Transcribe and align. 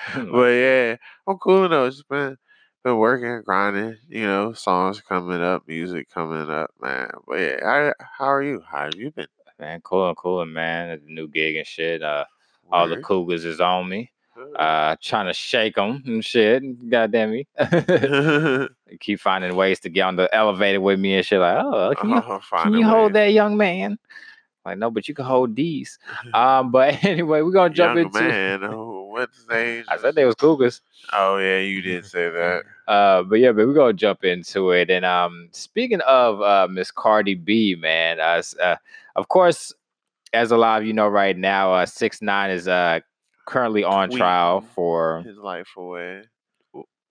yeah, 0.49 0.97
I'm 1.27 1.37
cool 1.39 1.69
though. 1.69 1.87
It's 1.87 2.03
been 2.03 2.39
been 2.83 2.97
working, 2.97 3.43
grinding. 3.45 3.99
You 4.09 4.27
know, 4.27 4.53
songs 4.55 5.03
coming 5.03 5.43
up, 5.43 5.69
music 5.69 6.09
coming 6.09 6.51
up, 6.51 6.71
man. 6.81 7.11
But 7.27 7.35
yeah, 7.41 7.93
I, 7.99 8.05
how 8.19 8.27
are 8.27 8.43
you? 8.43 8.63
How 8.67 8.85
have 8.87 8.95
you 8.97 9.11
been? 9.11 9.27
Man, 9.61 9.81
cool 9.83 10.09
and 10.09 10.17
cool, 10.17 10.45
man. 10.47 11.01
The 11.05 11.13
new 11.13 11.29
gig 11.29 11.57
and 11.57 11.67
shit. 11.67 12.03
Uh, 12.03 12.25
all 12.73 12.89
the 12.89 13.03
cougars 13.03 13.45
is 13.45 13.61
on 13.61 13.89
me. 13.89 14.11
Uh, 14.57 14.97
trying 15.03 15.27
to 15.27 15.35
shake 15.35 15.75
them 15.75 16.03
and 16.07 16.25
shit. 16.25 16.63
God 16.89 17.13
damn 17.13 17.31
me. 17.31 17.47
Keep 19.01 19.21
finding 19.21 19.55
ways 19.55 19.81
to 19.81 19.91
get 19.91 20.03
on 20.03 20.17
the 20.17 20.35
elevator 20.35 20.81
with 20.81 20.99
me 20.99 21.17
and 21.17 21.27
shit. 21.27 21.41
Like, 21.41 21.63
oh, 21.63 21.95
can 21.99 22.11
you, 22.11 22.23
Oh, 22.27 22.41
can 22.63 22.73
you 22.73 22.87
hold 22.87 23.13
that 23.13 23.33
young 23.33 23.57
man? 23.57 23.99
Like, 24.65 24.79
no, 24.79 24.91
but 24.91 25.09
you 25.09 25.15
can 25.15 25.25
hold 25.25 25.57
these. 25.57 25.99
Um, 26.35 26.71
but 26.71 27.03
anyway, 27.05 27.43
we're 27.43 27.51
gonna 27.51 27.75
jump 27.75 27.97
Young 27.97 28.07
into. 28.07 28.21
man. 28.21 28.65
Oh, 28.65 29.05
what 29.05 29.35
stage? 29.35 29.85
I 29.89 29.97
said 29.97 30.15
they 30.15 30.25
was 30.25 30.35
cougars. 30.35 30.81
Oh 31.13 31.39
yeah, 31.39 31.59
you 31.59 31.83
did 31.83 32.07
say 32.07 32.31
that. 32.31 32.63
Uh, 32.87 33.23
but 33.23 33.37
yeah, 33.37 33.53
but 33.53 33.67
we're 33.67 33.75
gonna 33.75 33.93
jump 33.93 34.25
into 34.25 34.71
it. 34.71 34.91
And 34.91 35.05
um, 35.05 35.49
speaking 35.53 36.01
of 36.03 36.41
uh, 36.41 36.69
Miss 36.71 36.91
Cardi 36.91 37.35
B, 37.35 37.75
man, 37.75 38.21
uh, 38.21 38.43
uh, 38.63 38.77
of 39.17 39.29
course, 39.29 39.73
as 40.33 40.53
a 40.53 40.57
lot 40.57 40.81
of 40.81 40.87
you 40.87 40.93
know 40.93 41.09
right 41.09 41.37
now, 41.37 41.73
uh, 41.73 41.87
six 41.87 42.23
nine 42.23 42.51
is 42.51 42.69
uh 42.69 43.01
currently 43.47 43.83
on 43.83 44.11
trial 44.11 44.61
for. 44.61 45.23
His 45.23 45.39
life 45.39 45.75
away. 45.77 46.23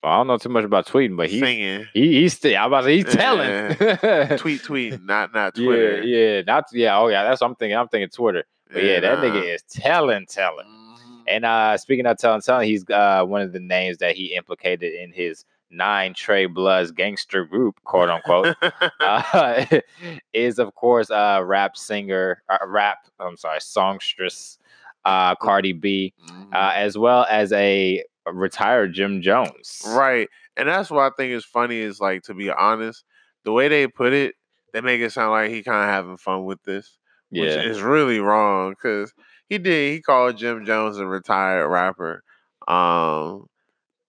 I 0.03 0.17
don't 0.17 0.27
know 0.27 0.37
too 0.37 0.49
much 0.49 0.63
about 0.63 0.85
tweeting, 0.87 1.17
but 1.17 1.29
he's 1.29 1.41
Singing. 1.41 1.85
he, 1.93 2.21
he's 2.21 2.33
still. 2.33 2.55
I'm 2.57 2.67
about 2.67 2.81
to 2.81 2.85
say 2.87 2.95
he's 2.97 3.05
telling. 3.13 4.37
tweet, 4.37 4.63
tweet, 4.63 5.01
not 5.03 5.33
not 5.33 5.57
Yeah, 5.57 5.65
Twitter. 5.65 6.03
yeah, 6.03 6.35
yeah, 6.37 6.41
not 6.47 6.65
yeah. 6.71 6.97
Oh 6.97 7.07
yeah, 7.07 7.23
that's 7.23 7.41
what 7.41 7.47
I'm 7.49 7.55
thinking. 7.55 7.77
I'm 7.77 7.87
thinking 7.89 8.09
Twitter. 8.09 8.45
But 8.71 8.83
yeah, 8.83 8.99
that 9.01 9.17
nah. 9.19 9.23
nigga 9.25 9.55
is 9.55 9.61
telling, 9.63 10.25
telling. 10.27 10.67
Mhm. 10.67 11.23
And 11.27 11.45
uh 11.45 11.77
speaking 11.77 12.05
of 12.05 12.17
telling, 12.17 12.39
telling, 12.41 12.67
he's 12.69 12.89
uh 12.89 13.23
one 13.25 13.41
of 13.41 13.51
the 13.51 13.59
names 13.59 13.97
that 13.97 14.15
he 14.15 14.33
implicated 14.35 14.93
in 14.93 15.11
his 15.11 15.43
nine 15.71 16.13
Trey 16.13 16.45
Bloods 16.45 16.91
gangster 16.91 17.43
group, 17.45 17.75
quote 17.83 18.09
unquote. 18.09 18.55
uh, 19.01 19.65
is 20.33 20.59
of 20.59 20.73
course 20.75 21.11
uh 21.11 21.41
rap 21.43 21.75
singer, 21.75 22.41
uh, 22.49 22.57
rap. 22.65 22.99
I'm 23.19 23.35
sorry, 23.37 23.59
songstress, 23.59 24.59
uh 25.03 25.35
Cardi 25.35 25.73
B, 25.73 26.13
Mhm. 26.25 26.53
uh, 26.53 26.71
as 26.75 26.97
well 26.97 27.25
as 27.29 27.51
a 27.51 28.03
retired 28.33 28.93
Jim 28.93 29.21
Jones. 29.21 29.81
Right. 29.87 30.27
And 30.57 30.67
that's 30.67 30.89
what 30.89 31.01
I 31.01 31.09
think 31.15 31.31
is 31.33 31.45
funny 31.45 31.79
is 31.79 31.99
like 31.99 32.23
to 32.23 32.33
be 32.33 32.49
honest, 32.49 33.03
the 33.45 33.51
way 33.51 33.67
they 33.67 33.87
put 33.87 34.13
it, 34.13 34.35
they 34.73 34.81
make 34.81 35.01
it 35.01 35.11
sound 35.11 35.31
like 35.31 35.49
he 35.51 35.63
kind 35.63 35.83
of 35.83 35.89
having 35.89 36.17
fun 36.17 36.45
with 36.45 36.61
this, 36.63 36.97
which 37.29 37.49
is 37.63 37.81
really 37.81 38.19
wrong 38.19 38.71
because 38.71 39.13
he 39.47 39.57
did. 39.57 39.93
He 39.93 40.01
called 40.01 40.37
Jim 40.37 40.65
Jones 40.65 40.97
a 40.97 41.05
retired 41.05 41.67
rapper. 41.69 42.23
Um, 42.67 42.75
Oh, 42.75 43.47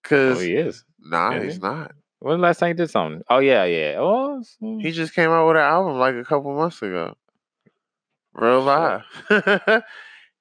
cause 0.03 0.43
he 0.43 0.55
is. 0.57 0.85
nah, 0.99 1.39
he's 1.41 1.55
he? 1.55 1.61
not. 1.61 1.93
When 2.19 2.39
the 2.39 2.43
last 2.43 2.59
time 2.59 2.69
he 2.69 2.75
did 2.75 2.91
something? 2.91 3.23
Oh 3.31 3.39
yeah, 3.39 3.65
yeah. 3.65 3.95
Oh, 3.99 4.43
He 4.61 4.91
just 4.91 5.15
came 5.15 5.31
out 5.31 5.47
with 5.47 5.57
an 5.57 5.63
album 5.63 5.99
like 5.99 6.17
a 6.17 6.25
couple 6.25 6.53
months 6.55 6.83
ago. 6.83 7.17
Real 8.35 8.63
live. 8.63 9.03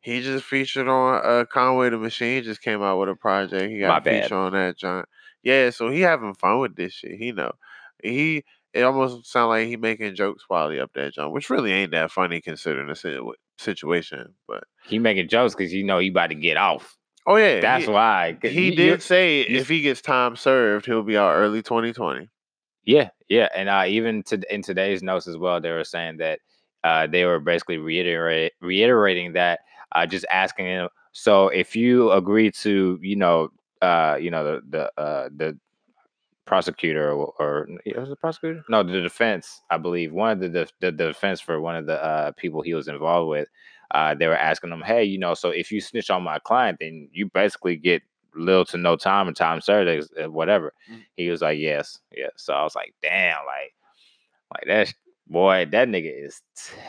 he 0.02 0.22
just 0.22 0.46
featured 0.46 0.88
on 0.88 1.22
uh, 1.24 1.46
Conway 1.52 1.90
the 1.90 1.98
Machine. 1.98 2.44
Just 2.44 2.62
came 2.62 2.82
out 2.82 3.00
with 3.00 3.10
a 3.10 3.16
project. 3.16 3.72
He 3.72 3.80
got 3.80 4.04
My 4.04 4.12
a 4.12 4.22
feature 4.22 4.36
on 4.36 4.54
that 4.54 4.78
joint. 4.78 5.06
Yeah, 5.44 5.70
so 5.70 5.90
he 5.90 6.02
having 6.02 6.34
fun 6.34 6.60
with 6.60 6.76
this 6.76 6.94
shit. 6.94 7.18
He 7.18 7.32
know. 7.32 7.52
He 8.04 8.44
it 8.74 8.84
almost 8.84 9.26
sound 9.26 9.50
like 9.50 9.68
he 9.68 9.76
making 9.78 10.16
jokes 10.16 10.44
while 10.48 10.70
he 10.70 10.80
up 10.80 10.92
that 10.94 11.14
joint, 11.14 11.32
which 11.34 11.50
really 11.50 11.72
ain't 11.72 11.92
that 11.92 12.12
funny 12.12 12.40
considering 12.42 12.88
the 12.88 12.96
situ- 12.96 13.34
situation. 13.58 14.36
But 14.48 14.64
he 14.86 15.00
making 15.00 15.28
jokes 15.30 15.56
because 15.56 15.74
you 15.74 15.84
know 15.84 16.00
he 16.00 16.10
about 16.10 16.28
to 16.28 16.36
get 16.36 16.58
off. 16.58 16.96
oh 17.26 17.36
yeah, 17.36 17.62
That's 17.62 17.86
he, 17.86 17.92
why. 17.92 18.38
he 18.42 18.70
you- 18.70 18.76
did 18.76 19.02
say 19.02 19.42
if 19.42 19.68
he 19.68 19.82
gets 19.82 20.02
time 20.02 20.36
served, 20.36 20.86
he'll 20.86 21.04
be 21.04 21.18
out 21.18 21.34
early 21.36 21.62
2020. 21.62 22.30
Yeah, 22.86 23.10
yeah, 23.28 23.50
and 23.56 23.70
uh, 23.70 23.84
even 23.88 24.24
to, 24.24 24.42
in 24.54 24.62
today's 24.62 25.04
notes 25.04 25.28
as 25.28 25.38
well, 25.38 25.60
they 25.62 25.72
were 25.72 25.84
saying 25.84 26.18
that 26.18 26.40
uh, 26.84 27.08
they 27.08 27.26
were 27.26 27.40
basically 27.40 27.78
reiterate, 27.78 28.54
reiterating 28.62 29.34
that, 29.34 29.60
uh, 29.94 30.06
just 30.06 30.26
asking 30.32 30.66
him. 30.66 30.90
So, 31.12 31.48
if 31.50 31.76
you 31.76 32.12
agree 32.12 32.52
to, 32.52 33.00
you 33.02 33.16
know, 33.16 33.50
uh, 33.82 34.18
you 34.20 34.32
know, 34.32 34.44
the 34.44 34.62
the 34.70 35.02
uh, 35.02 35.30
the 35.36 35.58
prosecutor 36.46 37.12
or, 37.12 37.34
or 37.40 37.68
it 37.86 37.98
was 37.98 38.10
the 38.10 38.16
prosecutor? 38.16 38.64
No, 38.70 38.82
the 38.82 39.02
defense, 39.02 39.62
I 39.70 39.78
believe. 39.78 40.12
One 40.12 40.32
of 40.32 40.40
the 40.40 40.50
the, 40.50 40.92
the 40.92 40.92
defense 40.92 41.40
for 41.40 41.62
one 41.62 41.76
of 41.76 41.86
the 41.86 42.04
uh, 42.04 42.32
people 42.34 42.62
he 42.62 42.74
was 42.74 42.88
involved 42.88 43.30
with, 43.30 43.48
uh, 43.92 44.16
they 44.16 44.28
were 44.28 44.36
asking 44.38 44.72
him, 44.72 44.82
hey, 44.82 45.04
you 45.04 45.20
know, 45.20 45.34
so 45.36 45.50
if 45.50 45.72
you 45.72 45.80
snitch 45.80 46.10
on 46.10 46.24
my 46.24 46.40
client, 46.40 46.80
then 46.80 47.08
you 47.12 47.30
basically 47.30 47.76
get 47.76 48.02
little 48.36 48.66
to 48.66 48.78
no 48.78 48.96
time 48.96 49.28
and 49.28 49.38
time 49.38 49.62
served, 49.62 50.10
uh, 50.22 50.30
whatever. 50.30 50.74
Mm. 50.92 51.04
He 51.18 51.30
was 51.30 51.42
like, 51.42 51.60
yes, 51.60 52.00
yes. 52.16 52.32
So 52.38 52.54
I 52.54 52.64
was 52.64 52.76
like, 52.76 52.94
damn, 53.02 53.38
like, 53.46 53.74
like 54.54 54.64
that's 54.68 54.94
boy, 55.30 55.68
that 55.72 55.88
nigga 55.88 56.26
is 56.26 56.42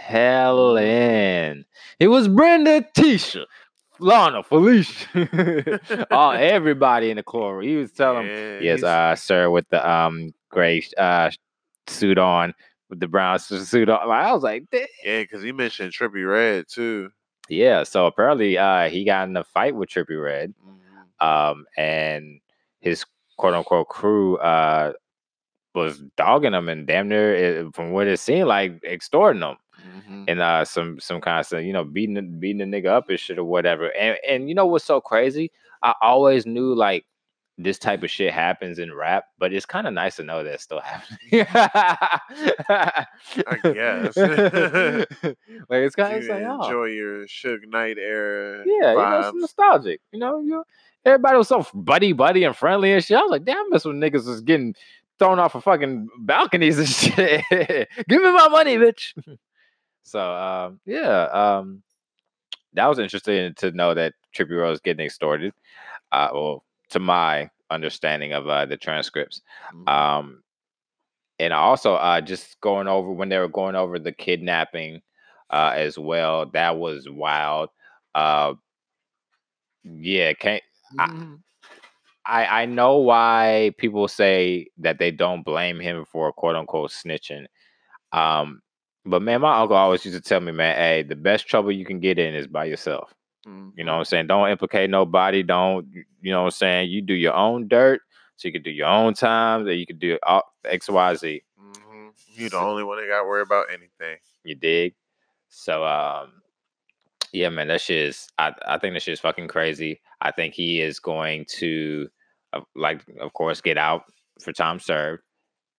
telling. 0.08 1.64
It 1.98 2.08
was 2.08 2.28
Brenda, 2.28 2.82
Tisha, 2.96 3.44
Lana, 3.98 4.42
Felicia, 4.42 6.06
all 6.10 6.32
everybody 6.38 7.10
in 7.10 7.16
the 7.16 7.22
courtroom. 7.22 7.64
He 7.68 7.76
was 7.76 7.92
telling, 7.92 8.26
Yeah, 8.26 8.60
yes, 8.60 8.82
uh, 8.82 9.14
sir, 9.16 9.50
with 9.50 9.68
the 9.70 9.88
um 9.88 10.32
gray 10.50 10.82
uh 10.98 11.30
suit 11.86 12.18
on, 12.18 12.54
with 12.88 13.00
the 13.00 13.08
brown 13.08 13.38
suit 13.38 13.88
on. 13.88 14.08
Like, 14.08 14.24
I 14.26 14.32
was 14.32 14.42
like, 14.42 14.64
"Damn." 14.70 14.86
yeah, 15.04 15.22
because 15.22 15.42
he 15.42 15.52
mentioned 15.52 15.92
Trippie 15.92 16.28
Redd 16.28 16.66
too. 16.68 17.10
yeah. 17.48 17.82
So 17.82 18.06
apparently, 18.06 18.56
uh, 18.58 18.88
he 18.88 19.04
got 19.04 19.28
in 19.28 19.36
a 19.36 19.44
fight 19.44 19.74
with 19.74 19.88
Trippie 19.90 20.22
Redd. 20.22 20.54
Mhm. 20.64 21.26
um, 21.26 21.66
and 21.76 22.40
his 22.80 23.04
quote 23.36 23.54
unquote 23.54 23.88
crew 23.88 24.36
uh, 24.38 24.92
was 25.74 26.02
dogging 26.16 26.52
them 26.52 26.68
and 26.68 26.86
damn 26.86 27.08
near, 27.08 27.34
eh, 27.34 27.64
from 27.72 27.92
what 27.92 28.06
it 28.08 28.18
seemed 28.18 28.48
like, 28.48 28.82
extorting 28.84 29.42
him 29.42 29.56
Mhm. 30.10 30.24
and 30.28 30.40
uh, 30.40 30.64
some 30.64 31.00
some 31.00 31.20
kind 31.20 31.44
of 31.52 31.62
you 31.64 31.72
know, 31.72 31.84
beating 31.84 32.38
beating 32.38 32.70
the 32.70 32.82
nigga 32.82 32.88
up 32.88 33.08
and 33.08 33.18
shit 33.18 33.38
or 33.38 33.44
whatever. 33.44 33.88
And 33.96 34.18
and 34.28 34.48
you 34.48 34.54
know 34.54 34.66
what's 34.66 34.84
so 34.84 35.00
crazy? 35.00 35.50
I 35.82 35.94
always 36.02 36.44
knew 36.44 36.74
like 36.74 37.06
this 37.56 37.78
type 37.78 38.02
of 38.02 38.10
shit 38.10 38.32
happens 38.32 38.78
in 38.78 38.92
rap, 38.92 39.24
but 39.38 39.52
it's 39.52 39.66
kind 39.66 39.86
of 39.86 39.92
nice 39.94 40.16
to 40.16 40.24
know 40.24 40.42
that 40.42 40.54
it's 40.54 40.62
still 40.64 40.80
happening. 40.80 41.46
I 41.50 43.06
guess. 43.62 44.16
like 45.68 45.80
it's 45.82 45.94
kind 45.94 46.16
of 46.16 46.24
like, 46.28 46.42
oh, 46.42 46.64
enjoy 46.64 46.84
your 46.86 47.26
Suge 47.26 47.66
Knight 47.68 47.98
era 47.98 48.64
yeah, 48.66 48.92
you 48.92 48.98
know, 48.98 49.20
it's 49.28 49.36
nostalgic. 49.36 50.00
You 50.12 50.18
know, 50.20 50.40
you 50.40 50.64
everybody 51.04 51.36
was 51.38 51.48
so 51.48 51.66
buddy 51.74 52.12
buddy 52.12 52.44
and 52.44 52.56
friendly 52.56 52.92
and 52.92 53.04
shit. 53.04 53.16
I 53.16 53.22
was 53.22 53.30
like, 53.30 53.44
damn, 53.44 53.70
this 53.70 53.84
when 53.84 54.00
niggas 54.00 54.26
was 54.26 54.40
getting 54.40 54.74
thrown 55.20 55.38
off 55.38 55.54
of 55.54 55.62
fucking 55.62 56.08
balconies 56.20 56.78
and 56.78 56.88
shit. 56.88 57.44
Give 58.08 58.20
me 58.22 58.32
my 58.32 58.48
money, 58.48 58.76
bitch. 58.76 59.12
so 60.02 60.20
um, 60.34 60.80
yeah, 60.86 61.24
um, 61.26 61.82
that 62.72 62.86
was 62.86 62.98
interesting 62.98 63.54
to 63.58 63.70
know 63.72 63.94
that 63.94 64.14
Trippy 64.34 64.58
Rose 64.58 64.80
getting 64.80 65.06
extorted. 65.06 65.52
Uh, 66.10 66.28
well, 66.32 66.64
to 66.88 66.98
my 66.98 67.48
understanding 67.70 68.32
of 68.32 68.48
uh, 68.48 68.66
the 68.66 68.76
transcripts. 68.76 69.42
Mhm. 69.72 69.88
Um, 69.88 70.42
and 71.38 71.52
also 71.52 71.94
uh, 71.94 72.20
just 72.20 72.60
going 72.60 72.88
over 72.88 73.10
when 73.12 73.28
they 73.28 73.38
were 73.38 73.48
going 73.48 73.76
over 73.76 73.98
the 73.98 74.12
kidnapping 74.12 75.00
uh, 75.50 75.72
as 75.74 75.96
well. 75.98 76.46
That 76.46 76.76
was 76.78 77.08
wild. 77.08 77.70
Uh, 78.14 78.54
yeah, 79.84 80.32
can't. 80.32 80.62
I- 80.98 81.06
Mhm. 81.08 81.40
I 82.26 82.62
I 82.62 82.66
know 82.66 82.98
why 82.98 83.72
people 83.78 84.06
say 84.08 84.68
that 84.78 84.98
they 84.98 85.10
don't 85.10 85.42
blame 85.44 85.80
him 85.80 86.04
for 86.04 86.32
quote 86.32 86.56
unquote 86.56 86.90
snitching. 86.90 87.46
Um, 88.12 88.62
but 89.04 89.22
man, 89.22 89.40
my 89.40 89.60
uncle 89.60 89.76
always 89.76 90.04
used 90.04 90.16
to 90.22 90.28
tell 90.28 90.40
me, 90.40 90.52
man, 90.52 90.76
hey, 90.76 91.02
the 91.02 91.16
best 91.16 91.46
trouble 91.48 91.72
you 91.72 91.84
can 91.84 92.00
get 92.00 92.18
in 92.18 92.34
is 92.34 92.46
by 92.46 92.64
yourself. 92.66 93.12
You 93.76 93.84
know 93.84 93.92
what 93.92 93.98
I'm 94.00 94.04
saying? 94.04 94.26
Don't 94.26 94.50
implicate 94.50 94.90
nobody. 94.90 95.42
Don't 95.42 95.86
you 96.20 96.30
know 96.32 96.40
what 96.40 96.46
I'm 96.46 96.50
saying? 96.52 96.90
You 96.90 97.00
do 97.02 97.14
your 97.14 97.34
own 97.34 97.68
dirt, 97.68 98.02
so 98.36 98.46
you 98.48 98.52
can 98.52 98.62
do 98.62 98.70
your 98.70 98.86
own 98.88 99.14
time. 99.14 99.66
or 99.66 99.72
you 99.72 99.86
can 99.86 99.98
do 99.98 100.18
all 100.24 100.42
X, 100.64 100.88
Y, 100.88 101.14
Z. 101.14 101.42
Mhm. 101.58 102.10
You 102.34 102.44
the 102.50 102.56
So- 102.56 102.68
only 102.68 102.84
one 102.84 102.98
that 102.98 103.08
got 103.08 103.22
to 103.22 103.28
worry 103.28 103.42
about 103.42 103.66
anything. 103.70 104.18
You 104.44 104.54
dig? 104.56 104.94
So 105.48 105.84
um 105.84 106.42
yeah, 107.32 107.48
man, 107.48 107.68
that 107.68 107.80
shit 107.80 107.98
is 108.08 108.28
I, 108.38 108.52
I 108.66 108.78
think 108.78 108.94
that 108.94 109.02
shit 109.02 109.14
is 109.14 109.20
fucking 109.20 109.48
crazy. 109.48 110.00
I 110.20 110.32
think 110.32 110.54
he 110.54 110.80
is 110.80 110.98
going 111.00 111.46
to 111.58 112.08
uh, 112.52 112.60
like 112.76 113.02
of 113.20 113.32
course 113.32 113.60
get 113.60 113.78
out 113.78 114.04
for 114.42 114.52
time 114.52 114.80
served. 114.80 115.22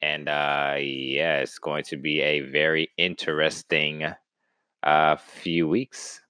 And 0.02 0.30
uh 0.30 0.76
yeah, 0.80 1.40
it's 1.40 1.60
going 1.60 1.84
to 1.86 1.98
be 1.98 2.22
a 2.22 2.42
very 2.42 2.90
interesting 2.98 4.06
uh 4.84 5.16
few 5.18 5.68
weeks. 5.68 6.22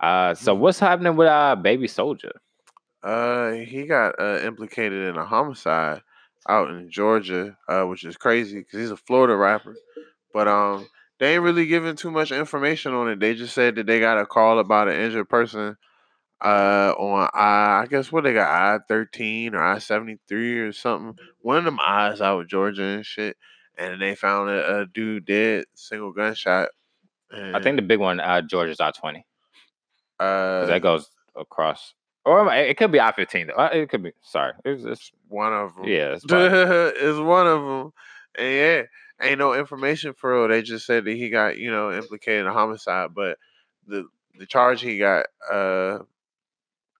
Uh 0.00 0.34
so 0.34 0.56
Mhm. 0.56 0.58
what's 0.58 0.80
happening 0.80 1.16
with 1.16 1.28
uh 1.28 1.56
baby 1.56 1.88
soldier? 1.88 2.32
Uh, 3.02 3.52
he 3.52 3.86
got 3.86 4.20
uh, 4.20 4.40
implicated 4.44 5.08
in 5.08 5.16
a 5.16 5.24
homicide 5.24 6.02
out 6.48 6.70
in 6.70 6.90
Georgia, 6.90 7.56
uh, 7.68 7.84
which 7.84 8.04
is 8.04 8.16
crazy 8.16 8.58
because 8.58 8.80
he's 8.80 8.90
a 8.90 8.96
Florida 8.96 9.36
rapper. 9.36 9.76
But 10.32 10.48
um, 10.48 10.88
they 11.18 11.34
ain't 11.34 11.42
really 11.42 11.66
giving 11.66 11.96
too 11.96 12.10
much 12.10 12.32
information 12.32 12.92
on 12.94 13.08
it. 13.10 13.20
They 13.20 13.34
just 13.34 13.54
said 13.54 13.76
that 13.76 13.86
they 13.86 14.00
got 14.00 14.18
a 14.20 14.26
call 14.26 14.58
about 14.58 14.88
an 14.88 15.00
injured 15.00 15.28
person 15.28 15.76
uh 16.44 16.92
on 16.98 17.28
I 17.32 17.82
I 17.82 17.86
guess 17.88 18.12
what 18.12 18.24
they 18.24 18.34
got 18.34 18.48
I 18.50 18.78
thirteen 18.86 19.54
or 19.54 19.62
I 19.62 19.78
seventy 19.78 20.18
three 20.28 20.58
or 20.58 20.72
something. 20.72 21.18
One 21.40 21.58
of 21.58 21.64
them 21.64 21.78
eyes 21.84 22.20
out 22.20 22.40
of 22.40 22.48
Georgia 22.48 22.82
and 22.84 23.06
shit. 23.06 23.36
And 23.78 24.00
they 24.00 24.14
found 24.14 24.48
a, 24.50 24.80
a 24.80 24.86
dude 24.86 25.26
dead, 25.26 25.64
single 25.74 26.12
gunshot. 26.12 26.68
I 27.32 27.60
think 27.60 27.76
the 27.76 27.82
big 27.82 27.98
one, 28.00 28.20
uh 28.20 28.42
Georgia's 28.42 28.80
I 28.80 28.90
twenty. 28.90 29.26
uh, 30.18 30.66
that 30.66 30.80
goes 30.82 31.10
across 31.34 31.94
or 32.24 32.52
it 32.54 32.76
could 32.76 32.90
be 32.92 33.00
I 33.00 33.12
fifteen 33.12 33.46
though. 33.48 33.54
Uh, 33.54 33.70
It 33.72 33.88
could 33.88 34.02
be 34.02 34.12
sorry. 34.22 34.52
It's, 34.64 34.84
it's 34.84 35.12
one 35.28 35.52
of 35.52 35.74
them. 35.76 35.84
yeah, 35.84 36.16
it's 36.16 36.24
is 36.32 37.18
one 37.20 37.46
of 37.46 37.60
them. 37.62 37.92
And 38.38 38.54
yeah, 38.54 38.82
ain't 39.22 39.38
no 39.38 39.54
information 39.54 40.12
for 40.14 40.32
real. 40.40 40.48
They 40.48 40.62
just 40.62 40.86
said 40.86 41.04
that 41.04 41.16
he 41.16 41.30
got, 41.30 41.56
you 41.58 41.70
know, 41.70 41.92
implicated 41.92 42.42
in 42.42 42.46
a 42.46 42.52
homicide, 42.52 43.14
but 43.14 43.38
the 43.86 44.06
the 44.38 44.44
charge 44.46 44.82
he 44.82 44.98
got, 44.98 45.26
uh, 45.50 46.00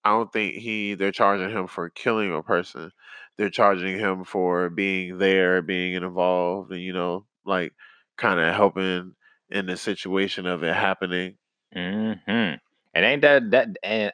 I 0.07 0.11
don't 0.11 0.33
think 0.33 0.55
he 0.57 0.95
they're 0.95 1.13
charging 1.13 1.51
him 1.51 1.67
for 1.69 1.91
killing 1.91 2.35
a 2.35 2.43
person. 2.43 2.93
They're 3.39 3.51
charging 3.51 3.99
him 3.99 4.25
for 4.25 4.71
being 4.71 5.19
there, 5.19 5.63
being 5.63 5.95
involved, 5.95 6.73
and 6.73 6.83
you 6.83 6.93
know, 6.93 7.27
like 7.45 7.73
kind 8.19 8.41
of 8.41 8.55
helping 8.55 9.15
in 9.51 9.67
the 9.67 9.77
situation 9.77 10.47
of 10.47 10.63
it 10.65 10.75
happening. 10.75 11.37
hmm 11.75 12.13
And 12.29 12.61
ain't 12.95 13.23
that 13.23 13.51
that 13.53 13.69
and 13.83 14.13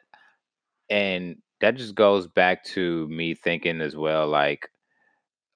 and 0.89 1.37
that 1.61 1.75
just 1.77 1.95
goes 1.95 2.27
back 2.27 2.63
to 2.65 3.07
me 3.09 3.35
thinking 3.35 3.81
as 3.81 3.95
well, 3.95 4.27
like 4.27 4.69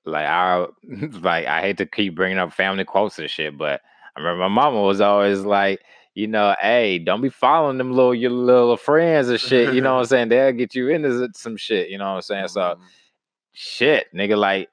like 0.05 0.25
I 0.25 0.65
like 1.21 1.45
I 1.47 1.61
hate 1.61 1.77
to 1.77 1.85
keep 1.85 2.15
bringing 2.15 2.37
up 2.37 2.53
family 2.53 2.85
quotes 2.85 3.19
and 3.19 3.29
shit, 3.29 3.57
but 3.57 3.81
I 4.15 4.19
remember 4.19 4.41
my 4.41 4.47
mama 4.49 4.81
was 4.81 5.01
always 5.01 5.41
like, 5.41 5.81
you 6.17 6.25
know, 6.25 6.55
hey, 6.59 6.97
don't 6.97 7.21
be 7.21 7.29
following 7.29 7.77
them 7.77 7.93
little 7.93 8.15
your 8.15 8.31
little 8.31 8.75
friends 8.75 9.29
and 9.29 9.39
shit. 9.39 9.75
You 9.75 9.81
know 9.81 9.93
what 9.93 9.99
I'm 9.99 10.05
saying? 10.07 10.29
They'll 10.29 10.51
get 10.51 10.73
you 10.73 10.89
into 10.89 11.29
some 11.35 11.55
shit. 11.57 11.89
You 11.89 11.99
know 11.99 12.05
what 12.09 12.15
I'm 12.15 12.21
saying? 12.23 12.47
So 12.47 12.61
Mhm. 12.61 12.81
shit, 13.53 14.07
nigga, 14.15 14.35
like. 14.35 14.69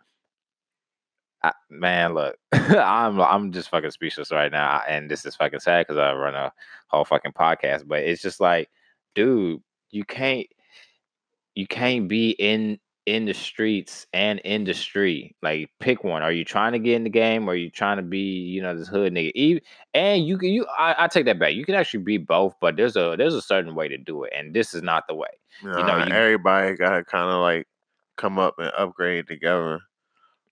I, 1.42 1.52
man, 1.68 2.14
look, 2.14 2.36
I'm 2.52 3.20
I'm 3.20 3.52
just 3.52 3.68
fucking 3.68 3.90
speechless 3.90 4.32
right 4.32 4.50
now, 4.50 4.80
and 4.88 5.10
this 5.10 5.26
is 5.26 5.36
fucking 5.36 5.60
sad 5.60 5.86
because 5.86 5.98
I 5.98 6.14
run 6.14 6.34
a 6.34 6.50
whole 6.88 7.04
fucking 7.04 7.32
podcast. 7.32 7.86
But 7.86 8.04
it's 8.04 8.22
just 8.22 8.40
like, 8.40 8.70
dude, 9.14 9.60
you 9.90 10.04
can't 10.06 10.46
you 11.54 11.66
can't 11.66 12.08
be 12.08 12.30
in 12.30 12.78
in 13.06 13.26
the 13.26 13.34
streets 13.34 14.06
and 14.12 14.40
industry. 14.44 15.34
Like, 15.42 15.70
pick 15.78 16.04
one. 16.04 16.22
Are 16.22 16.32
you 16.32 16.44
trying 16.44 16.72
to 16.72 16.78
get 16.78 16.94
in 16.94 17.04
the 17.04 17.10
game, 17.10 17.46
or 17.48 17.52
are 17.52 17.56
you 17.56 17.70
trying 17.70 17.98
to 17.98 18.02
be, 18.02 18.18
you 18.18 18.62
know, 18.62 18.76
this 18.76 18.88
hood 18.88 19.12
nigga? 19.12 19.32
Even, 19.34 19.62
and 19.92 20.26
you 20.26 20.38
can 20.38 20.48
you 20.50 20.66
I, 20.78 21.04
I 21.04 21.08
take 21.08 21.26
that 21.26 21.38
back. 21.38 21.54
You 21.54 21.64
can 21.64 21.74
actually 21.74 22.02
be 22.02 22.16
both, 22.16 22.54
but 22.60 22.76
there's 22.76 22.96
a 22.96 23.14
there's 23.18 23.34
a 23.34 23.42
certain 23.42 23.74
way 23.74 23.88
to 23.88 23.98
do 23.98 24.24
it, 24.24 24.32
and 24.36 24.54
this 24.54 24.74
is 24.74 24.82
not 24.82 25.06
the 25.06 25.14
way. 25.14 25.28
know, 25.62 25.82
Nah, 25.82 26.06
you- 26.06 26.12
everybody 26.14 26.74
gotta 26.76 27.04
kind 27.04 27.30
of 27.30 27.40
like 27.40 27.66
come 28.16 28.38
up 28.38 28.54
and 28.58 28.70
upgrade 28.76 29.26
together, 29.26 29.80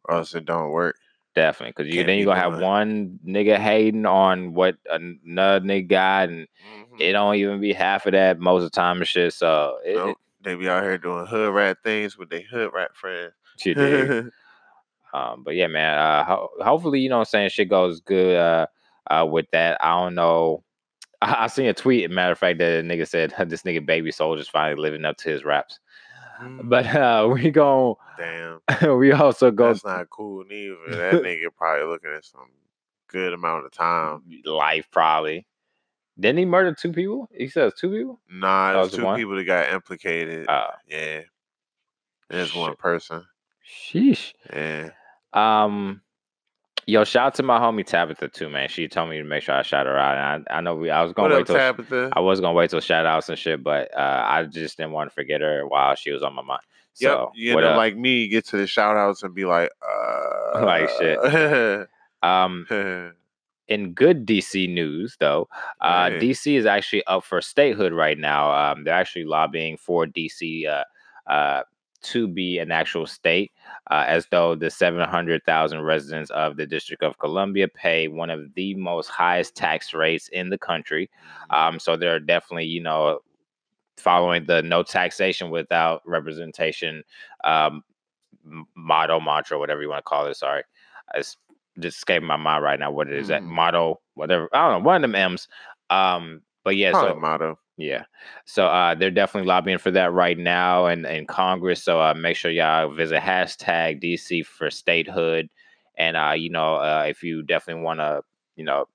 or 0.04 0.14
else 0.16 0.34
it 0.34 0.44
don't 0.44 0.70
work. 0.70 0.96
Definitely, 1.34 1.72
because 1.76 1.94
you 1.94 2.04
then 2.04 2.18
you 2.18 2.26
gonna 2.26 2.38
have 2.38 2.52
doing- 2.52 2.62
one 2.62 3.18
nigga 3.26 3.56
hating 3.56 4.04
on 4.04 4.52
what 4.52 4.76
another 4.90 5.64
nigga 5.66 5.88
got, 5.88 6.28
and 6.28 6.46
Mhm. 6.46 7.00
it 7.00 7.12
don't 7.12 7.36
even 7.36 7.60
be 7.60 7.72
half 7.72 8.04
of 8.04 8.12
that 8.12 8.38
most 8.38 8.58
of 8.64 8.70
the 8.70 8.76
time 8.76 8.98
and 8.98 9.08
shit. 9.08 9.32
So 9.32 9.78
it, 9.82 9.96
Nope. 9.96 10.18
They 10.42 10.54
be 10.54 10.68
out 10.68 10.82
here 10.82 10.98
doing 10.98 11.26
hood 11.26 11.54
rat 11.54 11.78
things 11.84 12.18
with 12.18 12.30
their 12.30 12.42
hood 12.42 12.72
rat 12.72 12.94
friends. 12.94 13.32
it 13.64 13.78
shit 13.78 14.24
um, 15.14 15.42
but 15.44 15.54
yeah, 15.54 15.66
man. 15.66 15.98
Uh, 15.98 16.24
ho- 16.24 16.50
hopefully, 16.60 17.00
you 17.00 17.08
know, 17.08 17.16
what 17.18 17.28
I'm 17.28 17.30
saying 17.30 17.50
shit 17.50 17.68
goes 17.68 18.00
good. 18.00 18.36
Uh, 18.36 18.66
uh, 19.10 19.26
with 19.26 19.46
that, 19.52 19.82
I 19.82 19.90
don't 20.00 20.14
know. 20.14 20.64
I, 21.22 21.44
I 21.44 21.46
seen 21.48 21.66
a 21.66 21.74
tweet. 21.74 22.10
Matter 22.10 22.32
of 22.32 22.38
fact, 22.38 22.58
that 22.58 22.80
a 22.80 22.82
nigga 22.82 23.06
said 23.06 23.34
this 23.48 23.62
nigga 23.62 23.84
baby 23.84 24.10
soldier's 24.10 24.48
finally 24.48 24.80
living 24.80 25.04
up 25.04 25.16
to 25.18 25.30
his 25.30 25.44
raps. 25.44 25.78
But 26.64 26.86
uh, 26.86 27.28
we 27.32 27.50
gon' 27.50 27.94
damn, 28.18 28.98
we 28.98 29.12
also 29.12 29.52
go 29.52 29.68
that's 29.68 29.84
not 29.84 30.10
cool 30.10 30.44
neither. 30.48 30.76
That 30.88 31.22
nigga 31.22 31.54
probably 31.56 31.86
looking 31.86 32.10
at 32.10 32.24
some 32.24 32.50
good 33.06 33.32
amount 33.32 33.66
of 33.66 33.72
time. 33.72 34.22
life 34.44 34.88
probably. 34.90 35.46
Didn't 36.20 36.38
he 36.38 36.44
murder 36.44 36.74
two 36.74 36.92
people? 36.92 37.28
He 37.34 37.48
says 37.48 37.72
two 37.78 37.90
people. 37.90 38.20
Nah, 38.30 38.72
there's 38.74 38.88
it's 38.88 38.96
two 38.96 39.04
one? 39.04 39.16
people 39.18 39.36
that 39.36 39.44
got 39.44 39.70
implicated. 39.72 40.46
Uh, 40.48 40.68
yeah, 40.88 41.20
there's 42.28 42.54
one 42.54 42.76
person. 42.76 43.24
sheesh. 43.66 44.32
Yeah, 44.52 44.90
Um, 45.32 46.02
yo, 46.86 47.04
shout 47.04 47.26
out 47.28 47.34
to 47.36 47.42
my 47.42 47.58
homie 47.58 47.86
Tabitha 47.86 48.28
too, 48.28 48.48
man. 48.50 48.68
She 48.68 48.88
told 48.88 49.08
me 49.10 49.18
to 49.18 49.24
make 49.24 49.42
sure 49.42 49.54
I 49.54 49.62
shout 49.62 49.86
her 49.86 49.96
out. 49.96 50.36
And 50.36 50.46
I, 50.50 50.58
I 50.58 50.60
know 50.60 50.74
we, 50.74 50.90
I 50.90 51.02
was 51.02 51.12
gonna 51.12 51.34
up, 51.34 51.38
wait 51.40 51.46
till 51.46 51.56
Tabitha? 51.56 52.10
I 52.14 52.20
was 52.20 52.40
gonna 52.40 52.52
wait 52.54 52.70
till 52.70 52.80
shout 52.80 53.06
outs 53.06 53.28
and 53.28 53.38
shit, 53.38 53.62
but 53.62 53.88
uh, 53.96 54.24
I 54.26 54.44
just 54.44 54.76
didn't 54.76 54.92
want 54.92 55.10
to 55.10 55.14
forget 55.14 55.40
her 55.40 55.66
while 55.66 55.94
she 55.94 56.10
was 56.10 56.22
on 56.22 56.34
my 56.34 56.42
mind. 56.42 56.62
Yep, 57.00 57.10
So 57.10 57.32
you 57.34 57.54
what 57.54 57.62
know, 57.62 57.70
up? 57.70 57.76
like 57.78 57.96
me, 57.96 58.28
get 58.28 58.46
to 58.48 58.58
the 58.58 58.66
shout 58.66 58.98
outs 58.98 59.22
and 59.22 59.34
be 59.34 59.46
like, 59.46 59.70
uh, 59.82 60.60
Like 60.64 60.90
shit. 60.90 61.88
um, 62.22 62.66
in 63.68 63.92
good 63.94 64.26
DC 64.26 64.72
news, 64.72 65.16
though, 65.20 65.48
uh, 65.80 66.10
Hey. 66.10 66.18
DC 66.18 66.56
is 66.56 66.66
actually 66.66 67.04
up 67.06 67.24
for 67.24 67.40
statehood 67.40 67.92
right 67.92 68.18
now. 68.18 68.52
Um, 68.52 68.84
they're 68.84 68.94
actually 68.94 69.24
lobbying 69.24 69.76
for 69.76 70.06
DC 70.06 70.66
uh, 70.66 70.84
uh, 71.30 71.62
to 72.02 72.26
be 72.26 72.58
an 72.58 72.72
actual 72.72 73.06
state, 73.06 73.52
uh, 73.90 74.04
as 74.06 74.26
though 74.30 74.54
the 74.54 74.70
700,000 74.70 75.80
residents 75.82 76.30
of 76.30 76.56
the 76.56 76.66
District 76.66 77.02
of 77.02 77.18
Columbia 77.18 77.68
pay 77.68 78.08
one 78.08 78.30
of 78.30 78.52
the 78.54 78.74
most 78.74 79.08
highest 79.08 79.54
tax 79.54 79.94
rates 79.94 80.28
in 80.28 80.50
the 80.50 80.58
country. 80.58 81.08
Um, 81.50 81.78
so 81.78 81.96
they're 81.96 82.20
definitely, 82.20 82.66
you 82.66 82.82
know, 82.82 83.20
following 83.96 84.44
the 84.46 84.62
no 84.62 84.82
taxation 84.82 85.50
without 85.50 86.02
representation 86.04 87.04
um, 87.44 87.84
motto, 88.74 89.20
mantra, 89.20 89.58
whatever 89.58 89.82
you 89.82 89.88
want 89.88 89.98
to 90.00 90.08
call 90.08 90.26
it. 90.26 90.36
Sorry, 90.36 90.64
it's 91.14 91.36
just 91.80 91.98
escaping 91.98 92.26
my 92.26 92.36
mind 92.36 92.62
right 92.64 92.78
now. 92.78 92.90
What 92.90 93.08
it 93.08 93.14
is 93.14 93.28
that 93.28 93.42
Mhm. 93.42 93.46
motto, 93.46 94.00
whatever. 94.14 94.48
I 94.52 94.68
don't 94.70 94.82
know, 94.82 94.86
one 94.86 94.96
of 94.96 95.02
them 95.02 95.14
M's. 95.14 95.48
Um, 95.90 96.42
but 96.64 96.76
yeah, 96.76 96.92
so 96.92 97.14
motto. 97.14 97.58
Yeah. 97.76 98.04
So 98.44 98.66
uh, 98.66 98.94
they're 98.94 99.10
definitely 99.10 99.48
lobbying 99.48 99.78
for 99.78 99.90
that 99.92 100.12
right 100.12 100.38
now 100.38 100.86
in, 100.86 101.04
in 101.06 101.26
Congress. 101.26 101.82
So 101.82 102.00
uh, 102.00 102.14
make 102.14 102.36
sure 102.36 102.50
y'all 102.50 102.92
visit 102.94 103.20
hashtag 103.22 104.00
DC 104.00 104.42
for 104.42 104.70
statehood. 104.70 105.48
And, 105.96 106.16
uh, 106.16 106.32
you 106.36 106.50
know, 106.50 106.76
uh, 106.76 107.04
if 107.08 107.22
you 107.22 107.42
definitely 107.42 107.82
want 107.82 108.00
to, 108.00 108.22
you 108.56 108.64
know, 108.64 108.86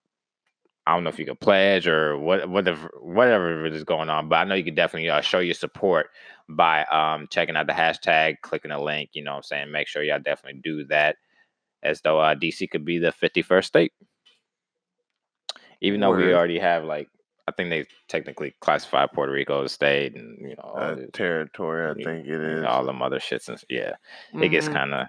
I 0.86 0.94
don't 0.94 1.04
know 1.04 1.10
if 1.10 1.20
you 1.20 1.26
can 1.26 1.36
pledge 1.36 1.88
or 1.88 2.18
what, 2.18 2.50
whatever, 2.50 2.90
whatever 3.02 3.66
is 3.66 3.84
going 3.84 4.10
on, 4.10 4.30
but 4.30 4.38
I 4.38 4.44
know 4.46 4.56
you 4.56 4.64
can 4.64 4.76
definitely 4.76 5.10
uh, 5.10 5.20
show 5.22 5.40
your 5.40 5.54
support 5.54 6.08
by 6.48 6.86
um, 6.86 7.28
checking 7.30 7.58
out 7.58 7.68
the 7.68 7.74
hashtag, 7.74 8.36
clicking 8.42 8.72
a 8.72 8.82
link. 8.82 9.10
You 9.14 9.24
know 9.24 9.32
what 9.32 9.38
I'm 9.38 9.44
saying? 9.44 9.72
Make 9.72 9.88
sure 9.90 10.02
y'all 10.02 10.20
definitely 10.20 10.62
do 10.64 10.86
that 10.86 11.18
as 11.84 12.02
though 12.02 12.20
uh, 12.20 12.36
DC 12.36 12.70
could 12.70 12.86
be 12.86 12.98
the 13.00 13.12
51st 13.14 13.66
state. 13.66 13.94
Even 15.82 16.00
though 16.00 16.16
we 16.16 16.34
already 16.34 16.60
have 16.60 16.84
like 16.84 17.08
I 17.48 17.52
think 17.54 17.70
they 17.70 17.86
technically 18.10 18.54
classify 18.60 19.06
Puerto 19.06 19.32
Rico 19.32 19.64
as 19.64 19.72
a 19.72 19.74
state, 19.74 20.16
and 20.16 20.38
you 20.42 20.56
know, 20.58 20.64
all, 20.64 20.78
Uh, 20.78 20.96
this- 20.96 21.10
territory, 21.14 21.86
I 21.86 21.94
you- 21.98 22.04
think 22.04 22.26
it 22.26 22.30
you 22.32 22.38
know, 22.40 22.58
is. 22.60 22.64
all 22.66 22.84
them 22.84 23.02
other 23.02 23.20
shits. 23.20 23.48
And, 23.48 23.64
yeah, 23.70 23.94
it 24.34 24.50
gets 24.50 24.68
Mhm. 24.68 24.74
kind 24.74 24.94
of 24.94 25.08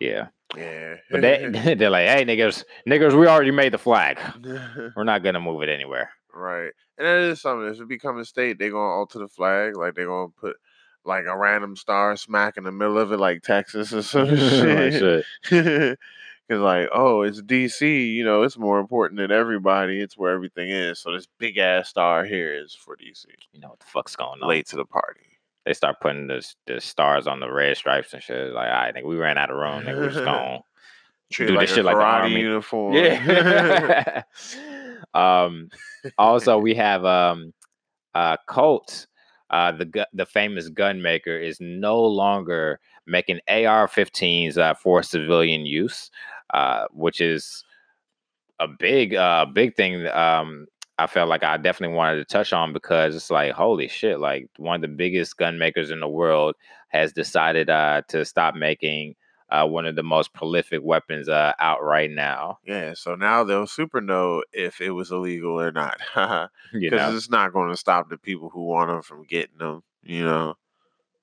yeah. 0.00 0.28
Yeah. 0.56 0.96
But 1.10 1.20
they 1.20 1.48
they're 1.78 1.90
like, 1.90 2.08
hey 2.08 2.24
niggas, 2.24 2.64
niggas, 2.88 3.18
we 3.18 3.26
already 3.26 3.50
made 3.50 3.72
the 3.72 3.78
flag. 3.78 4.18
We're 4.96 5.04
not 5.04 5.22
gonna 5.22 5.40
move 5.40 5.62
it 5.62 5.68
anywhere. 5.68 6.10
right. 6.32 6.72
And 6.96 7.06
that 7.06 7.18
is 7.18 7.40
something. 7.40 7.68
If 7.68 7.80
it 7.80 7.88
become 7.88 8.18
a 8.18 8.24
state, 8.24 8.58
they're 8.58 8.70
gonna 8.70 8.94
alter 8.94 9.18
the 9.18 9.28
flag. 9.28 9.76
Like 9.76 9.94
they're 9.94 10.06
gonna 10.06 10.28
put 10.40 10.56
like 11.04 11.24
a 11.26 11.36
random 11.36 11.76
star 11.76 12.16
smack 12.16 12.56
in 12.56 12.64
the 12.64 12.72
middle 12.72 12.98
of 12.98 13.12
it, 13.12 13.18
like 13.18 13.42
Texas 13.42 13.92
or 13.92 14.02
some 14.02 14.28
shit. 14.36 15.24
Because 15.42 15.96
like, 16.50 16.88
oh, 16.92 17.22
it's 17.22 17.42
DC. 17.42 18.12
You 18.14 18.24
know, 18.24 18.42
it's 18.42 18.58
more 18.58 18.78
important 18.80 19.18
than 19.18 19.30
everybody. 19.30 20.00
It's 20.00 20.16
where 20.16 20.32
everything 20.32 20.70
is. 20.70 20.98
So 21.00 21.12
this 21.12 21.28
big 21.38 21.58
ass 21.58 21.88
star 21.88 22.24
here 22.24 22.54
is 22.54 22.74
for 22.74 22.96
DC. 22.96 23.26
You 23.52 23.60
know 23.60 23.68
what 23.68 23.80
the 23.80 23.86
fuck's 23.86 24.16
going 24.16 24.42
on? 24.42 24.48
Late 24.48 24.66
to 24.68 24.76
the 24.76 24.84
party. 24.84 25.20
They 25.64 25.72
start 25.72 26.00
putting 26.00 26.26
the 26.26 26.46
the 26.66 26.80
stars 26.80 27.26
on 27.26 27.40
the 27.40 27.50
red 27.50 27.76
stripes 27.76 28.12
and 28.12 28.22
shit. 28.22 28.52
Like, 28.52 28.68
all 28.68 28.74
right, 28.74 28.92
think 28.92 29.06
we 29.06 29.16
ran 29.16 29.38
out 29.38 29.50
of 29.50 29.56
room. 29.56 29.82
Nigga, 29.82 30.00
we 30.00 30.08
just 30.08 30.18
gonna 30.24 30.60
Treat 31.32 31.46
Do 31.48 31.54
like 31.54 31.66
this 31.68 31.76
shit 31.76 31.84
like 31.84 31.96
the 31.96 32.02
army. 32.02 32.40
uniform. 32.40 32.94
Yeah. 32.94 34.22
um, 35.14 35.68
also, 36.18 36.58
we 36.58 36.74
have 36.74 37.04
um, 37.04 37.52
uh, 38.14 38.36
Colt, 38.46 39.06
uh, 39.54 39.70
the 39.70 39.84
gu- 39.84 40.12
the 40.12 40.26
famous 40.26 40.68
gun 40.68 41.00
maker, 41.00 41.38
is 41.38 41.58
no 41.60 42.02
longer 42.02 42.80
making 43.06 43.38
AR-15s 43.48 44.58
uh, 44.58 44.74
for 44.74 45.00
civilian 45.04 45.64
use, 45.64 46.10
uh, 46.52 46.86
which 46.90 47.20
is 47.20 47.64
a 48.58 48.66
big 48.66 49.14
uh, 49.14 49.46
big 49.46 49.76
thing. 49.76 50.08
Um, 50.08 50.66
I 50.98 51.06
felt 51.06 51.28
like 51.28 51.44
I 51.44 51.56
definitely 51.56 51.96
wanted 51.96 52.16
to 52.16 52.24
touch 52.24 52.52
on 52.52 52.72
because 52.72 53.14
it's 53.14 53.30
like 53.30 53.52
holy 53.52 53.86
shit! 53.86 54.18
Like 54.18 54.48
one 54.56 54.74
of 54.74 54.82
the 54.82 54.88
biggest 54.88 55.36
gun 55.36 55.56
makers 55.56 55.92
in 55.92 56.00
the 56.00 56.08
world 56.08 56.56
has 56.88 57.12
decided 57.12 57.70
uh, 57.70 58.02
to 58.08 58.24
stop 58.24 58.56
making 58.56 59.14
uh, 59.54 59.66
one 59.66 59.86
of 59.86 59.94
the 59.96 60.02
most 60.02 60.32
prolific 60.32 60.80
weapons 60.82 61.28
uh, 61.28 61.52
out 61.58 61.82
right 61.82 62.10
now. 62.10 62.58
Yeah, 62.66 62.94
so 62.94 63.14
now 63.14 63.44
they'll 63.44 63.66
super 63.66 64.00
know 64.00 64.42
if 64.52 64.80
it 64.80 64.90
was 64.90 65.10
illegal 65.12 65.60
or 65.60 65.70
not. 65.72 65.98
You 66.72 66.90
Because 66.90 67.12
know, 67.12 67.16
it's 67.16 67.30
not 67.30 67.52
going 67.52 67.70
to 67.70 67.76
stop 67.76 68.08
the 68.10 68.18
people 68.18 68.50
who 68.50 68.64
want 68.66 68.88
them 68.88 69.02
from 69.02 69.24
getting 69.24 69.58
them, 69.58 69.82
you 70.02 70.24
know. 70.24 70.54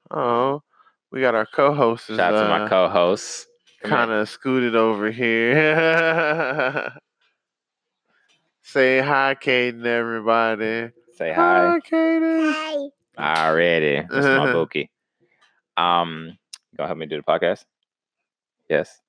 Oh, 0.09 0.63
we 1.11 1.21
got 1.21 1.35
our 1.35 1.45
co 1.45 1.73
host 1.73 2.09
is 2.09 2.17
shout 2.17 2.33
out 2.33 2.43
to 2.43 2.49
my 2.49 2.65
uh, 2.65 2.69
co-hosts. 2.69 3.47
Kind 3.83 4.11
of 4.11 4.29
scooted 4.29 4.75
over 4.75 5.11
here. 5.11 6.93
Say 8.63 8.99
hi, 9.01 9.35
Caden, 9.41 9.85
everybody. 9.85 10.91
Say 11.15 11.33
hi. 11.33 11.79
Caden. 11.89 12.53
Hi. 13.17 13.47
Already. 13.49 14.07
That's 14.09 14.25
my 14.25 14.53
bookie. 14.53 14.89
Um, 15.77 16.37
you 16.71 16.77
gonna 16.77 16.87
help 16.87 16.97
me 16.99 17.05
do 17.07 17.17
the 17.17 17.23
podcast? 17.23 17.65
Yes. 18.71 19.01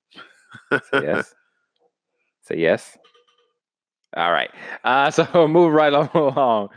Say 0.83 1.03
yes. 1.03 1.35
Say 2.43 2.57
yes. 2.57 2.97
All 4.15 4.31
right. 4.31 4.51
Uh, 4.83 5.09
so 5.11 5.47
move 5.47 5.73
right 5.73 5.93
along. 6.13 6.69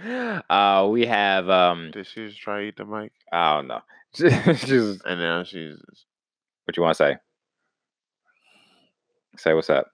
Uh, 0.48 0.88
we 0.90 1.06
have 1.06 1.48
um, 1.50 1.90
Did 1.92 2.06
she 2.06 2.28
just 2.28 2.40
try 2.40 2.60
to 2.62 2.66
eat 2.68 2.76
the 2.76 2.84
mic? 2.84 3.12
I 3.32 3.56
don't 3.56 3.68
know. 3.68 3.80
Just 4.14 5.04
And 5.04 5.20
now 5.20 5.42
she's. 5.44 5.78
what 6.64 6.76
you 6.76 6.82
want 6.82 6.96
to 6.96 7.04
say? 7.04 7.16
Say 9.36 9.54
what's 9.54 9.70
up. 9.70 9.88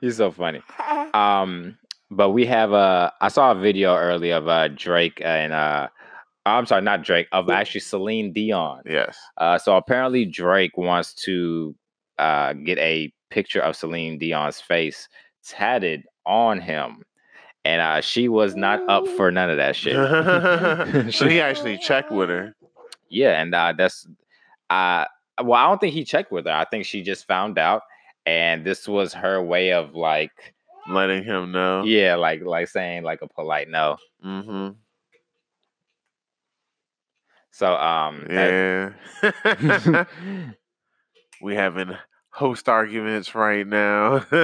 He's 0.00 0.16
so 0.16 0.30
funny. 0.32 0.62
Um, 1.14 1.78
but 2.10 2.30
we 2.30 2.46
have 2.46 2.72
uh 2.72 3.10
I 3.20 3.28
saw 3.28 3.52
a 3.52 3.54
video 3.54 3.96
earlier 3.96 4.36
of 4.36 4.48
uh 4.48 4.68
Drake 4.68 5.20
and 5.24 5.52
uh 5.52 5.88
I'm 6.46 6.66
sorry, 6.66 6.82
not 6.82 7.02
Drake, 7.02 7.28
of 7.32 7.50
actually 7.50 7.80
Celine 7.80 8.32
Dion. 8.32 8.82
Yes. 8.86 9.18
Uh 9.36 9.58
so 9.58 9.76
apparently 9.76 10.24
Drake 10.24 10.76
wants 10.76 11.12
to 11.24 11.74
uh 12.18 12.52
get 12.54 12.78
a 12.78 13.12
picture 13.30 13.60
of 13.60 13.76
Celine 13.76 14.18
Dion's 14.18 14.60
face 14.60 15.08
tatted 15.44 16.04
on 16.24 16.60
him. 16.60 17.02
And 17.64 17.80
uh 17.80 18.00
she 18.00 18.28
was 18.28 18.54
not 18.54 18.80
up 18.88 19.06
for 19.08 19.30
none 19.30 19.50
of 19.50 19.56
that 19.56 19.74
shit. 19.76 19.94
so 21.14 21.28
he 21.28 21.40
actually 21.40 21.78
checked 21.78 22.12
with 22.12 22.28
her. 22.28 22.54
Yeah, 23.08 23.40
and 23.40 23.54
uh, 23.54 23.72
that's 23.76 24.06
uh 24.70 25.04
well, 25.42 25.54
I 25.54 25.68
don't 25.68 25.80
think 25.80 25.94
he 25.94 26.04
checked 26.04 26.32
with 26.32 26.46
her. 26.46 26.52
I 26.52 26.64
think 26.64 26.86
she 26.86 27.02
just 27.02 27.26
found 27.26 27.58
out, 27.58 27.82
and 28.24 28.64
this 28.64 28.88
was 28.88 29.12
her 29.12 29.42
way 29.42 29.72
of 29.72 29.94
like, 29.94 30.32
letting 30.88 31.22
him 31.22 31.52
know. 31.52 31.82
yeah, 31.84 32.14
like 32.14 32.42
like 32.42 32.68
saying 32.68 33.02
like 33.02 33.20
a 33.22 33.28
polite 33.28 33.68
no. 33.68 33.96
Mm-hmm. 34.24 34.70
So 37.56 37.74
um, 37.74 38.26
that- 38.28 38.92
Yeah. 39.22 40.04
we 41.40 41.54
having 41.54 41.96
host 42.28 42.68
arguments 42.68 43.34
right 43.34 43.66
now. 43.66 44.26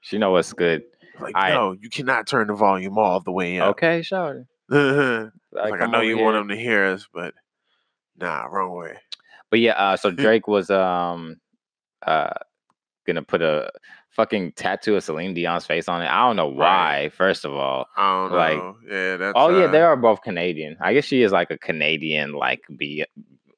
she 0.00 0.18
know 0.18 0.32
what's 0.32 0.52
good. 0.52 0.82
like, 1.20 1.36
I- 1.36 1.50
no, 1.50 1.76
you 1.80 1.88
cannot 1.88 2.26
turn 2.26 2.48
the 2.48 2.54
volume 2.54 2.98
all 2.98 3.20
the 3.20 3.30
way 3.30 3.60
up. 3.60 3.76
Okay, 3.76 4.02
sure. 4.02 4.46
like, 4.68 5.30
Like, 5.52 5.80
I 5.80 5.86
know 5.86 6.00
you 6.00 6.16
here. 6.16 6.24
want 6.24 6.34
them 6.36 6.48
to 6.48 6.56
hear 6.60 6.86
us, 6.86 7.06
but 7.14 7.34
nah, 8.16 8.46
wrong 8.46 8.76
way. 8.76 8.96
But 9.50 9.60
yeah, 9.60 9.74
uh, 9.74 9.96
so 9.96 10.10
Drake 10.10 10.48
was 10.48 10.68
um 10.68 11.36
uh 12.04 12.32
gonna 13.06 13.22
put 13.22 13.40
a 13.42 13.70
fucking 14.12 14.52
tattoo 14.52 14.96
of 14.96 15.04
Celine 15.04 15.34
Dion's 15.34 15.66
face 15.66 15.88
on 15.88 16.02
it. 16.02 16.06
I 16.06 16.26
don't 16.26 16.36
know 16.36 16.48
why. 16.48 17.02
Right. 17.04 17.12
First 17.12 17.44
of 17.44 17.52
all, 17.52 17.86
I 17.96 18.28
don't 18.28 18.32
Like- 18.38 18.56
know. 18.56 18.76
Yeah, 18.88 19.16
that's. 19.16 19.32
oh 19.36 19.58
yeah, 19.58 19.64
uh, 19.64 19.70
they 19.70 19.80
are 19.82 19.96
both 19.96 20.22
Canadian. 20.22 20.76
I 20.80 20.94
guess 20.94 21.04
she 21.04 21.22
is 21.22 21.32
like 21.32 21.50
a 21.50 21.58
Canadian, 21.58 22.32
like 22.32 22.62
be. 22.76 23.04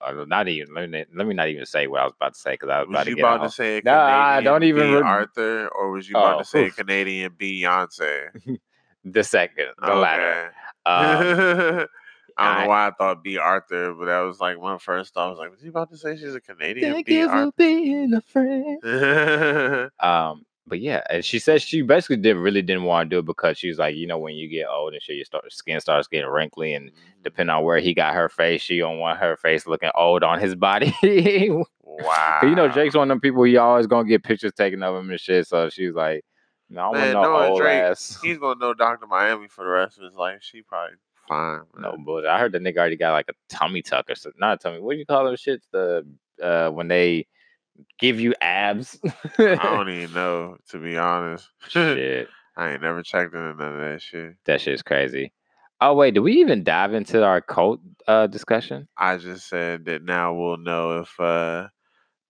Uh, 0.00 0.25
not 0.26 0.49
even 0.49 0.75
let 0.75 0.90
me, 0.90 1.02
let 1.16 1.26
me 1.26 1.32
not 1.34 1.49
even 1.49 1.64
say 1.64 1.87
what 1.87 2.02
I 2.02 2.04
was 2.04 2.12
about 2.14 2.34
to 2.34 2.38
say 2.38 2.50
because 2.52 2.68
I 2.68 2.80
was, 2.80 2.88
Was 2.88 2.96
about 2.96 3.04
to 3.04 3.12
about 3.20 3.42
to 3.44 3.49
say 3.50 3.80
Nah, 3.82 4.04
I 4.06 4.42
don't 4.42 4.62
even 4.62 4.82
Bea 4.90 5.00
Arthur, 5.00 5.68
or 5.68 5.90
was 5.92 6.06
you 6.08 6.14
about 6.16 6.34
Oh, 6.34 6.38
to 6.40 6.44
say 6.44 6.64
oof. 6.66 6.76
Canadian 6.76 7.30
Beyonce? 7.32 8.28
the 9.06 9.25
second, 9.25 9.68
the 9.82 9.94
latter. 9.94 10.52
Um, 10.84 11.87
I 12.37 12.55
don't 12.55 12.64
know 12.64 12.69
why 12.69 12.88
I 12.88 12.91
thought 12.91 13.23
Bea 13.23 13.38
Arthur, 13.38 13.95
but 13.95 14.07
that 14.07 14.21
was 14.21 14.41
like 14.41 14.61
my 14.61 14.79
first 14.79 15.14
thought. 15.14 15.29
I 15.29 15.31
was 15.31 15.38
like, 15.38 15.50
was 15.50 15.62
he 15.62 15.69
about 15.69 15.91
to 15.91 15.97
say 15.97 16.17
she's 16.17 16.35
a 16.35 16.41
Canadian 16.41 16.93
Thank 16.93 17.07
B. 17.07 17.19
you 17.19 17.29
for 17.29 17.53
being 17.57 18.12
a 18.14 18.21
friend. 18.21 19.91
Um, 20.00 20.45
but 20.67 20.81
yeah, 20.81 21.03
and 21.11 21.25
she 21.25 21.38
said 21.38 21.61
she 21.61 21.83
basically 21.83 22.17
did 22.17 22.37
really 22.37 22.62
didn't 22.62 22.85
want 22.85 23.11
to 23.11 23.14
do 23.14 23.19
it 23.19 23.26
because 23.26 23.59
she 23.59 23.69
was 23.69 23.79
like, 23.79 23.97
you 23.97 24.07
know, 24.07 24.17
when 24.17 24.35
you 24.35 24.49
get 24.49 24.67
old 24.67 24.95
and 24.95 25.03
shit, 25.03 25.17
your 25.17 25.25
start 25.26 25.53
skin 25.53 25.79
starts 25.79 26.09
getting 26.09 26.31
wrinkly, 26.31 26.73
and 26.73 26.91
depending 27.23 27.55
on 27.55 27.64
where 27.64 27.79
he 27.79 27.93
got 27.93 28.14
her 28.14 28.31
face, 28.31 28.62
she 28.62 28.79
don't 28.79 28.99
want 28.99 29.19
her 29.19 29.37
face 29.37 29.67
looking 29.67 29.91
old 29.95 30.25
on 30.25 30.41
his 30.41 30.55
body. 30.55 30.95
wow. 31.83 32.41
you 32.43 32.55
know, 32.55 32.69
Jake's 32.69 32.95
one 32.95 33.11
of 33.11 33.14
them 33.14 33.21
people 33.21 33.45
he 33.45 33.59
always 33.59 33.87
gonna 33.87 34.09
get 34.09 34.25
pictures 34.25 34.53
taken 34.55 34.83
of 34.83 34.97
him 34.97 35.11
and 35.11 35.21
shit. 35.21 35.47
So 35.47 35.69
she 35.69 35.87
was 35.87 35.97
like, 35.97 36.25
no, 36.71 36.81
I 36.81 36.85
want 36.87 36.99
Man, 36.99 37.12
no 37.12 37.37
old 37.37 37.61
Drake, 37.61 37.83
ass. 37.83 38.19
He's 38.23 38.38
gonna 38.38 38.59
know 38.59 38.73
Dr. 38.73 39.07
Miami 39.07 39.49
for 39.49 39.64
the 39.64 39.71
rest 39.71 39.99
of 39.99 40.05
his 40.05 40.14
life. 40.14 40.38
She 40.41 40.62
probably 40.62 40.97
fine. 41.28 41.61
No 41.78 41.97
bullshit. 41.99 42.28
I 42.28 42.38
heard 42.38 42.52
the 42.52 42.59
nigga 42.59 42.78
already 42.78 42.97
got 42.97 43.12
like 43.12 43.28
a 43.28 43.35
tummy 43.49 43.83
tuck 43.83 44.11
or 44.11 44.14
something. 44.14 44.38
Not 44.38 44.54
a 44.54 44.59
tummy. 44.59 44.81
What 44.81 44.93
do 44.93 44.99
you 44.99 45.07
call 45.07 45.25
those 45.25 45.43
shits? 45.43 45.62
The 45.73 46.07
uh 46.43 46.71
when 46.71 46.88
they 46.88 47.26
give 47.99 48.21
you 48.21 48.35
abs. 48.40 48.99
I 49.38 49.54
don't 49.57 49.88
even 49.88 50.14
know, 50.14 50.57
to 50.71 50.78
be 50.78 50.97
honest. 50.97 51.49
shit. 51.69 52.28
I 52.57 52.73
ain't 52.73 52.83
never 52.83 53.02
checked 53.02 53.35
into 53.35 53.54
none 53.54 53.75
of 53.75 53.81
that 53.81 54.00
shit. 54.00 54.35
That 54.45 54.61
shit's 54.61 54.83
crazy. 54.83 55.33
Oh 55.81 55.95
wait, 55.95 56.14
did 56.14 56.21
we 56.21 56.35
even 56.35 56.62
dive 56.62 56.95
into 56.95 57.25
our 57.25 57.40
Colt 57.40 57.81
uh 58.07 58.26
discussion? 58.28 58.88
I 58.97 59.16
just 59.16 59.49
said 59.49 59.85
that 59.87 60.02
now 60.02 60.35
we'll 60.35 60.57
know 60.57 61.00
if 61.00 61.19
uh 61.19 61.69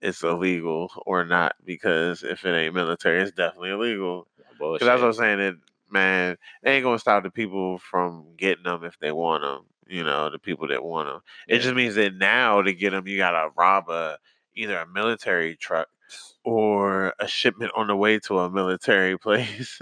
it's 0.00 0.22
illegal 0.22 0.90
or 1.06 1.24
not 1.24 1.54
because 1.64 2.22
if 2.22 2.44
it 2.44 2.54
ain't 2.54 2.74
military, 2.74 3.22
it's 3.22 3.32
definitely 3.32 3.70
illegal. 3.70 4.26
Because 4.58 4.86
that's 4.86 5.00
what 5.00 5.08
I'm 5.08 5.12
saying. 5.14 5.38
That 5.38 5.56
man, 5.94 6.38
they 6.62 6.74
ain't 6.76 6.84
gonna 6.84 6.98
stop 7.00 7.24
the 7.24 7.30
people 7.30 7.78
from 7.78 8.26
getting 8.36 8.64
them 8.64 8.84
if 8.84 8.98
they 9.00 9.12
want 9.12 9.42
them. 9.44 9.62
You 9.88 10.04
know, 10.04 10.30
the 10.30 10.40
people 10.40 10.68
that 10.68 10.84
want 10.84 11.08
them. 11.08 11.22
It 11.48 11.56
Yeah. 11.56 11.62
just 11.62 11.76
means 11.76 11.96
that 11.96 12.14
now 12.16 12.62
to 12.62 12.74
get 12.74 12.90
them, 12.90 13.08
you 13.08 13.18
gotta 13.18 13.50
rob 13.56 13.88
a 13.90 14.18
either 14.56 14.78
a 14.78 14.86
military 14.88 15.56
truck 15.56 15.88
or 16.44 17.14
a 17.20 17.28
shipment 17.28 17.72
on 17.76 17.88
the 17.88 17.96
way 17.96 18.18
to 18.20 18.40
a 18.40 18.50
military 18.50 19.18
place. 19.26 19.80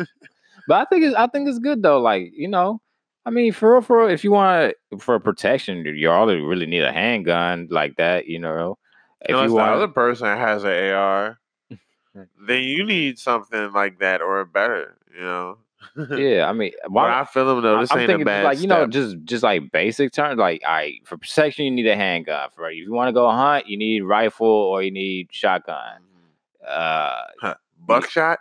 But 0.69 0.75
I 0.81 0.85
think 0.87 1.04
it's 1.04 1.16
I 1.16 1.26
think 1.28 1.49
it's 1.49 1.59
good 1.59 1.83
though. 1.83 2.00
Like 2.00 2.33
you 2.37 2.49
know, 2.49 2.81
I 3.26 3.31
mean, 3.31 3.52
for 3.52 3.73
real, 3.75 3.83
for 3.83 3.99
real, 4.00 4.09
if 4.09 4.25
you 4.25 4.33
want 4.33 4.75
for 4.99 5.19
protection, 5.21 5.85
you 5.85 6.11
all 6.11 6.26
really 6.26 6.66
need 6.66 6.83
a 6.83 6.92
handgun 6.92 7.69
like 7.71 7.97
that. 7.97 8.26
You 8.26 8.38
know, 8.38 8.78
if 9.23 9.31
Unless 9.31 9.49
you 9.50 9.54
the 9.57 9.61
want, 9.61 9.75
other 9.75 9.88
person 9.88 10.26
has 10.26 10.64
an 10.64 10.71
AR, 10.92 11.38
then 12.47 12.62
you 12.62 12.85
need 12.85 13.19
something 13.19 13.73
like 13.73 13.99
that 14.00 14.21
or 14.23 14.45
better. 14.45 14.97
You 15.14 15.23
know. 15.23 15.59
Yeah, 15.97 16.47
I 16.49 16.53
mean, 16.53 16.73
why? 16.89 17.21
I 17.21 17.25
feel 17.25 17.47
them 17.47 17.62
though. 17.62 17.81
This 17.81 17.91
I'm 17.91 18.01
ain't 18.01 18.07
thinking 18.09 18.23
a 18.23 18.27
bad 18.27 18.45
like 18.45 18.61
you 18.61 18.67
know, 18.67 18.87
just 18.87 19.17
just 19.25 19.43
like 19.43 19.71
basic 19.73 20.12
terms. 20.12 20.39
Like, 20.39 20.62
I 20.67 20.99
for 21.05 21.17
protection, 21.19 21.65
you 21.65 21.71
need 21.71 21.87
a 21.87 21.97
handgun. 21.97 22.49
For 22.55 22.71
if 22.71 22.77
you 22.77 22.93
want 22.93 23.09
to 23.09 23.12
go 23.12 23.31
hunt, 23.31 23.67
you 23.69 23.77
need 23.77 24.01
rifle 24.03 24.47
or 24.47 24.83
you 24.83 24.91
need 24.91 25.29
shotgun. 25.33 26.03
Uh, 26.67 27.23
Huh. 27.41 27.55
buckshot. 27.87 28.39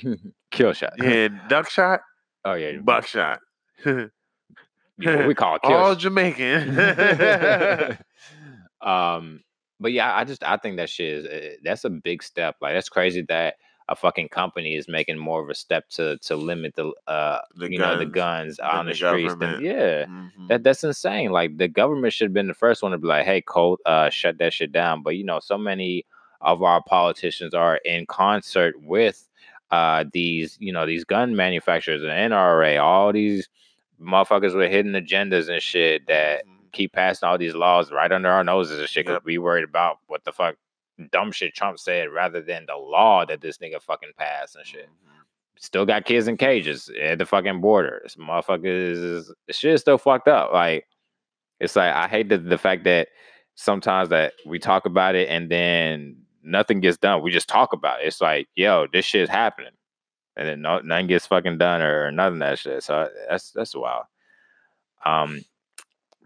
kill 0.50 0.72
shot. 0.72 0.94
Yeah, 0.98 1.28
duck 1.48 1.70
shot. 1.70 2.00
oh 2.44 2.54
yeah, 2.54 2.78
Buckshot. 2.78 3.40
Yeah, 3.84 5.26
we 5.26 5.34
call 5.34 5.56
it 5.56 5.62
kill 5.62 5.72
All 5.72 5.92
shot. 5.94 5.98
Jamaican. 5.98 6.78
um, 8.80 9.42
but 9.80 9.92
yeah, 9.92 10.14
I 10.14 10.24
just 10.24 10.42
I 10.44 10.56
think 10.56 10.76
that 10.76 10.88
shit 10.88 11.08
is 11.12 11.26
uh, 11.26 11.56
that's 11.64 11.84
a 11.84 11.90
big 11.90 12.22
step. 12.22 12.56
Like 12.60 12.74
that's 12.74 12.88
crazy 12.88 13.22
that 13.28 13.54
a 13.88 13.94
fucking 13.96 14.28
company 14.28 14.74
is 14.76 14.88
making 14.88 15.18
more 15.18 15.42
of 15.42 15.50
a 15.50 15.54
step 15.54 15.88
to 15.90 16.16
to 16.18 16.36
limit 16.36 16.74
the 16.74 16.92
uh 17.06 17.40
The 17.56 17.70
you 17.70 17.78
know 17.78 17.98
the 17.98 18.06
guns 18.06 18.56
guns 18.56 18.58
on 18.60 18.86
the, 18.86 18.92
the 18.92 18.96
streets. 18.96 19.34
Government. 19.34 19.62
yeah, 19.62 20.04
Mhm. 20.06 20.48
that 20.48 20.62
that's 20.64 20.84
insane. 20.84 21.32
Like 21.32 21.58
the 21.58 21.68
government 21.68 22.12
should 22.14 22.26
have 22.26 22.32
been 22.34 22.46
the 22.48 22.54
first 22.54 22.82
one 22.82 22.92
to 22.92 22.98
be 22.98 23.06
like, 23.06 23.26
"Hey, 23.26 23.40
Colt, 23.42 23.80
uh, 23.84 24.08
shut 24.10 24.38
that 24.38 24.52
shit 24.54 24.72
down." 24.72 25.02
But 25.02 25.16
you 25.16 25.24
know, 25.24 25.38
so 25.40 25.58
many 25.58 26.06
of 26.40 26.62
our 26.62 26.82
politicians 26.82 27.52
are 27.54 27.76
in 27.84 28.06
concert 28.06 28.74
with 28.82 29.28
uh 29.70 30.04
these 30.12 30.56
you 30.60 30.72
know 30.72 30.86
these 30.86 31.04
gun 31.04 31.36
manufacturers 31.36 32.02
and 32.02 32.10
NRA, 32.10 32.82
all 32.82 33.12
these 33.12 33.48
motherfuckers 34.00 34.54
with 34.56 34.70
hidden 34.70 34.92
agendas 34.92 35.48
and 35.48 35.62
shit 35.62 36.06
that 36.06 36.44
Mhm. 36.46 36.72
keep 36.72 36.92
passing 36.92 37.28
all 37.28 37.38
these 37.38 37.54
laws 37.54 37.92
right 37.92 38.10
under 38.12 38.28
our 38.30 38.44
noses 38.44 38.78
and 38.80 38.88
shit. 38.88 39.06
Cause 39.06 39.14
Yep. 39.16 39.24
we 39.24 39.38
worried 39.38 39.64
about 39.64 39.98
what 40.06 40.24
the 40.24 40.32
fuck 40.32 40.56
dumb 41.10 41.32
shit 41.32 41.54
Trump 41.54 41.78
said 41.78 42.10
rather 42.10 42.40
than 42.40 42.66
the 42.66 42.76
law 42.76 43.24
that 43.26 43.40
this 43.40 43.58
nigga 43.58 43.80
fucking 43.82 44.12
passed 44.16 44.56
and 44.56 44.66
shit. 44.66 44.86
Mhm. 44.88 45.10
Still 45.56 45.86
got 45.86 46.04
kids 46.04 46.28
in 46.28 46.36
cages 46.36 46.90
at 47.00 47.18
the 47.18 47.26
fucking 47.26 47.60
border. 47.60 48.00
This 48.02 48.16
motherfucker 48.16 48.64
is, 48.66 49.32
shit 49.50 49.72
is 49.74 49.80
still 49.80 49.98
fucked 49.98 50.28
up. 50.28 50.52
Like 50.52 50.86
it's 51.60 51.76
like 51.76 51.92
I 51.94 52.06
hate 52.08 52.28
the, 52.28 52.38
the 52.38 52.58
fact 52.58 52.84
that 52.84 53.08
sometimes 53.54 54.08
that 54.10 54.34
we 54.46 54.58
talk 54.58 54.84
about 54.86 55.14
it 55.14 55.28
and 55.28 55.50
then 55.50 56.16
nothing 56.42 56.80
gets 56.80 56.98
done. 56.98 57.22
We 57.22 57.30
just 57.30 57.48
talk 57.48 57.72
about 57.72 58.02
it. 58.02 58.06
It's 58.08 58.20
like, 58.20 58.48
yo, 58.56 58.86
this 58.92 59.04
shit's 59.06 59.30
happening. 59.30 59.70
And 60.36 60.48
then 60.48 60.62
no, 60.62 60.80
nothing 60.80 61.06
gets 61.06 61.26
fucking 61.26 61.58
done 61.58 61.80
or, 61.80 62.10
nothing 62.10 62.40
that 62.40 62.58
shit. 62.58 62.82
So 62.82 63.08
that's 63.28 63.52
that's 63.52 63.74
wild. 63.74 64.04
Um 65.04 65.40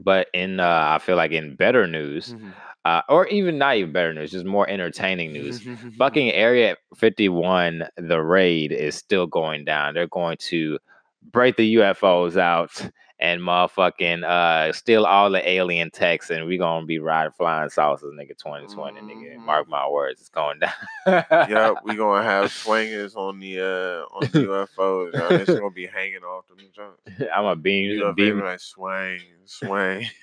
but 0.01 0.29
in 0.33 0.61
uh 0.61 0.85
I 0.95 0.99
feel 0.99 1.17
like 1.17 1.33
in 1.33 1.55
better 1.57 1.87
news, 1.87 2.33
Mhm. 2.35 2.53
Uh, 2.89 3.03
or 3.11 3.27
even 3.27 3.59
not 3.59 3.77
even 3.77 3.93
better 3.93 4.15
news, 4.15 4.31
just 4.31 4.47
more 4.47 4.67
entertaining 4.67 5.31
news. 5.31 5.61
Fucking 5.99 6.33
Area 6.33 6.75
51, 6.97 7.85
the 7.99 8.23
raid 8.23 8.73
is 8.73 8.95
still 8.95 9.27
going 9.27 9.67
down. 9.67 9.93
They're 9.93 10.07
going 10.07 10.39
to 10.49 10.79
break 11.31 11.57
the 11.57 11.75
UFOs 11.75 12.39
out 12.39 12.91
and 13.21 13.41
motherfucking 13.41 14.23
uh 14.25 14.73
steal 14.73 15.05
all 15.05 15.31
the 15.31 15.49
alien 15.49 15.91
techs 15.91 16.31
and 16.31 16.47
we 16.47 16.57
gonna 16.57 16.87
be 16.87 16.99
riding 16.99 17.33
flying 17.33 17.69
saucers, 17.71 18.13
nigga 18.15 18.37
2020, 18.39 19.01
nigga. 19.01 19.37
Mhm. 19.37 19.45
Mark 19.45 19.69
my 19.69 19.89
words, 19.89 20.21
it's 20.21 20.29
going 20.29 20.61
down. 20.61 20.73
Yep, 21.07 21.77
we 21.85 21.97
gonna 21.97 22.23
have 22.31 22.53
swingers 22.53 23.15
on 23.17 23.41
the 23.41 23.61
uh 23.61 24.15
on 24.17 24.21
the 24.33 24.47
UFOs. 24.47 25.11
It's 25.41 25.51
gonna 25.55 25.71
be 25.71 25.87
hanging 25.87 26.23
off 26.23 26.47
them 26.49 26.59
jumps. 26.75 27.01
I'm 27.35 27.45
a 27.47 27.57
beam 27.57 27.91
You 27.91 28.13
beam 28.15 28.37
be 28.37 28.43
like 28.45 28.61
swing, 28.61 29.21
swing. 29.47 30.07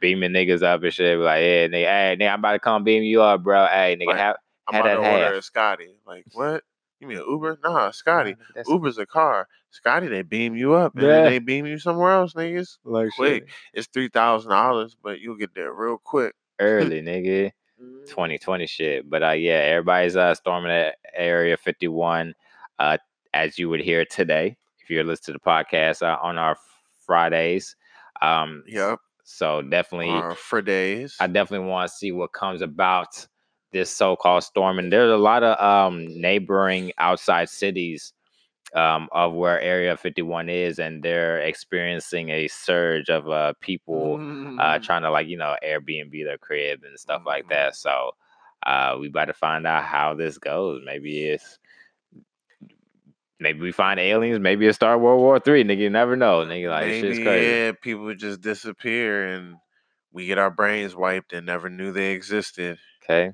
beaming 0.00 0.32
niggas 0.32 0.62
up 0.62 0.82
and 0.82 0.92
shit. 0.92 1.18
Like, 1.18 1.40
yeah, 1.42 1.66
nigga, 1.68 1.84
hey, 1.84 2.16
nigga, 2.18 2.32
I'm 2.32 2.38
about 2.38 2.52
to 2.52 2.58
come 2.58 2.84
beam 2.84 3.02
you 3.02 3.22
up, 3.22 3.42
bro. 3.42 3.66
Hey, 3.66 3.96
nigga, 4.00 4.08
Like, 4.08 4.16
have 4.18 4.36
I'm 4.66 4.74
Had 4.74 4.80
about 4.86 5.02
to 5.02 5.10
order 5.12 5.24
half. 5.26 5.34
a 5.34 5.42
Scotty. 5.42 5.94
Like 6.06 6.24
what? 6.32 6.62
You 7.00 7.08
mean 7.08 7.18
an 7.18 7.24
Uber? 7.28 7.58
Nah, 7.62 7.90
Scotty. 7.90 8.36
That's 8.54 8.68
Uber's 8.68 8.96
a 8.98 9.04
car. 9.04 9.46
Scotty, 9.74 10.08
they 10.08 10.22
beam 10.22 10.54
you 10.56 10.74
up 10.74 10.94
and 10.94 11.04
Yeah. 11.04 11.16
then 11.16 11.24
they 11.24 11.38
beam 11.38 11.66
you 11.66 11.78
somewhere 11.78 12.12
else, 12.12 12.32
niggas. 12.34 12.78
like 12.84 13.10
quick. 13.16 13.48
It's 13.72 13.86
three 13.88 14.08
thousand 14.08 14.50
dollars, 14.50 14.96
but 15.02 15.20
you'll 15.20 15.36
get 15.36 15.54
there 15.54 15.72
real 15.72 15.98
quick. 15.98 16.34
early, 16.60 17.02
nigga. 17.02 17.50
2020 18.06 18.66
shit. 18.66 19.08
But 19.10 19.22
uh 19.22 19.30
yeah, 19.32 19.54
everybody's 19.74 20.16
uh 20.16 20.34
storming 20.34 20.70
at 20.72 20.96
Area 21.14 21.56
51 21.56 22.34
uh 22.78 22.98
as 23.32 23.58
you 23.58 23.68
would 23.68 23.80
hear 23.80 24.04
today 24.04 24.56
if 24.80 24.90
you're 24.90 25.04
listening 25.04 25.34
to 25.38 25.40
the 25.44 25.50
podcast 25.50 26.02
uh, 26.02 26.18
on 26.22 26.38
our 26.38 26.56
Fridays. 27.06 27.76
Um 28.22 28.62
Yep. 28.66 28.98
so 29.24 29.62
definitely 29.62 30.10
Or 30.10 30.34
for 30.34 30.62
days. 30.62 31.16
I 31.20 31.26
definitely 31.26 31.66
want 31.68 31.90
to 31.90 31.96
see 31.96 32.12
what 32.12 32.32
comes 32.32 32.62
about 32.62 33.26
this 33.72 33.90
so-called 33.90 34.44
storm. 34.44 34.78
And 34.78 34.92
there's 34.92 35.10
a 35.10 35.16
lot 35.16 35.42
of 35.42 35.58
um, 35.60 36.06
neighboring 36.08 36.92
outside 36.98 37.48
cities 37.48 38.12
um, 38.74 39.08
of 39.12 39.32
where 39.32 39.60
Area 39.60 39.96
51 39.96 40.48
is, 40.48 40.78
and 40.78 41.02
they're 41.02 41.38
experiencing 41.38 42.30
a 42.30 42.48
surge 42.48 43.08
of 43.08 43.28
uh, 43.28 43.52
people 43.60 44.16
uh, 44.60 44.78
Mm. 44.78 44.82
trying 44.82 45.02
to 45.02 45.10
like 45.10 45.28
you 45.28 45.36
know 45.36 45.56
Airbnb 45.64 46.24
their 46.24 46.38
crib 46.38 46.82
and 46.84 46.98
stuff 46.98 47.22
like 47.26 47.44
Mhm. 47.46 47.50
that. 47.50 47.76
So 47.76 48.12
uh, 48.66 48.96
we 49.00 49.08
about 49.08 49.26
to 49.26 49.32
find 49.34 49.66
out 49.66 49.84
how 49.84 50.14
this 50.14 50.38
goes. 50.38 50.82
Maybe 50.84 51.26
it's 51.26 51.58
maybe 53.40 53.60
we 53.60 53.72
find 53.72 54.00
aliens. 54.00 54.40
Maybe 54.40 54.66
it's 54.66 54.76
start 54.76 55.00
World 55.00 55.20
War 55.20 55.38
Three. 55.38 55.64
Nigga, 55.64 55.78
you 55.78 55.90
never 55.90 56.16
know. 56.16 56.44
Nigga, 56.44 56.70
like 56.70 56.86
Maybe 56.86 57.22
crazy. 57.22 57.50
yeah, 57.50 57.72
people 57.80 58.14
just 58.14 58.40
disappear 58.40 59.26
and 59.28 59.56
we 60.12 60.26
get 60.26 60.38
our 60.38 60.50
brains 60.50 60.94
wiped 60.94 61.32
and 61.32 61.46
never 61.46 61.68
knew 61.68 61.92
they 61.92 62.12
existed. 62.12 62.78
Okay. 63.02 63.32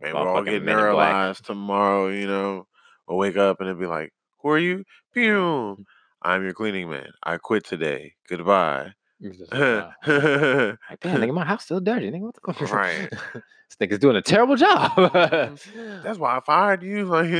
Maybe 0.00 0.12
we'll 0.12 0.28
all 0.28 0.42
get 0.42 0.62
neuralyzed 0.64 1.42
tomorrow, 1.42 2.08
you 2.08 2.26
know. 2.26 2.66
We'll 3.08 3.18
wake 3.18 3.36
up 3.36 3.60
and 3.60 3.68
it'll 3.68 3.80
be 3.80 3.86
like, 3.86 4.12
Who 4.44 4.50
are 4.50 4.58
you? 4.58 4.84
Pew. 5.14 5.84
I'm 6.20 6.44
your 6.44 6.52
cleaning 6.52 6.90
man. 6.90 7.08
I 7.22 7.38
quit 7.38 7.64
today. 7.64 8.12
Goodbye. 8.28 8.92
Just 9.22 9.40
like, 9.40 9.52
wow. 9.52 9.92
Like, 10.06 11.00
damn, 11.00 11.20
nigga, 11.22 11.32
my 11.34 11.46
house 11.46 11.64
still 11.64 11.80
dirty. 11.80 12.10
Nigga, 12.10 12.20
what 12.20 12.34
the 12.34 12.66
fuck? 12.66 12.70
Right. 12.74 13.08
this 13.34 13.76
nigga's 13.80 14.00
doing 14.00 14.16
a 14.16 14.22
terrible 14.22 14.56
job. 14.56 14.92
That's 15.14 16.18
why 16.18 16.36
I 16.36 16.40
fired 16.44 16.82
you. 16.82 17.06
Like, 17.06 17.30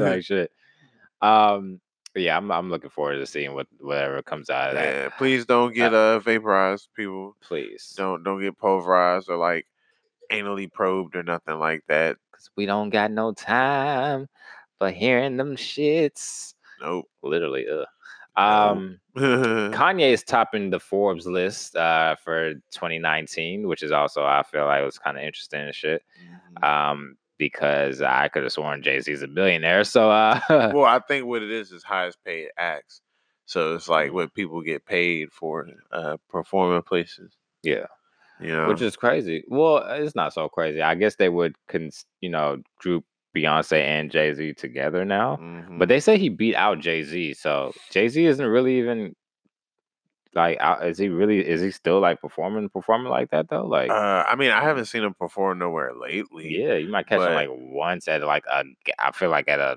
like 0.00 0.24
shit. 0.24 0.50
Um, 1.22 1.80
yeah, 2.16 2.36
I'm 2.36 2.50
I'm 2.50 2.70
looking 2.70 2.90
forward 2.90 3.18
to 3.18 3.26
seeing 3.26 3.54
what 3.54 3.68
whatever 3.78 4.20
comes 4.22 4.50
out 4.50 4.70
of 4.70 4.74
that. 4.74 4.84
yeah, 4.94 5.08
please 5.10 5.46
don't 5.46 5.72
get 5.74 5.94
uh 5.94 6.18
vaporized, 6.18 6.88
people. 6.96 7.36
Please, 7.40 7.94
Don't 7.96 8.24
don't 8.24 8.40
get 8.40 8.58
pulverized 8.58 9.28
or 9.28 9.36
like 9.36 9.66
anally 10.32 10.72
probed 10.72 11.14
or 11.14 11.22
nothing 11.22 11.60
like 11.60 11.84
that. 11.86 12.16
because 12.32 12.50
we 12.56 12.66
don't 12.66 12.90
got 12.90 13.12
no 13.12 13.32
time 13.32 14.28
for 14.78 14.90
hearing 14.90 15.36
them 15.36 15.56
shits. 15.56 16.54
Nope. 16.80 17.06
Literally, 17.22 17.66
ugh. 17.68 17.86
Um. 18.36 19.00
Kanye 19.16 20.12
is 20.12 20.22
topping 20.22 20.68
the 20.68 20.78
Forbes 20.78 21.26
list 21.26 21.74
uh 21.74 22.16
for 22.16 22.52
2019, 22.72 23.66
which 23.66 23.82
is 23.82 23.92
also 23.92 24.24
I 24.24 24.42
feel 24.42 24.66
like 24.66 24.84
was 24.84 24.98
kind 24.98 25.16
of 25.16 25.22
interesting 25.24 25.60
and 25.62 25.74
shit. 25.74 26.02
Um, 26.62 27.16
because 27.38 28.02
I 28.02 28.28
could 28.28 28.42
have 28.42 28.52
sworn 28.52 28.82
Jay 28.82 29.00
Z's 29.00 29.22
a 29.22 29.28
billionaire. 29.28 29.84
So 29.84 30.10
uh, 30.10 30.40
well, 30.50 30.84
I 30.84 31.00
think 31.00 31.26
what 31.26 31.42
it 31.42 31.50
is 31.50 31.72
is 31.72 31.82
highest 31.82 32.22
paid 32.24 32.48
acts. 32.58 33.00
So 33.46 33.74
it's 33.74 33.88
like 33.88 34.12
what 34.12 34.34
people 34.34 34.60
get 34.60 34.84
paid 34.84 35.32
for 35.32 35.66
uh 35.92 36.16
performing 36.28 36.82
places. 36.82 37.32
yeah. 37.62 37.86
You 38.38 38.52
know. 38.52 38.68
which 38.68 38.82
is 38.82 38.96
crazy. 38.96 39.44
Well, 39.48 39.78
it's 39.78 40.14
not 40.14 40.34
so 40.34 40.46
crazy. 40.50 40.82
I 40.82 40.94
guess 40.94 41.16
they 41.16 41.30
would, 41.30 41.56
cons- 41.68 42.04
you 42.20 42.28
know, 42.28 42.58
group 42.78 43.06
Beyonce 43.36 43.78
and 43.82 44.10
Jay 44.10 44.32
Z 44.32 44.54
together 44.54 45.04
now. 45.04 45.36
Mhm. 45.36 45.78
But 45.78 45.88
they 45.88 46.00
say 46.00 46.16
he 46.16 46.28
beat 46.30 46.54
out 46.54 46.78
Jay 46.80 47.02
Z, 47.02 47.34
so 47.34 47.72
Jay 47.90 48.08
Z 48.08 48.24
isn't 48.24 48.46
really 48.46 48.78
even 48.78 49.14
like. 50.34 50.58
Out, 50.60 50.86
is 50.86 50.98
he 50.98 51.08
really? 51.08 51.46
Is 51.46 51.60
he 51.60 51.70
still 51.70 52.00
like 52.00 52.20
performing, 52.20 52.68
performing 52.70 53.10
like 53.10 53.30
that 53.30 53.48
though? 53.48 53.66
Like, 53.66 53.90
uh 53.90 54.24
I 54.26 54.34
mean 54.36 54.50
I 54.50 54.62
haven't 54.62 54.86
seen 54.86 55.02
him 55.04 55.14
perform 55.14 55.58
nowhere 55.58 55.92
lately. 55.94 56.48
yeah, 56.48 56.74
you 56.74 56.88
might 56.88 57.06
catch 57.06 57.20
him 57.20 57.34
like 57.34 57.48
once 57.52 58.08
at 58.08 58.22
like 58.22 58.44
a. 58.50 58.64
I 58.98 59.12
feel 59.12 59.30
like 59.30 59.48
at 59.48 59.60
a 59.60 59.76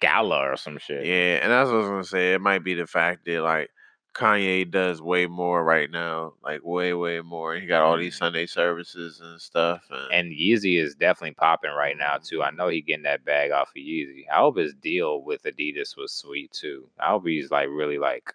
gala 0.00 0.38
or 0.38 0.56
some 0.56 0.78
shit. 0.78 1.04
Yeah, 1.06 1.38
and 1.42 1.50
that's 1.52 1.68
what 1.68 1.76
I 1.76 1.78
was 1.78 1.88
gonna 1.88 2.04
say. 2.04 2.34
It 2.34 2.40
might 2.40 2.64
be 2.64 2.74
the 2.74 2.86
fact 2.86 3.24
that 3.26 3.42
like 3.42 3.70
Kanye 4.14 4.68
does 4.70 5.00
way 5.00 5.26
more 5.26 5.62
right 5.64 5.90
now, 5.90 6.34
like 6.42 6.60
way, 6.64 6.92
way 6.92 7.20
more. 7.20 7.54
He 7.54 7.66
got 7.66 7.82
all 7.82 7.96
these 7.96 8.14
Mhm. 8.16 8.18
Sunday 8.18 8.46
services 8.46 9.20
and 9.20 9.40
stuff. 9.40 9.84
And, 9.90 10.12
And 10.12 10.32
Yeezy 10.32 10.78
is 10.80 10.94
definitely 10.96 11.34
popping 11.34 11.70
right 11.70 11.96
now 11.96 12.16
too. 12.16 12.42
I 12.42 12.50
know 12.50 12.68
he 12.68 12.80
getting 12.82 13.04
that 13.04 13.24
bag 13.24 13.52
off 13.52 13.68
of 13.68 13.74
Yeezy. 13.76 14.24
I 14.32 14.38
hope 14.38 14.56
his 14.58 14.74
deal 14.74 15.22
with 15.22 15.42
Adidas 15.44 15.96
was 15.96 16.12
sweet 16.12 16.50
too. 16.52 16.88
I 16.98 17.08
hope 17.10 17.26
he's 17.26 17.50
like 17.50 17.68
really 17.68 17.98
like, 17.98 18.34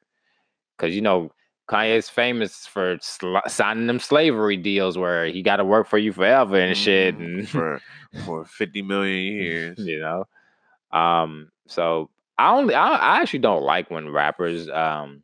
cause 0.78 0.94
you 0.94 1.02
know 1.02 1.32
Kanye's 1.70 2.10
famous 2.10 2.66
for 2.66 2.98
sl- 3.02 3.38
signing 3.48 3.88
them 3.88 4.00
slavery 4.00 4.58
deals 4.58 4.98
where 4.98 5.26
he 5.26 5.42
got 5.42 5.58
to 5.58 5.66
work 5.66 5.88
for 5.88 5.98
you 5.98 6.12
forever 6.14 6.56
and 6.58 6.76
shit, 6.78 7.18
Mhm, 7.18 7.24
and 7.40 7.50
for 7.50 7.82
for 8.26 8.46
fifty 8.46 8.82
million 8.82 9.34
years. 9.42 9.80
you 9.80 10.00
know. 10.00 10.28
Um, 10.92 11.52
so 11.68 12.10
I 12.38 12.54
only 12.54 12.76
I, 12.76 12.96
I 12.96 13.22
actually 13.22 13.40
don't 13.40 13.64
like 13.64 13.90
when 13.90 14.10
rappers 14.10 14.70
um 14.70 15.24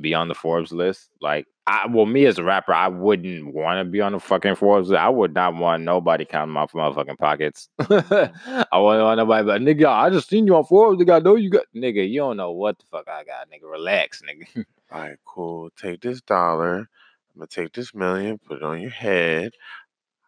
be 0.00 0.14
on 0.14 0.28
the 0.28 0.34
Forbes 0.34 0.72
list. 0.72 1.10
Like 1.20 1.46
I 1.66 1.86
well, 1.86 2.06
me 2.06 2.26
as 2.26 2.38
a 2.38 2.44
rapper, 2.44 2.72
I 2.72 2.88
wouldn't 2.88 3.54
want 3.54 3.84
to 3.84 3.90
be 3.90 4.00
on 4.00 4.12
the 4.12 4.20
fucking 4.20 4.56
Forbes 4.56 4.88
list. 4.88 5.00
I 5.00 5.08
would 5.08 5.34
not 5.34 5.54
want 5.54 5.82
nobody 5.82 6.24
counting 6.24 6.52
my 6.54 6.66
motherfucking 6.66 7.18
pockets. 7.18 7.68
I 7.78 7.88
wouldn't 8.78 9.04
want 9.04 9.18
nobody 9.18 9.46
but 9.46 9.60
nigga, 9.60 9.86
I 9.86 10.10
just 10.10 10.28
seen 10.28 10.46
you 10.46 10.56
on 10.56 10.64
Forbes. 10.64 11.00
Nigga, 11.00 11.16
I 11.16 11.18
know 11.20 11.36
you 11.36 11.50
got 11.50 11.64
nigga, 11.74 12.08
you 12.08 12.20
don't 12.20 12.36
know 12.36 12.52
what 12.52 12.78
the 12.78 12.84
fuck 12.90 13.08
I 13.08 13.24
got, 13.24 13.48
nigga. 13.50 13.70
Relax, 13.70 14.22
nigga. 14.28 14.64
All 14.90 15.00
right, 15.00 15.18
cool. 15.24 15.70
Take 15.76 16.00
this 16.02 16.20
dollar. 16.22 16.78
I'm 16.78 17.38
gonna 17.38 17.46
take 17.46 17.72
this 17.72 17.94
million, 17.94 18.38
put 18.38 18.58
it 18.58 18.62
on 18.62 18.80
your 18.80 18.90
head. 18.90 19.52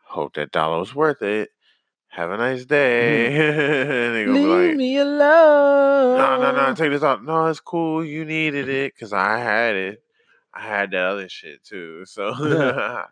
Hope 0.05 0.35
that 0.35 0.53
dollar 0.53 0.79
was 0.79 0.95
worth 0.95 1.23
it. 1.23 1.51
Have 2.15 2.31
a 2.31 2.37
nice 2.37 2.65
day. 2.65 4.25
gonna 4.25 4.39
like, 4.39 4.77
me 4.77 4.99
alone. 4.99 6.17
no, 6.17 6.41
no, 6.41 6.53
no, 6.53 6.75
take 6.75 6.93
this 6.93 7.03
out. 7.03 7.25
No, 7.25 7.47
it's 7.47 7.59
cool. 7.59 8.05
You 8.05 8.25
needed 8.25 8.69
it 8.69 8.95
because 8.95 9.13
I 9.13 9.39
had 9.39 9.75
it. 9.75 10.03
I 10.55 10.61
had 10.61 10.93
that 10.93 11.07
other 11.07 11.29
shit 11.29 11.65
too. 11.65 12.05
So 12.05 12.33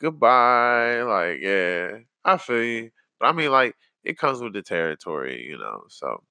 goodbye. 0.00 1.02
Like, 1.02 1.40
yeah, 1.42 1.98
I 2.24 2.38
feel 2.38 2.62
you. 2.62 2.90
But 3.18 3.26
I 3.26 3.32
mean, 3.32 3.50
like, 3.50 3.76
it 4.04 4.16
comes 4.16 4.40
with 4.40 4.54
the 4.54 4.62
territory, 4.62 5.44
you 5.46 5.58
know. 5.58 5.82
So 5.88 6.22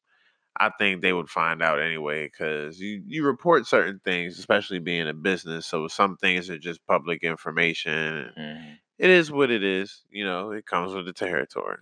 I 0.60 0.72
think 0.80 1.04
they 1.04 1.14
would 1.14 1.30
find 1.30 1.62
out 1.62 1.80
anyway 1.80 2.26
because 2.26 2.80
you, 2.80 3.04
you 3.06 3.24
report 3.24 3.68
certain 3.68 4.02
things, 4.04 4.40
especially 4.40 4.80
being 4.80 5.08
a 5.08 5.14
business. 5.14 5.68
So 5.68 5.88
some 5.88 6.18
things 6.18 6.50
are 6.50 6.58
just 6.58 6.84
public 6.88 7.24
information. 7.24 8.32
Mhm. 8.36 8.78
It 8.98 9.12
is 9.12 9.32
what 9.32 9.52
it 9.52 9.64
is. 9.64 10.02
You 10.10 10.26
know, 10.26 10.50
it 10.52 10.66
comes 10.66 10.96
with 10.96 11.06
the 11.06 11.14
territory. 11.14 11.78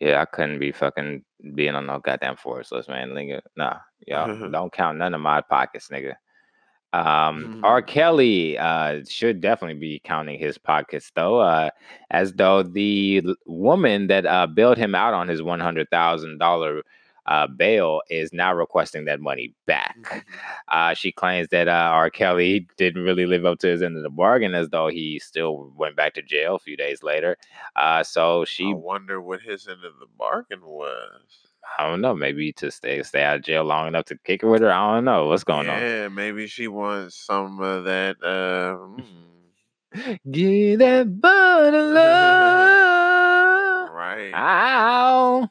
Yeah, 0.00 0.20
I 0.20 0.24
couldn't 0.26 0.58
be 0.58 0.72
fucking 0.72 1.22
being 1.54 1.74
on 1.74 1.86
no 1.86 1.98
goddamn 1.98 2.36
Forbes 2.36 2.72
list, 2.72 2.88
man. 2.88 3.10
Nigga, 3.10 3.40
nah, 3.56 3.76
y'all 4.06 4.50
don't 4.50 4.72
count 4.72 4.98
none 4.98 5.14
of 5.14 5.20
my 5.20 5.40
pockets, 5.40 5.88
nigga. 5.88 6.14
Um, 6.92 7.60
R. 7.62 7.82
Mhm. 7.82 7.86
Kelly 7.86 8.58
uh, 8.58 9.02
should 9.08 9.40
definitely 9.40 9.78
be 9.78 10.00
counting 10.04 10.38
his 10.38 10.56
pockets, 10.58 11.10
though, 11.14 11.40
uh, 11.40 11.70
as 12.10 12.32
though 12.32 12.62
the 12.62 13.22
woman 13.46 14.06
that 14.06 14.24
uh, 14.26 14.46
bailed 14.46 14.78
him 14.78 14.94
out 14.94 15.12
on 15.14 15.28
his 15.28 15.42
one 15.42 15.60
hundred 15.60 15.88
thousand 15.90 16.38
dollar 16.38 16.82
uh, 17.26 17.46
bail 17.46 18.02
is 18.10 18.32
now 18.32 18.54
requesting 18.54 19.04
that 19.06 19.20
money 19.20 19.52
back. 19.66 19.96
Mhm. 20.02 20.22
Uh, 20.68 20.94
she 20.94 21.10
claims 21.12 21.48
that 21.48 21.68
uh, 21.68 21.90
R. 21.92 22.08
Kelly 22.10 22.66
didn't 22.76 23.02
really 23.04 23.26
live 23.26 23.44
up 23.44 23.58
to 23.60 23.68
his 23.68 23.82
end 23.82 23.96
of 23.96 24.02
the 24.02 24.10
bargain, 24.10 24.54
as 24.54 24.68
though 24.70 24.88
he 24.88 25.18
still 25.18 25.72
went 25.76 25.96
back 25.96 26.14
to 26.14 26.22
jail 26.22 26.54
a 26.56 26.58
few 26.58 26.76
days 26.76 27.02
later. 27.02 27.36
Uh, 27.74 28.02
so 28.02 28.42
I 28.42 28.44
she 28.44 28.72
wonder 28.72 29.20
what 29.20 29.40
his 29.40 29.66
end 29.68 29.84
of 29.84 29.98
the 30.00 30.06
bargain 30.18 30.60
was. 30.64 31.20
I 31.78 31.88
don't 31.88 32.00
know, 32.00 32.14
maybe 32.14 32.52
to 32.54 32.70
stay 32.70 33.02
stay 33.02 33.22
out 33.24 33.36
of 33.38 33.42
jail 33.42 33.64
long 33.64 33.88
enough 33.88 34.04
to 34.06 34.16
kick 34.24 34.42
it 34.44 34.46
with 34.46 34.62
her. 34.62 34.70
I 34.72 34.94
don't 34.94 35.04
know 35.04 35.26
what's 35.26 35.42
going 35.44 35.68
on. 35.68 35.80
yeah, 35.80 36.06
maybe 36.08 36.46
she 36.46 36.68
wants 36.68 37.16
some 37.16 37.60
of 37.60 37.84
that. 37.84 38.16
Uh, 38.22 38.76
mm, 40.24 40.78
that 40.78 41.20
butter 41.20 41.82
love. 41.92 43.90
right. 43.90 44.32
Ow. 44.32 45.48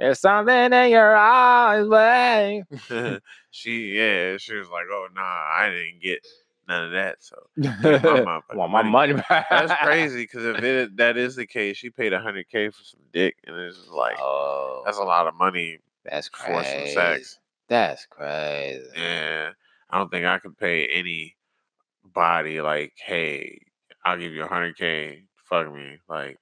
There's 0.00 0.18
something 0.18 0.72
in 0.72 0.90
your 0.90 1.14
eyes, 1.14 1.86
babe. 1.86 2.64
she, 3.50 3.98
yeah, 3.98 4.38
she 4.38 4.54
was 4.54 4.70
like, 4.70 4.86
"Oh 4.90 5.08
nah, 5.14 5.20
I 5.20 5.68
didn't 5.68 6.00
get 6.00 6.26
none 6.66 6.86
of 6.86 6.92
that." 6.92 7.16
So 7.20 7.36
Want 7.58 8.02
motherfucking 8.02 8.70
my 8.70 8.82
money. 8.82 9.12
back. 9.12 9.46
that's 9.50 9.74
crazy. 9.82 10.22
Because 10.22 10.46
if 10.46 10.62
it, 10.62 10.96
that 10.96 11.18
is 11.18 11.36
the 11.36 11.44
case, 11.44 11.76
she 11.76 11.90
paid 11.90 12.14
hundred 12.14 12.48
k 12.48 12.70
for 12.70 12.82
some 12.82 13.00
dick, 13.12 13.36
and 13.46 13.54
it's 13.56 13.76
just 13.76 13.90
like 13.90 14.16
oh, 14.18 14.84
that's 14.86 14.96
a 14.96 15.02
lot 15.02 15.26
of 15.26 15.34
money 15.34 15.80
that's 16.02 16.28
for 16.28 16.64
some 16.64 16.86
sex. 16.86 17.38
That's 17.68 18.06
crazy. 18.06 18.88
Yeah, 18.96 19.50
I 19.90 19.98
don't 19.98 20.10
think 20.10 20.24
I 20.24 20.38
could 20.38 20.56
pay 20.56 20.86
any 20.86 21.36
body 22.02 22.62
like, 22.62 22.94
hey, 22.96 23.60
I'll 24.02 24.16
give 24.16 24.32
you 24.32 24.44
a 24.44 24.48
hundred 24.48 24.78
k. 24.78 25.24
Fuck 25.44 25.74
me, 25.74 25.98
like, 26.08 26.38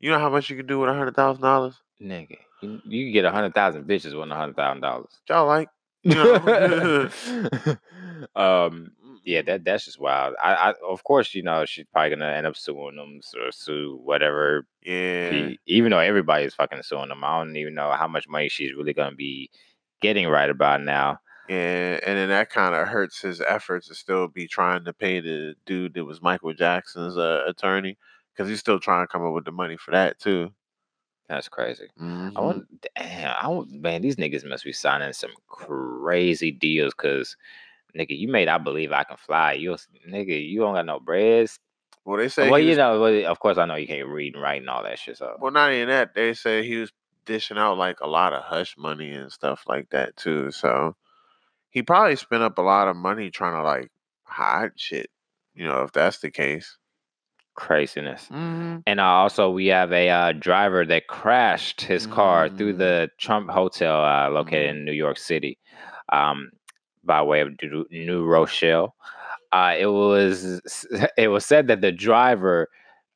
you 0.00 0.10
know 0.10 0.18
how 0.18 0.28
much 0.30 0.50
you 0.50 0.56
can 0.56 0.66
do 0.66 0.80
with 0.80 0.90
a 0.90 0.94
hundred 0.94 1.14
thousand 1.14 1.42
dollars? 1.42 1.76
Nigga, 2.02 2.38
you, 2.60 2.80
you 2.84 3.06
can 3.06 3.12
get 3.12 3.24
a 3.24 3.30
hundred 3.30 3.54
thousand 3.54 3.84
bitches 3.84 4.18
with 4.18 4.30
a 4.30 4.34
hundred 4.34 4.56
thousand 4.56 4.82
dollars. 4.82 5.20
Y'all 5.28 5.46
like, 5.46 5.68
um, 8.36 8.92
yeah, 9.24 9.42
that 9.42 9.64
that's 9.64 9.84
just 9.84 10.00
wild. 10.00 10.34
I, 10.42 10.54
I 10.54 10.74
of 10.88 11.04
course, 11.04 11.34
you 11.34 11.42
know, 11.42 11.64
she's 11.64 11.86
probably 11.92 12.10
gonna 12.10 12.32
end 12.32 12.46
up 12.46 12.56
suing 12.56 12.96
them 12.96 13.20
or 13.38 13.52
sue 13.52 14.00
whatever. 14.02 14.66
yeah. 14.82 15.50
even 15.66 15.90
though 15.90 15.98
everybody's 15.98 16.54
fucking 16.54 16.82
suing 16.82 17.08
them, 17.08 17.24
I 17.24 17.38
don't 17.38 17.56
even 17.56 17.74
know 17.74 17.92
how 17.92 18.08
much 18.08 18.28
money 18.28 18.48
she's 18.48 18.74
really 18.74 18.94
gonna 18.94 19.14
be 19.14 19.50
getting 20.00 20.28
right 20.28 20.50
about 20.50 20.82
now. 20.82 21.18
Yeah, 21.48 21.98
and 22.06 22.16
then 22.16 22.28
that 22.28 22.50
kind 22.50 22.76
of 22.76 22.86
hurts 22.86 23.20
his 23.20 23.40
efforts 23.40 23.88
to 23.88 23.94
still 23.94 24.28
be 24.28 24.46
trying 24.46 24.84
to 24.84 24.92
pay 24.92 25.20
the 25.20 25.54
dude 25.66 25.94
that 25.94 26.04
was 26.04 26.22
Michael 26.22 26.54
Jackson's 26.54 27.18
uh, 27.18 27.42
attorney 27.46 27.98
because 28.32 28.48
he's 28.48 28.60
still 28.60 28.78
trying 28.78 29.02
to 29.02 29.10
come 29.10 29.26
up 29.26 29.34
with 29.34 29.44
the 29.44 29.52
money 29.52 29.76
for 29.76 29.90
that 29.90 30.18
too. 30.18 30.52
That's 31.30 31.48
crazy. 31.48 31.88
I 31.96 32.02
Mhm. 32.02 32.34
want, 32.42 32.66
damn, 32.96 33.36
I 33.40 33.46
want, 33.46 33.70
man, 33.70 34.02
these 34.02 34.16
niggas 34.16 34.44
must 34.44 34.64
be 34.64 34.72
signing 34.72 35.12
some 35.12 35.30
crazy 35.46 36.50
deals 36.50 36.92
because, 36.92 37.36
nigga, 37.96 38.18
you 38.18 38.26
made 38.26 38.48
I 38.48 38.58
believe 38.58 38.90
I 38.90 39.04
can 39.04 39.16
fly. 39.16 39.52
You, 39.52 39.76
nigga, 40.08 40.44
you 40.48 40.58
don't 40.58 40.74
got 40.74 40.86
no 40.86 40.98
breads. 40.98 41.60
Well, 42.04 42.16
they 42.18 42.28
say 42.28 42.50
Well, 42.50 42.58
you 42.58 42.70
was- 42.70 42.78
know, 42.78 43.00
well, 43.00 43.26
of 43.30 43.38
course, 43.38 43.58
I 43.58 43.64
know 43.66 43.76
you 43.76 43.86
can't 43.86 44.08
read 44.08 44.34
and 44.34 44.42
write 44.42 44.60
and 44.60 44.68
all 44.68 44.82
that 44.82 44.98
shit. 44.98 45.18
So, 45.18 45.36
well, 45.38 45.52
not 45.52 45.72
even 45.72 45.88
that. 45.88 46.14
They 46.14 46.34
say 46.34 46.66
he 46.66 46.76
was 46.78 46.92
dishing 47.26 47.58
out 47.58 47.78
like 47.78 48.00
a 48.00 48.08
lot 48.08 48.32
of 48.32 48.42
hush 48.42 48.76
money 48.76 49.12
and 49.12 49.30
stuff 49.30 49.62
like 49.68 49.90
that 49.90 50.16
too. 50.16 50.50
So 50.50 50.96
he 51.70 51.82
probably 51.82 52.16
spent 52.16 52.42
up 52.42 52.58
a 52.58 52.62
lot 52.62 52.88
of 52.88 52.96
money 52.96 53.30
trying 53.30 53.54
to 53.54 53.62
like 53.62 53.88
hide 54.24 54.72
shit. 54.74 55.10
You 55.54 55.68
know, 55.68 55.82
if 55.84 55.92
that's 55.92 56.18
the 56.18 56.30
case. 56.32 56.76
Craziness. 57.60 58.22
Mm-hmm. 58.32 58.78
And 58.86 59.00
also, 59.00 59.50
we 59.50 59.66
have 59.68 59.92
a 59.92 60.08
uh, 60.10 60.32
driver 60.32 60.84
that 60.86 61.06
crashed 61.08 61.80
his 61.82 62.06
car 62.06 62.48
through 62.48 62.74
Mm. 62.74 62.78
the 62.78 63.10
Trump 63.18 63.50
Hotel 63.50 63.96
uh, 64.04 64.28
located 64.30 64.66
Mhm. 64.66 64.70
in 64.80 64.84
New 64.86 64.92
York 65.06 65.18
City 65.18 65.58
um, 66.12 66.50
by 67.04 67.22
way 67.22 67.40
of 67.42 67.48
New 67.90 68.24
Rochelle. 68.24 68.94
Uh, 69.52 69.74
it 69.78 69.86
was 69.86 70.60
it 71.16 71.28
was 71.28 71.44
said 71.46 71.66
that 71.68 71.80
the 71.82 71.92
driver, 71.92 72.68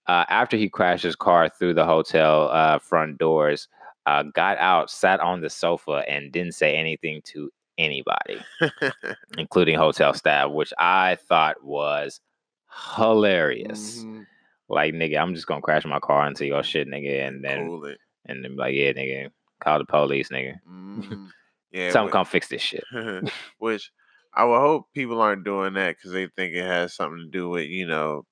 uh, 0.06 0.24
after 0.28 0.56
he 0.56 0.68
crashed 0.68 1.04
his 1.04 1.16
car 1.16 1.48
through 1.48 1.74
the 1.74 1.86
hotel 1.86 2.50
uh, 2.52 2.78
front 2.78 3.18
doors, 3.18 3.68
uh, 4.06 4.22
got 4.34 4.58
out, 4.58 4.90
sat 4.90 5.20
on 5.20 5.40
the 5.40 5.50
sofa, 5.50 6.04
and 6.08 6.32
didn't 6.32 6.54
say 6.54 6.76
anything 6.76 7.20
to 7.32 7.50
anybody, 7.78 8.38
including 9.38 9.76
hotel 9.78 10.12
staff, 10.14 10.50
which 10.50 10.72
I 10.78 11.16
thought 11.28 11.64
was 11.64 12.20
hilarious. 12.96 14.04
Mhm. 14.04 14.26
Like 14.74 14.94
nigga, 14.94 15.18
I'm 15.20 15.34
just 15.34 15.46
gonna 15.46 15.60
crash 15.62 15.84
my 15.86 16.00
car 16.00 16.26
into 16.26 16.46
your 16.46 16.62
shit, 16.62 16.88
nigga, 16.88 17.26
and 17.28 17.44
then 17.44 17.66
Cool 17.66 17.94
and 18.26 18.44
then 18.44 18.52
be 18.52 18.56
like, 18.58 18.74
yeah, 18.74 18.92
nigga, 18.92 19.30
call 19.60 19.78
the 19.78 19.84
police, 19.84 20.28
nigga. 20.30 20.54
Mhm. 20.68 21.28
Yeah, 21.72 21.90
but- 21.92 22.12
come 22.12 22.24
fix 22.26 22.46
this 22.48 22.62
shit. 22.62 22.84
Which 23.58 23.90
I 24.32 24.44
would 24.44 24.60
hope 24.60 24.86
people 24.94 25.20
aren't 25.20 25.44
doing 25.44 25.74
that 25.74 25.96
because 25.96 26.12
they 26.12 26.26
think 26.28 26.54
it 26.54 26.64
has 26.64 26.94
something 26.94 27.18
to 27.18 27.26
do 27.30 27.48
with 27.48 27.66
you 27.68 27.86
know 27.86 28.24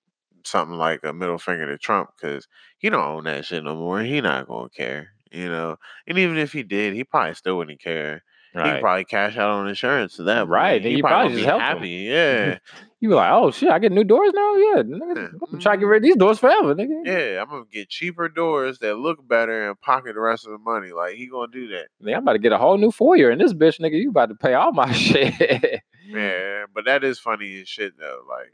something 0.44 0.76
like 0.76 1.00
a 1.05 1.12
middle 1.12 1.38
finger 1.38 1.66
to 1.66 1.78
Trump 1.78 2.11
because 2.16 2.46
he 2.78 2.88
don't 2.90 3.05
own 3.05 3.24
that 3.24 3.44
shit 3.44 3.62
no 3.64 3.74
more. 3.74 4.00
He 4.00 4.20
not 4.20 4.46
gonna 4.48 4.68
care, 4.70 5.09
you 5.33 5.48
know. 5.48 5.76
And 6.07 6.18
even 6.18 6.37
if 6.38 6.52
he 6.52 6.62
did, 6.62 6.94
he 6.94 7.02
probably 7.05 7.35
still 7.35 7.57
wouldn't 7.59 7.81
care. 7.81 8.22
He 8.54 8.60
could 8.60 8.80
probably 8.80 9.04
cash 9.04 9.36
out 9.38 9.50
on 9.50 9.68
insurance 9.68 10.16
to 10.16 10.24
that. 10.24 10.46
Right, 10.46 10.72
point. 10.74 10.82
then 10.82 10.90
He 10.92 10.96
you 10.98 11.02
probably 11.02 11.28
gonna 11.28 11.36
just 11.36 11.46
help 11.48 11.60
happy. 11.62 11.88
Yeah, 11.88 12.58
You 13.00 13.08
be 13.08 13.14
like, 13.16 13.32
oh 13.32 13.50
shit, 13.50 13.68
I 13.70 13.78
get 13.80 13.90
new 13.90 14.04
doors 14.04 14.32
now? 14.32 14.54
Yeah, 14.54 14.82
nigga, 14.82 15.30
I'm 15.32 15.38
gonna 15.38 15.58
try 15.58 15.74
to 15.74 15.80
get 15.80 15.86
rid 15.86 15.96
of 15.96 16.02
these 16.04 16.16
doors 16.16 16.38
forever, 16.38 16.72
nigga. 16.74 17.00
yeah. 17.04 17.42
I'm 17.42 17.48
gonna 17.48 17.64
get 17.72 17.88
cheaper 17.88 18.28
doors 18.28 18.78
that 18.78 18.94
look 18.96 19.26
better 19.26 19.68
and 19.70 19.80
pocket 19.80 20.14
the 20.14 20.20
rest 20.20 20.46
of 20.46 20.52
the 20.52 20.58
money. 20.58 20.92
Like 20.92 21.14
he 21.14 21.26
gonna 21.26 21.50
do 21.50 21.66
that. 21.68 21.86
Nigga, 22.00 22.16
I'm 22.16 22.22
about 22.22 22.34
to 22.34 22.38
get 22.38 22.52
a 22.52 22.58
whole 22.58 22.78
new 22.78 22.92
foyer 22.92 23.30
in 23.30 23.38
this 23.38 23.54
bitch, 23.54 23.80
nigga. 23.80 24.00
You 24.00 24.10
about 24.10 24.26
to 24.28 24.34
pay 24.36 24.54
all 24.54 24.70
my 24.72 24.92
shit. 24.92 25.80
Yeah, 26.06 26.64
but 26.74 26.84
that 26.84 27.02
is 27.04 27.18
funny 27.18 27.62
as 27.62 27.68
shit 27.68 27.94
though. 27.98 28.20
Like 28.28 28.52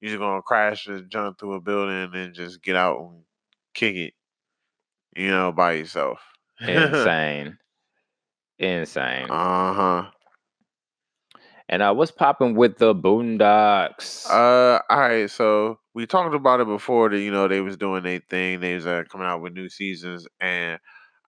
you 0.00 0.08
just 0.08 0.18
gonna 0.18 0.42
crash 0.42 0.86
and 0.88 1.08
jump 1.08 1.38
through 1.38 1.54
a 1.54 1.60
building 1.60 2.10
and 2.12 2.34
just 2.34 2.60
get 2.62 2.76
out 2.76 2.98
and 2.98 3.22
kick 3.72 3.94
it, 3.96 4.14
you 5.16 5.28
know, 5.28 5.50
by 5.52 5.72
yourself. 5.74 6.18
Insane. 6.60 7.56
Insane. 8.62 9.26
uh 9.30 9.74
huh. 9.74 10.10
and 11.68 11.82
uh, 11.82 11.92
what's 11.94 12.12
popping 12.12 12.54
with 12.54 12.78
the 12.78 12.94
Boondocks? 12.94 14.26
Uh, 14.30 14.80
all 14.88 14.98
right. 14.98 15.30
So 15.30 15.78
we 15.94 16.06
talked 16.06 16.34
about 16.34 16.60
it 16.60 16.66
before 16.66 17.10
that 17.10 17.18
you 17.18 17.30
know 17.30 17.48
they 17.48 17.60
was 17.60 17.76
doing 17.76 18.02
their 18.02 18.20
thing. 18.30 18.60
They 18.60 18.74
was 18.74 18.86
uh, 18.86 19.02
coming 19.10 19.26
out 19.26 19.42
with 19.42 19.52
new 19.52 19.68
seasons, 19.68 20.26
and 20.40 20.78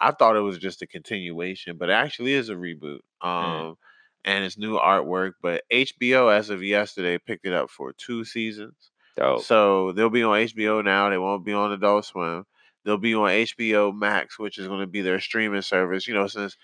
I 0.01 0.13
thought 0.13 0.37
it 0.37 0.41
was 0.41 0.59
just 0.59 0.83
a 0.83 0.87
continuation, 0.87 1.77
but 1.77 1.89
it 1.91 1.95
actually 1.95 2.35
is 2.35 2.49
a 2.49 2.55
reboot. 2.55 3.01
Um, 3.21 3.77
and 4.25 4.45
it's 4.45 4.59
new 4.59 4.79
artwork. 4.79 5.33
But 5.43 5.63
HBO, 5.73 6.35
as 6.35 6.51
of 6.51 6.63
yesterday, 6.63 7.19
picked 7.19 7.47
it 7.47 7.53
up 7.53 7.71
for 7.71 7.93
two 7.93 8.25
seasons. 8.25 8.91
Dope. 9.17 9.43
So 9.43 9.93
they'll 9.93 10.11
be 10.11 10.23
on 10.23 10.39
HBO 10.39 10.85
now. 10.85 11.09
They 11.09 11.19
won't 11.19 11.45
be 11.45 11.53
on 11.53 11.73
Adult 11.73 12.05
Swim. 12.05 12.45
They'll 12.85 12.99
be 12.99 13.15
on 13.15 13.31
HBO 13.31 13.95
Max, 13.95 14.39
which 14.39 14.59
is 14.59 14.67
going 14.67 14.81
to 14.81 14.87
be 14.87 15.01
their 15.01 15.21
streaming 15.21 15.63
service. 15.63 16.07
You 16.07 16.15
know, 16.15 16.27
since 16.27 16.57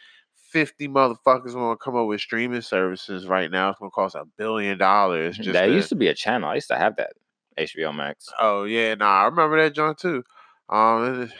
50 0.50 0.88
motherfuckers 0.88 1.54
want 1.54 1.78
to 1.78 1.84
come 1.84 1.96
up 1.96 2.06
with 2.06 2.20
streaming 2.20 2.60
services 2.60 3.26
right 3.26 3.50
now, 3.50 3.70
it's 3.70 3.78
going 3.78 3.90
to 3.90 3.94
cost 3.94 4.14
a 4.14 4.24
billion 4.36 4.78
dollars. 4.78 5.36
Just 5.36 5.52
that 5.52 5.66
to- 5.66 5.72
used 5.72 5.88
to 5.90 5.94
be 5.94 6.08
a 6.08 6.14
channel. 6.14 6.50
I 6.50 6.56
used 6.56 6.68
to 6.68 6.76
have 6.76 6.96
that. 6.96 7.12
HBO 7.58 7.94
Max. 7.94 8.28
Oh 8.38 8.64
yeah, 8.64 8.94
nah, 8.94 9.22
I 9.22 9.24
remember 9.24 9.60
that 9.60 9.74
joint 9.74 9.98
too. 9.98 10.24
Um, 10.68 11.30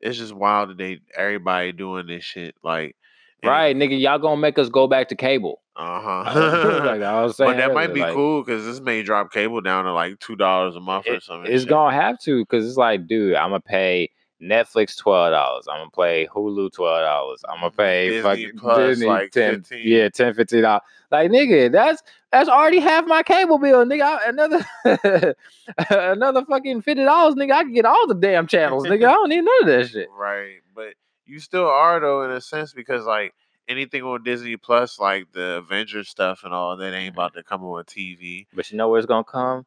it's, 0.00 0.18
just 0.18 0.34
wild 0.34 0.70
that 0.70 0.76
they 0.76 1.00
everybody 1.16 1.72
doing 1.72 2.06
this 2.06 2.24
shit 2.24 2.54
like 2.62 2.96
and- 3.42 3.50
Right, 3.50 3.76
nigga, 3.76 3.98
y'all 3.98 4.18
gonna 4.18 4.40
make 4.40 4.58
us 4.58 4.68
go 4.68 4.86
back 4.86 5.08
to 5.08 5.14
cable. 5.14 5.62
Uh-huh. 5.76 6.80
like 6.84 7.02
I 7.02 7.22
was 7.22 7.36
saying, 7.36 7.52
but 7.52 7.56
that 7.58 7.74
might 7.74 7.94
be 7.94 8.00
like, 8.00 8.14
cool 8.14 8.42
because 8.42 8.64
this 8.64 8.80
may 8.80 9.02
drop 9.02 9.32
cable 9.32 9.60
down 9.60 9.84
to 9.84 9.92
like 9.92 10.18
two 10.20 10.36
dollars 10.36 10.74
a 10.74 10.80
month 10.80 11.06
or 11.08 11.20
something. 11.20 11.50
It's 11.50 11.62
shit. 11.62 11.70
gonna 11.70 11.94
have 11.94 12.18
to 12.20 12.42
because 12.42 12.66
it's 12.66 12.76
like, 12.76 13.06
dude, 13.06 13.34
I'm 13.34 13.50
gonna 13.50 13.60
pay 13.60 14.10
Netflix 14.42 14.96
twelve 14.98 15.32
dollars. 15.32 15.66
I'm 15.68 15.78
gonna 15.78 15.90
pay 15.90 16.26
Hulu 16.26 16.72
twelve 16.72 17.00
dollars. 17.04 17.42
I'm 17.48 17.56
gonna 17.60 17.70
mm, 17.70 17.76
pay 17.76 18.08
Disney 18.08 18.22
fucking 18.22 18.58
Plus, 18.58 18.88
Disney 18.88 19.06
like, 19.06 19.30
10, 19.32 19.54
15. 19.62 19.80
yeah, 19.88 20.08
10 20.08 20.34
15 20.34 20.62
dollars. 20.62 20.82
Like 21.10 21.30
nigga, 21.30 21.72
that's 21.72 22.02
that's 22.30 22.48
already 22.48 22.80
half 22.80 23.06
my 23.06 23.22
cable 23.22 23.58
bill, 23.58 23.84
nigga. 23.86 24.02
I- 24.02 24.28
Another 24.28 25.34
another 25.90 26.44
fucking 26.44 26.82
fifty 26.82 27.04
dollars, 27.04 27.34
nigga. 27.34 27.52
I 27.52 27.62
can 27.62 27.72
get 27.72 27.84
all 27.86 28.06
the 28.06 28.14
damn 28.14 28.46
channels, 28.46 28.84
nigga. 28.84 29.06
I 29.08 29.12
don't 29.12 29.28
need 29.28 29.42
none 29.42 29.62
of 29.62 29.66
that 29.68 29.88
shit. 29.90 30.08
Right, 30.10 30.56
but 30.74 30.94
you 31.24 31.40
still 31.40 31.66
are 31.66 31.98
though 32.00 32.22
in 32.22 32.30
a 32.30 32.40
sense 32.40 32.72
because 32.72 33.04
like 33.04 33.34
anything 33.68 34.02
on 34.02 34.22
Disney 34.22 34.56
Plus, 34.56 34.98
like 35.00 35.32
the 35.32 35.56
Avengers 35.56 36.08
stuff 36.08 36.42
and 36.44 36.52
all 36.54 36.76
that, 36.76 36.94
ain't 36.94 37.14
about 37.14 37.34
to 37.34 37.42
come 37.42 37.64
on 37.64 37.84
TV. 37.84 38.46
But 38.54 38.70
you 38.70 38.76
know 38.76 38.88
where 38.88 38.98
it's 38.98 39.06
gonna 39.06 39.24
come? 39.24 39.64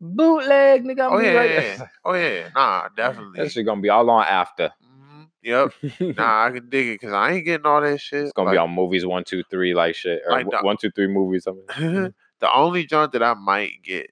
Bootleg, 0.00 0.84
nigga. 0.84 1.06
I'm 1.06 1.12
Oh 1.12 1.18
yeah, 1.18 1.32
right 1.32 1.50
yeah, 1.50 1.60
there. 1.76 1.90
oh 2.04 2.12
yeah, 2.14 2.48
nah, 2.54 2.88
definitely. 2.96 3.40
That 3.40 3.52
shit 3.52 3.64
gonna 3.66 3.80
be 3.80 3.88
all 3.88 4.08
on 4.10 4.24
after. 4.24 4.70
Mhm, 4.84 5.28
Yep, 5.42 5.72
nah, 6.16 6.44
I 6.46 6.50
can 6.50 6.68
dig 6.68 6.88
it 6.88 7.00
because 7.00 7.12
I 7.12 7.32
ain't 7.32 7.44
getting 7.44 7.66
all 7.66 7.80
that 7.80 8.00
shit. 8.00 8.24
It's 8.24 8.32
gonna 8.32 8.50
be 8.50 8.56
on 8.56 8.70
movies 8.70 9.06
one, 9.06 9.24
two, 9.24 9.42
three, 9.50 9.74
like 9.74 9.94
shit, 9.94 10.22
or 10.26 10.32
Like 10.32 10.50
the- 10.50 10.58
one, 10.62 10.76
two, 10.76 10.90
three 10.90 11.06
movies. 11.06 11.44
Something. 11.44 11.64
on. 11.68 12.14
the 12.40 12.54
only 12.54 12.84
joint 12.86 13.12
that 13.12 13.22
I 13.22 13.34
might 13.34 13.82
get 13.82 14.10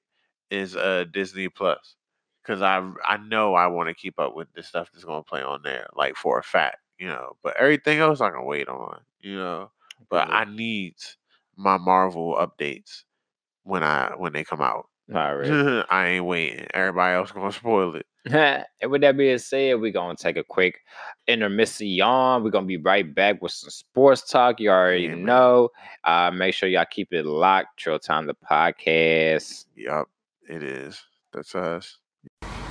is 0.51 0.77
uh 0.77 1.05
Disney 1.13 1.49
Plus 1.49 1.97
because 2.43 2.63
I 2.63 2.79
I 3.07 3.17
know 3.19 3.55
I 3.55 3.67
want 3.67 3.89
to 3.89 3.95
keep 3.95 4.19
up 4.19 4.35
with 4.37 4.53
the 4.55 4.63
stuff 4.63 4.91
that's 4.93 5.05
gonna 5.05 5.23
play 5.23 5.43
on 5.43 5.63
there, 5.63 5.89
like 5.95 6.17
for 6.17 6.39
a 6.39 6.43
fact, 6.43 6.79
you 6.99 7.09
know. 7.09 7.37
But 7.43 7.57
everything 7.57 7.99
else 7.99 8.21
I 8.21 8.31
can 8.31 8.45
wait 8.45 8.69
on, 8.69 9.01
you 9.21 9.37
know. 9.37 9.71
But 10.11 10.29
I 10.31 10.45
need 10.45 10.95
my 11.57 11.79
Marvel 11.79 12.35
updates 12.35 13.05
when 13.65 13.83
I 13.83 14.13
when 14.17 14.33
they 14.33 14.45
come 14.45 14.61
out. 14.61 14.87
All 15.15 15.37
right. 15.37 15.85
I 15.91 16.07
ain't 16.09 16.25
waiting. 16.25 16.67
Everybody 16.75 17.17
else 17.17 17.33
gonna 17.33 17.53
spoil 17.53 17.97
it. 17.97 18.07
and 18.81 18.91
with 18.91 19.01
that 19.01 19.17
being 19.17 19.39
said, 19.39 19.81
we're 19.81 19.93
gonna 19.93 20.17
take 20.17 20.37
a 20.37 20.45
quick 20.45 20.81
intermission. 21.27 21.97
We're 21.97 22.51
gonna 22.51 22.67
be 22.67 22.77
right 22.77 23.13
back 23.15 23.43
with 23.43 23.53
some 23.53 23.71
sports 23.71 24.29
talk. 24.29 24.61
You 24.61 24.71
already 24.71 25.05
Yeah, 25.05 25.15
know. 25.17 25.71
Uh, 26.05 26.31
make 26.31 26.55
sure 26.55 26.69
y'all 26.69 26.85
keep 26.91 27.13
it 27.13 27.27
locked. 27.27 27.79
Trill 27.79 27.99
Time 27.99 28.27
the 28.27 28.35
podcast. 28.35 29.67
Yup, 29.77 30.09
it 30.49 30.63
is. 30.63 31.03
That's 31.33 31.55
us. 31.55 31.99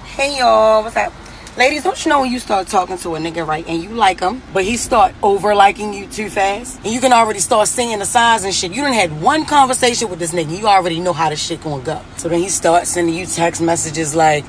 Hey 0.05 0.37
y'all, 0.39 0.83
what's 0.83 0.95
up? 0.95 1.13
Ladies, 1.57 1.83
don't 1.83 2.05
you 2.05 2.09
know 2.09 2.21
when 2.21 2.31
you 2.31 2.39
start 2.39 2.67
talking 2.67 2.97
to 2.99 3.15
a 3.15 3.19
nigga, 3.19 3.45
right, 3.45 3.67
and 3.67 3.83
you 3.83 3.89
like 3.89 4.21
him, 4.21 4.41
but 4.53 4.63
he 4.63 4.77
start 4.77 5.13
over 5.21 5.53
liking 5.53 5.93
you 5.93 6.07
too 6.07 6.29
fast? 6.29 6.77
And 6.85 6.93
you 6.93 7.01
can 7.01 7.11
already 7.11 7.39
start 7.39 7.67
seeing 7.67 7.99
the 7.99 8.05
signs 8.05 8.45
and 8.45 8.53
shit. 8.53 8.71
You 8.71 8.83
done 8.83 8.93
had 8.93 9.21
one 9.21 9.45
conversation 9.45 10.09
with 10.09 10.19
this 10.19 10.31
nigga, 10.31 10.57
you 10.57 10.65
already 10.65 11.01
know 11.01 11.11
how 11.11 11.29
the 11.29 11.35
shit 11.35 11.61
gonna 11.61 11.83
go. 11.83 12.01
So 12.15 12.29
then 12.29 12.39
he 12.39 12.47
starts 12.47 12.91
sending 12.91 13.13
you 13.13 13.25
text 13.25 13.61
messages 13.61 14.15
like, 14.15 14.45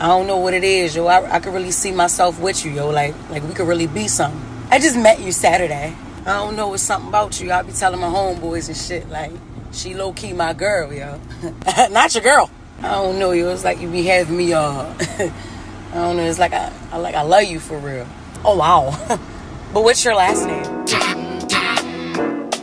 I 0.00 0.06
don't 0.06 0.26
know 0.26 0.38
what 0.38 0.54
it 0.54 0.64
is, 0.64 0.96
yo. 0.96 1.06
I, 1.06 1.34
I 1.34 1.40
could 1.40 1.52
really 1.52 1.72
see 1.72 1.92
myself 1.92 2.40
with 2.40 2.64
you, 2.64 2.70
yo. 2.70 2.88
Like, 2.88 3.14
like 3.28 3.42
we 3.42 3.52
could 3.52 3.68
really 3.68 3.86
be 3.86 4.08
something. 4.08 4.40
I 4.70 4.78
just 4.78 4.96
met 4.96 5.20
you 5.20 5.32
Saturday. 5.32 5.94
I 6.22 6.24
don't 6.24 6.56
know, 6.56 6.72
it's 6.72 6.82
something 6.82 7.10
about 7.10 7.38
you. 7.38 7.50
I'll 7.50 7.64
be 7.64 7.72
telling 7.72 8.00
my 8.00 8.08
homeboys 8.08 8.68
and 8.68 8.76
shit, 8.78 9.10
like, 9.10 9.32
she 9.72 9.92
low 9.92 10.14
key 10.14 10.32
my 10.32 10.54
girl, 10.54 10.90
yo. 10.90 11.20
Not 11.90 12.14
your 12.14 12.24
girl. 12.24 12.50
I 12.78 12.92
don't 12.92 13.18
know, 13.18 13.32
yo. 13.32 13.52
It's 13.52 13.62
like 13.62 13.78
you 13.78 13.90
be 13.90 14.04
having 14.04 14.38
me, 14.38 14.54
uh, 14.54 14.94
I 15.96 16.00
don't 16.00 16.18
know. 16.18 16.24
It's 16.24 16.38
like 16.38 16.52
I, 16.52 16.70
I 16.92 16.98
like 16.98 17.14
I 17.14 17.22
love 17.22 17.44
you 17.44 17.58
for 17.58 17.78
real. 17.78 18.06
Oh 18.44 18.58
wow. 18.58 18.90
but 19.72 19.82
what's 19.82 20.04
your 20.04 20.14
last 20.14 20.46
name? 20.46 20.84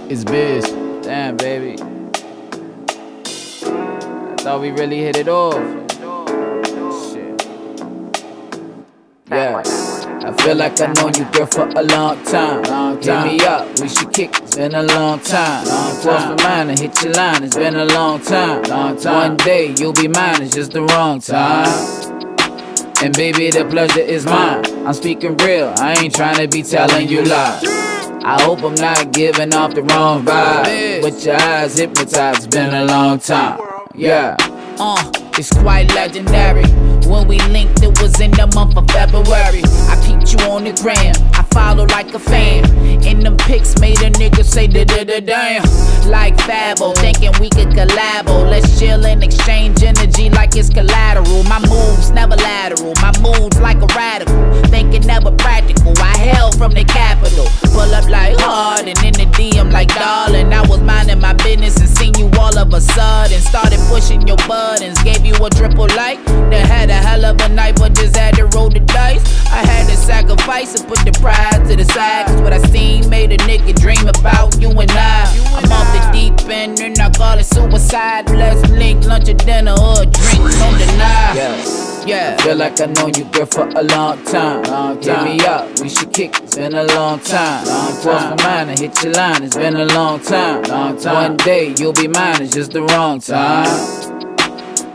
It's 0.07 0.23
Biz. 0.23 0.65
Damn, 1.01 1.35
baby. 1.37 1.81
I 3.65 4.35
thought 4.37 4.61
we 4.61 4.69
really 4.69 4.99
hit 4.99 5.17
it 5.17 5.27
off. 5.27 5.55
Shit. 7.11 7.47
Yeah. 9.31 9.63
I 10.25 10.31
feel 10.43 10.55
like 10.55 10.79
I 10.79 10.93
know 10.93 11.07
you, 11.17 11.25
girl, 11.31 11.47
for 11.47 11.67
a 11.69 11.81
long 11.81 12.23
time. 12.25 12.61
Long 12.63 13.01
time. 13.01 13.29
Hit 13.29 13.41
me 13.41 13.45
up, 13.47 13.79
we 13.79 13.89
should 13.89 14.13
kick. 14.13 14.37
It's 14.43 14.55
been 14.55 14.75
a 14.75 14.83
long 14.83 15.19
time. 15.21 15.65
Long 15.65 16.01
time. 16.01 16.37
for 16.37 16.43
mine 16.43 16.69
and 16.69 16.79
hit 16.79 17.01
your 17.01 17.13
line. 17.13 17.43
It's 17.43 17.55
been 17.55 17.77
a 17.77 17.85
long 17.85 18.21
time. 18.21 18.61
Long 18.65 18.95
time. 18.95 19.29
One 19.29 19.37
day 19.37 19.73
you'll 19.75 19.91
be 19.91 20.07
mine. 20.07 20.43
It's 20.43 20.53
just 20.53 20.73
the 20.73 20.83
wrong 20.83 21.19
time. 21.19 22.22
And 23.03 23.13
baby, 23.17 23.49
the 23.49 23.65
pleasure 23.65 23.99
is 23.99 24.23
mine. 24.23 24.63
I'm 24.87 24.93
speaking 24.93 25.35
real, 25.35 25.73
I 25.77 25.93
ain't 26.01 26.15
trying 26.15 26.37
to 26.37 26.47
be 26.47 26.63
telling 26.63 27.09
you 27.09 27.25
lies. 27.25 27.61
I 28.23 28.41
hope 28.41 28.63
I'm 28.63 28.75
not 28.75 29.11
giving 29.11 29.53
off 29.53 29.73
the 29.73 29.83
wrong 29.83 30.23
vibe. 30.23 31.01
But 31.01 31.25
your 31.25 31.35
eyes 31.35 31.77
hypnotized, 31.77 32.49
been 32.51 32.73
a 32.73 32.85
long 32.85 33.19
time. 33.19 33.59
Yeah. 33.93 34.37
Uh, 34.79 35.22
it's 35.37 35.51
quite 35.51 35.93
legendary. 35.93 36.65
When 37.07 37.27
we 37.27 37.39
linked, 37.53 37.83
it 37.83 38.01
was 38.01 38.19
in 38.19 38.31
the 38.31 38.47
month 38.55 38.77
of 38.77 38.87
February. 38.89 39.63
I 39.87 39.95
peeped 40.05 40.33
you 40.33 40.39
on 40.49 40.63
the 40.63 40.73
gram, 40.81 41.15
I 41.33 41.43
follow 41.53 41.85
like 41.85 42.13
a 42.13 42.19
fan. 42.19 42.65
In 43.03 43.19
them 43.19 43.37
pics, 43.37 43.79
made 43.79 44.01
a 44.01 44.09
nigga 44.11 44.43
say 44.43 44.67
da 44.67 44.83
da 44.83 45.03
da 45.03 45.19
damn. 45.19 45.63
Like 46.09 46.35
Fabo, 46.37 46.95
thinking 46.95 47.31
we 47.39 47.49
could 47.49 47.69
collabo. 47.69 48.49
Let's 48.49 48.79
chill 48.79 49.05
and 49.05 49.23
exchange 49.23 49.83
energy 49.83 50.29
like 50.29 50.55
it's 50.55 50.69
collateral. 50.69 51.43
My 51.43 51.59
moves 51.59 52.11
never 52.11 52.35
lateral, 52.35 52.93
my 53.01 53.11
moves 53.21 53.59
like 53.59 53.81
a 53.81 53.87
radical. 53.95 54.63
Thinking 54.69 55.05
never 55.05 55.31
practical. 55.31 55.93
I 55.97 56.17
hail 56.17 56.51
from 56.51 56.73
the 56.73 56.83
capital. 56.83 57.45
Pull 57.71 57.93
up 57.93 58.09
like 58.09 58.39
hard 58.39 58.87
and 58.87 58.97
in 59.03 59.13
the 59.13 59.25
DM 59.35 59.52
of 62.73 62.77
a 62.77 62.81
sudden. 62.81 63.39
Started 63.41 63.79
pushing 63.87 64.27
your 64.27 64.37
buttons, 64.47 65.01
gave 65.03 65.25
you 65.25 65.35
a 65.35 65.49
triple 65.49 65.87
like. 65.95 66.23
Then 66.25 66.65
had 66.65 66.89
a 66.89 66.93
hell 66.93 67.25
of 67.25 67.39
a 67.41 67.49
night, 67.49 67.75
but 67.77 67.93
just 67.93 68.15
had 68.15 68.35
to 68.35 68.45
roll 68.47 68.69
the 68.69 68.79
dice. 68.79 69.23
I 69.51 69.65
had 69.65 69.87
to 69.89 69.95
sacrifice 69.95 70.79
and 70.79 70.87
put 70.87 70.99
the 70.99 71.11
pride 71.19 71.67
to 71.67 71.75
the 71.75 71.85
side. 71.85 72.27
Cause 72.27 72.41
what 72.41 72.53
I 72.53 72.59
seen 72.69 73.09
made 73.09 73.31
a 73.31 73.37
nigga 73.37 73.75
dream 73.75 74.07
about 74.07 74.59
you 74.59 74.69
and 74.69 74.91
I. 74.91 75.25
I'm 75.55 75.71
off 75.71 75.89
the 75.93 76.11
deep 76.11 76.49
end 76.49 76.79
and 76.79 76.97
I 76.99 77.09
call 77.11 77.37
it 77.37 77.45
suicide. 77.45 78.29
Let's 78.29 78.67
link 78.69 79.05
lunch 79.05 79.29
or 79.29 79.33
dinner 79.33 79.73
or 79.79 80.01
a 80.01 80.05
drink, 80.05 80.51
don't 80.57 80.77
deny. 80.77 81.82
Yeah. 82.05 82.13
Yeah. 82.35 82.37
Feel 82.37 82.55
like 82.57 82.79
I 82.81 82.85
know 82.87 83.07
you, 83.07 83.25
girl, 83.25 83.45
for 83.45 83.67
a 83.67 83.83
long 83.83 84.23
time. 84.25 84.63
Long 84.63 84.99
time. 84.99 85.27
Hit 85.27 85.37
me 85.37 85.45
up, 85.45 85.79
we 85.79 85.89
should 85.89 86.13
kick. 86.13 86.37
It's 86.41 86.55
been 86.55 86.73
a 86.75 86.83
long 86.83 87.19
time. 87.19 87.65
Long 87.65 88.01
time. 88.01 88.37
for 88.37 88.43
mine 88.43 88.69
and 88.69 88.79
hit 88.79 89.03
your 89.03 89.13
line. 89.13 89.43
It's 89.43 89.55
been 89.55 89.75
a 89.75 89.85
long 89.85 90.19
time. 90.19 90.63
Long 90.63 90.97
time. 90.99 91.13
One 91.13 91.37
day 91.37 91.73
you'll 91.77 91.93
be 91.93 92.07
mine. 92.07 92.41
It's 92.41 92.53
just 92.53 92.71
the 92.71 92.83
wrong 92.83 93.19
time. 93.19 93.67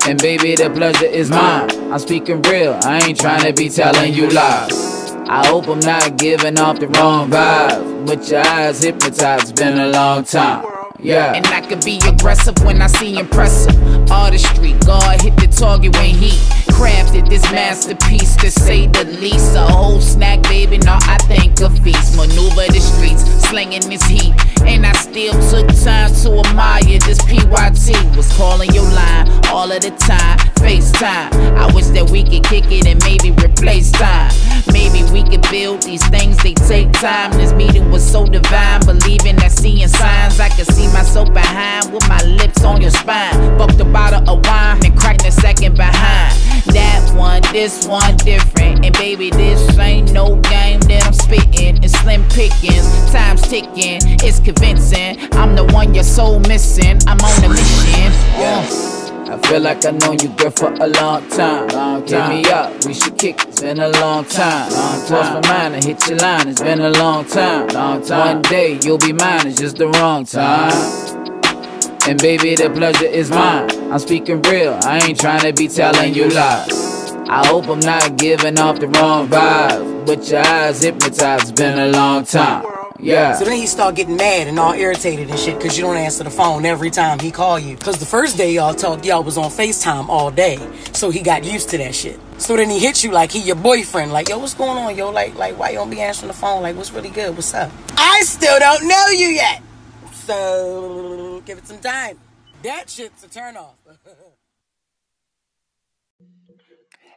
And 0.07 0.21
baby, 0.21 0.55
the 0.55 0.71
pleasure 0.71 1.07
is 1.07 1.31
mine. 1.31 1.71
I'm 1.93 1.99
speaking 1.99 2.41
real. 2.43 2.79
I 2.83 3.01
ain't 3.01 3.21
trying 3.21 3.43
to 3.43 3.53
be 3.53 3.69
telling 3.69 4.15
you 4.15 4.29
lies. 4.31 4.73
I 5.29 5.47
hope 5.47 5.69
I'm 5.69 5.81
not 5.81 6.17
giving 6.17 6.59
off 6.59 6.79
the 6.79 6.89
wrong 6.89 7.31
vibe. 7.31 8.07
But 8.07 8.29
your 8.29 8.41
eyes 8.47 8.83
hypnotized. 8.83 9.51
It's 9.51 9.53
been 9.53 9.79
a 9.79 9.89
long 9.89 10.25
time. 10.25 10.65
Yeah. 11.01 11.35
And 11.35 11.47
I 11.49 11.61
can 11.61 11.81
be 11.81 12.01
aggressive 12.07 12.59
when 12.65 12.81
I 12.83 12.87
see 12.87 13.19
impressive 13.19 13.77
artistry. 14.11 14.73
God 14.85 15.21
hit 15.21 15.37
the 15.37 15.47
target 15.47 15.95
when 15.97 16.15
he 16.15 16.31
crafted 16.79 17.29
this 17.29 17.43
masterpiece 17.51 18.37
to 18.37 18.51
say 18.51 18.87
the 18.87 19.05
least. 19.21 19.57
A 19.57 19.67
whole 19.67 20.01
snack, 20.01 20.43
baby. 20.45 20.79
Now 20.79 20.99
I 21.03 21.19
think 21.27 21.61
a 21.61 21.69
feast. 21.83 22.17
Maneuver 22.17 22.71
the 22.71 22.81
streets, 22.81 23.23
slinging 23.49 23.83
this 23.91 24.05
heat. 24.05 24.33
And 24.63 24.87
I 24.87 24.93
still 24.93 25.35
took 25.51 25.67
time 25.83 26.15
to 26.23 26.39
admire 26.47 26.99
this 27.01 27.21
PYT. 27.27 28.17
Was 28.17 28.33
calling 28.37 28.71
your 28.73 28.85
line 28.85 29.29
all 29.49 29.71
of 29.71 29.81
the 29.83 29.91
time. 29.99 30.39
FaceTime. 30.63 31.33
I 31.57 31.67
wish 31.75 31.87
that 31.97 32.11
we 32.11 32.23
could 32.23 32.45
kick 32.45 32.71
it 32.71 32.87
and 32.87 33.03
maybe 33.05 33.31
replace 33.43 33.91
time. 33.91 34.31
Maybe 34.73 35.03
we 35.11 35.23
could 35.23 35.43
build 35.51 35.83
these 35.83 36.07
things, 36.09 36.37
they 36.43 36.55
take 36.55 36.93
time. 36.93 37.33
This 37.33 37.53
meeting 37.53 37.91
was 37.91 38.05
so 38.05 38.27
divine, 38.27 38.81
believing 38.85 39.37
that 39.37 39.53
seeing 39.53 39.89
signs. 39.89 40.39
I 40.39 40.49
could 40.51 40.67
see 40.67 40.87
myself 40.93 41.33
behind 41.33 41.93
with 41.93 42.07
my 42.09 42.23
lips 42.23 42.65
on 42.65 42.83
your 42.83 42.91
spine. 42.91 43.57
Bucked 43.57 43.81
a 43.81 43.85
bottle 43.85 44.29
of 44.29 44.45
wine 44.47 44.81
this 47.59 47.89
one 47.89 48.17
different. 48.19 48.85
And 48.85 48.95
baby, 48.95 49.31
this 49.31 49.77
ain't 49.81 50.13
no 50.13 50.37
game 50.43 50.79
that 50.83 51.03
I'm 51.05 51.13
spitting. 51.13 51.83
It's 51.83 51.93
slim 51.99 52.23
pickings. 52.29 52.87
Time's 53.11 53.43
ticking, 53.43 53.99
it's 54.23 54.39
convincing. 54.39 55.19
I'm 55.33 55.57
the 55.57 55.65
one 55.65 55.93
you're 55.93 56.05
so 56.05 56.39
missing. 56.39 57.01
I'm 57.09 57.19
on 57.19 57.45
a 57.45 57.49
mission. 57.49 58.13
Yeah. 58.39 59.35
I 59.35 59.39
feel 59.49 59.61
like 59.61 59.85
I 59.85 59.91
know 59.91 60.13
you, 60.13 60.29
girl, 60.37 60.53
for 60.53 60.73
a 60.73 60.87
long 60.87 61.29
time. 61.31 61.67
Long 61.69 62.07
time. 62.07 62.31
Hit 62.31 62.47
me 62.47 62.51
up, 62.51 62.85
we 62.85 62.95
should 62.95 63.19
kick. 63.19 63.43
It's 63.49 63.61
been 63.61 63.81
a 63.81 63.89
long 63.89 64.25
time. 64.27 64.71
Long 64.71 65.01
time. 65.01 65.07
Cross 65.09 65.29
my 65.35 65.51
mind 65.51 65.75
and 65.75 65.85
hit 65.85 66.09
your 66.09 66.19
line. 66.19 66.49
It's 66.49 66.63
been 66.63 66.81
a 66.81 66.91
long 66.91 67.25
time. 67.25 67.67
Long 67.69 68.05
time. 68.05 68.35
One 68.35 68.43
day 68.43 68.79
you'll 68.85 68.99
be 68.99 69.13
mine. 69.13 69.49
It's 69.49 69.59
just 69.59 69.79
the 69.79 69.89
wrong 69.89 70.25
time. 70.25 70.73
And 72.07 72.23
baby, 72.23 72.55
the 72.55 72.71
pleasure 72.71 73.07
is 73.07 73.31
mine. 73.31 73.69
I'm 73.93 73.99
speaking 73.99 74.43
real. 74.43 74.79
I 74.85 75.01
ain't 75.01 75.19
trying 75.19 75.41
to 75.41 75.53
be 75.53 75.67
telling 75.67 76.15
you 76.15 76.29
lies. 76.31 76.98
I 77.31 77.47
hope 77.47 77.69
I'm 77.69 77.81
not 77.81 78.17
giving 78.17 78.59
off 78.59 78.81
the 78.81 78.89
wrong 78.89 79.29
vibe. 79.29 80.07
But 80.07 80.31
your 80.31 80.41
eyes 80.41 80.83
hypnotized. 80.83 81.57
Been 81.57 81.79
a 81.79 81.89
long 81.89 82.25
time. 82.25 82.65
Yeah. 82.99 83.35
So 83.35 83.45
then 83.45 83.59
he 83.59 83.67
start 83.67 83.97
getting 83.97 84.17
mad 84.17 84.49
and 84.49 84.59
all 84.59 84.73
irritated 84.73 85.29
and 85.29 85.39
shit 85.39 85.59
because 85.59 85.77
you 85.77 85.85
don't 85.85 85.99
answer 85.99 86.25
the 86.25 86.31
phone 86.31 86.65
every 86.65 86.91
time 86.91 87.19
he 87.19 87.31
call 87.31 87.59
you. 87.59 87.77
Because 87.77 87.99
the 87.99 88.07
first 88.07 88.39
day 88.39 88.55
y'all 88.55 88.75
talked, 88.75 89.05
y'all 89.05 89.23
was 89.23 89.37
on 89.37 89.51
FaceTime 89.51 90.09
all 90.09 90.31
day. 90.31 90.59
So 90.95 91.11
he 91.11 91.21
got 91.21 91.45
used 91.45 91.69
to 91.69 91.79
that 91.79 91.95
shit. 91.95 92.19
So 92.39 92.57
then 92.57 92.71
he 92.71 92.79
hits 92.79 93.05
you 93.05 93.11
like 93.11 93.31
he 93.31 93.41
your 93.41 93.57
boyfriend. 93.57 94.11
Like, 94.11 94.31
yo, 94.31 94.39
what's 94.39 94.55
going 94.55 94.79
on, 94.79 94.97
yo? 94.97 95.11
Like, 95.11 95.35
like 95.35 95.59
why 95.59 95.69
you 95.71 95.77
don't 95.77 95.91
be 95.91 96.01
answering 96.01 96.29
the 96.29 96.35
phone? 96.35 96.63
Like, 96.63 96.77
what's 96.77 96.93
really 96.93 97.11
good? 97.11 97.37
What's 97.37 97.53
up? 97.53 97.71
I 97.99 98.23
still 98.23 98.59
don't 98.59 98.89
know 98.89 99.07
you 99.09 99.29
yet. 99.29 99.63
So 100.13 101.43
give 101.45 101.59
it 101.59 101.67
some 101.67 101.79
time. 101.79 102.19
That 102.63 102.89
shit's 102.89 103.23
a 103.23 103.29
turn 103.29 103.59
off. 103.59 103.75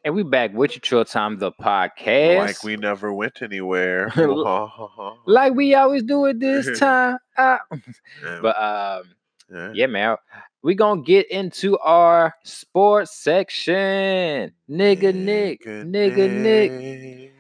And 0.04 0.16
we 0.16 0.24
back 0.24 0.52
with 0.54 0.74
you, 0.74 0.80
Trill 0.82 1.06
Time, 1.06 1.38
the 1.38 1.52
podcast. 1.52 2.38
Like 2.48 2.64
we 2.64 2.76
never 2.76 3.14
went 3.14 3.42
anywhere. 3.42 4.12
like 5.26 5.54
we 5.54 5.76
always 5.76 6.02
do 6.04 6.26
it 6.26 6.40
this 6.40 6.80
time. 6.80 7.20
Ah. 7.38 7.60
Yeah. 8.24 8.40
but 8.42 8.62
um, 8.62 9.04
Yeah. 9.54 9.72
yeah, 9.76 9.86
man, 9.86 10.18
we 10.64 10.74
gonna 10.74 11.04
get 11.04 11.30
into 11.30 11.78
our 11.80 12.34
sports 12.44 13.16
section. 13.16 14.52
Nigga 14.68 15.14
Nick, 15.14 15.66
nigga 15.66 16.30
Nick. 16.32 16.72
Nigga 16.72 17.32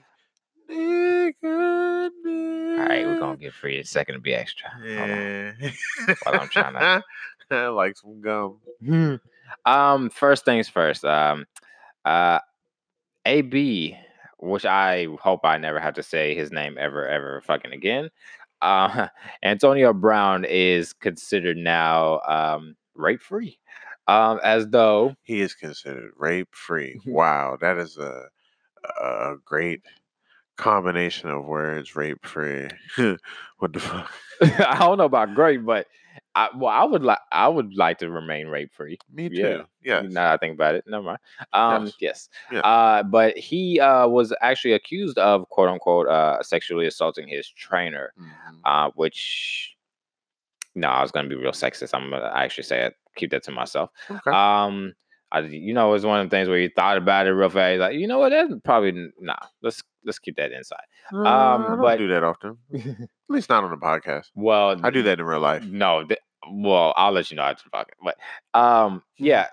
Nick. 0.69 1.37
All 1.43 2.87
right, 2.87 3.05
we're 3.05 3.19
gonna 3.19 3.37
give 3.37 3.53
free 3.55 3.79
a 3.79 3.83
second 3.83 4.15
to 4.15 4.21
be 4.21 4.33
extra. 4.35 4.69
Yeah. 4.85 5.53
While 6.23 6.41
I'm 6.41 6.47
trying 6.49 7.01
I 7.49 7.67
like 7.69 7.97
some 7.97 8.21
gum. 8.21 8.57
Hmm. 8.85 9.15
um, 9.65 10.09
first 10.11 10.45
things 10.45 10.69
first. 10.69 11.03
Um, 11.03 11.45
uh, 12.05 12.39
AB, 13.25 13.97
which 14.39 14.65
I 14.65 15.07
hope 15.21 15.41
I 15.45 15.57
never 15.57 15.79
have 15.79 15.95
to 15.95 16.03
say 16.03 16.35
his 16.35 16.51
name 16.51 16.77
ever, 16.79 17.07
ever 17.07 17.41
fucking 17.41 17.71
again. 17.73 18.09
Uh, 18.61 19.07
Antonio 19.43 19.93
Brown 19.93 20.45
is 20.45 20.93
considered 20.93 21.57
now 21.57 22.19
um 22.27 22.75
rape 22.95 23.21
free, 23.21 23.59
um, 24.07 24.39
as 24.43 24.67
though 24.69 25.15
He 25.23 25.41
is 25.41 25.53
considered 25.55 26.11
rape 26.17 26.49
free. 26.53 26.99
Wow, 27.05 27.57
that 27.61 27.77
is 27.77 27.97
a 27.97 28.25
a 29.01 29.35
great 29.45 29.81
combination 30.57 31.29
of 31.29 31.45
words. 31.45 31.95
Rape 31.95 32.25
free. 32.25 32.67
what 33.59 33.73
the 33.73 33.79
fuck? 33.79 34.11
I 34.41 34.79
don't 34.79 34.97
know 34.97 35.05
about 35.05 35.35
great, 35.35 35.65
but 35.65 35.87
I, 36.35 36.49
well, 36.55 36.69
I 36.71 36.83
would 36.85 37.03
like 37.03 37.19
I 37.31 37.47
would 37.47 37.75
like 37.75 37.97
to 37.99 38.09
remain 38.09 38.47
rape 38.47 38.71
free. 38.73 38.97
Me 39.11 39.29
too. 39.29 39.35
Yeah. 39.35 39.61
Yes. 39.83 40.03
Now 40.13 40.23
that 40.23 40.33
I 40.33 40.37
think 40.37 40.53
about 40.53 40.75
it, 40.75 40.85
never 40.87 41.03
mind. 41.03 41.19
Um, 41.53 41.85
Yes. 41.85 41.95
yes. 41.99 42.29
Yeah. 42.51 42.59
Uh, 42.59 43.03
but 43.03 43.37
he 43.37 43.79
uh, 43.79 44.07
was 44.07 44.33
actually 44.41 44.73
accused 44.73 45.17
of 45.17 45.47
quote 45.49 45.69
unquote 45.69 46.07
uh, 46.07 46.41
sexually 46.43 46.85
assaulting 46.87 47.27
his 47.27 47.49
trainer, 47.49 48.13
Mhm. 48.19 48.59
uh, 48.63 48.91
which 48.95 49.75
no, 50.75 50.87
I 50.87 51.01
was 51.01 51.11
gonna 51.11 51.27
be 51.27 51.35
real 51.35 51.51
sexist. 51.51 51.93
I'm 51.93 52.09
gonna 52.09 52.31
actually 52.33 52.63
say 52.63 52.85
it. 52.85 52.95
Keep 53.15 53.31
that 53.31 53.43
to 53.43 53.51
myself. 53.51 53.89
Okay. 54.09 54.31
Um, 54.31 54.93
I, 55.31 55.39
you 55.41 55.73
know, 55.73 55.93
it's 55.93 56.03
one 56.05 56.19
of 56.19 56.29
the 56.29 56.35
things 56.35 56.49
where 56.49 56.57
you 56.59 56.69
thought 56.75 56.97
about 56.97 57.25
it 57.27 57.31
real 57.31 57.49
fast. 57.49 57.79
Like, 57.79 57.95
you 57.95 58.07
know 58.07 58.19
what? 58.19 58.29
That's 58.29 58.53
probably 58.63 59.09
nah. 59.19 59.35
Let's 59.61 59.81
let's 60.03 60.19
keep 60.19 60.35
that 60.37 60.51
inside. 60.51 60.83
Uh, 61.13 61.19
I 61.27 61.57
don't 61.67 61.81
but- 61.81 61.97
do 61.97 62.07
that 62.09 62.23
often. 62.23 62.57
At 62.75 63.07
least 63.29 63.49
not 63.49 63.63
on 63.63 63.71
the 63.71 63.77
podcast. 63.77 64.25
Well, 64.35 64.79
I 64.83 64.89
do 64.89 65.03
that 65.03 65.19
in 65.19 65.25
real 65.25 65.39
life. 65.39 65.63
No, 65.63 66.03
th- 66.03 66.19
well, 66.51 66.93
I'll 66.97 67.11
let 67.13 67.29
you 67.31 67.37
know 67.37 67.43
after 67.43 67.63
the 67.63 67.69
podcast. 67.77 68.03
But 68.03 68.59
um, 68.59 69.03
yeah, 69.17 69.47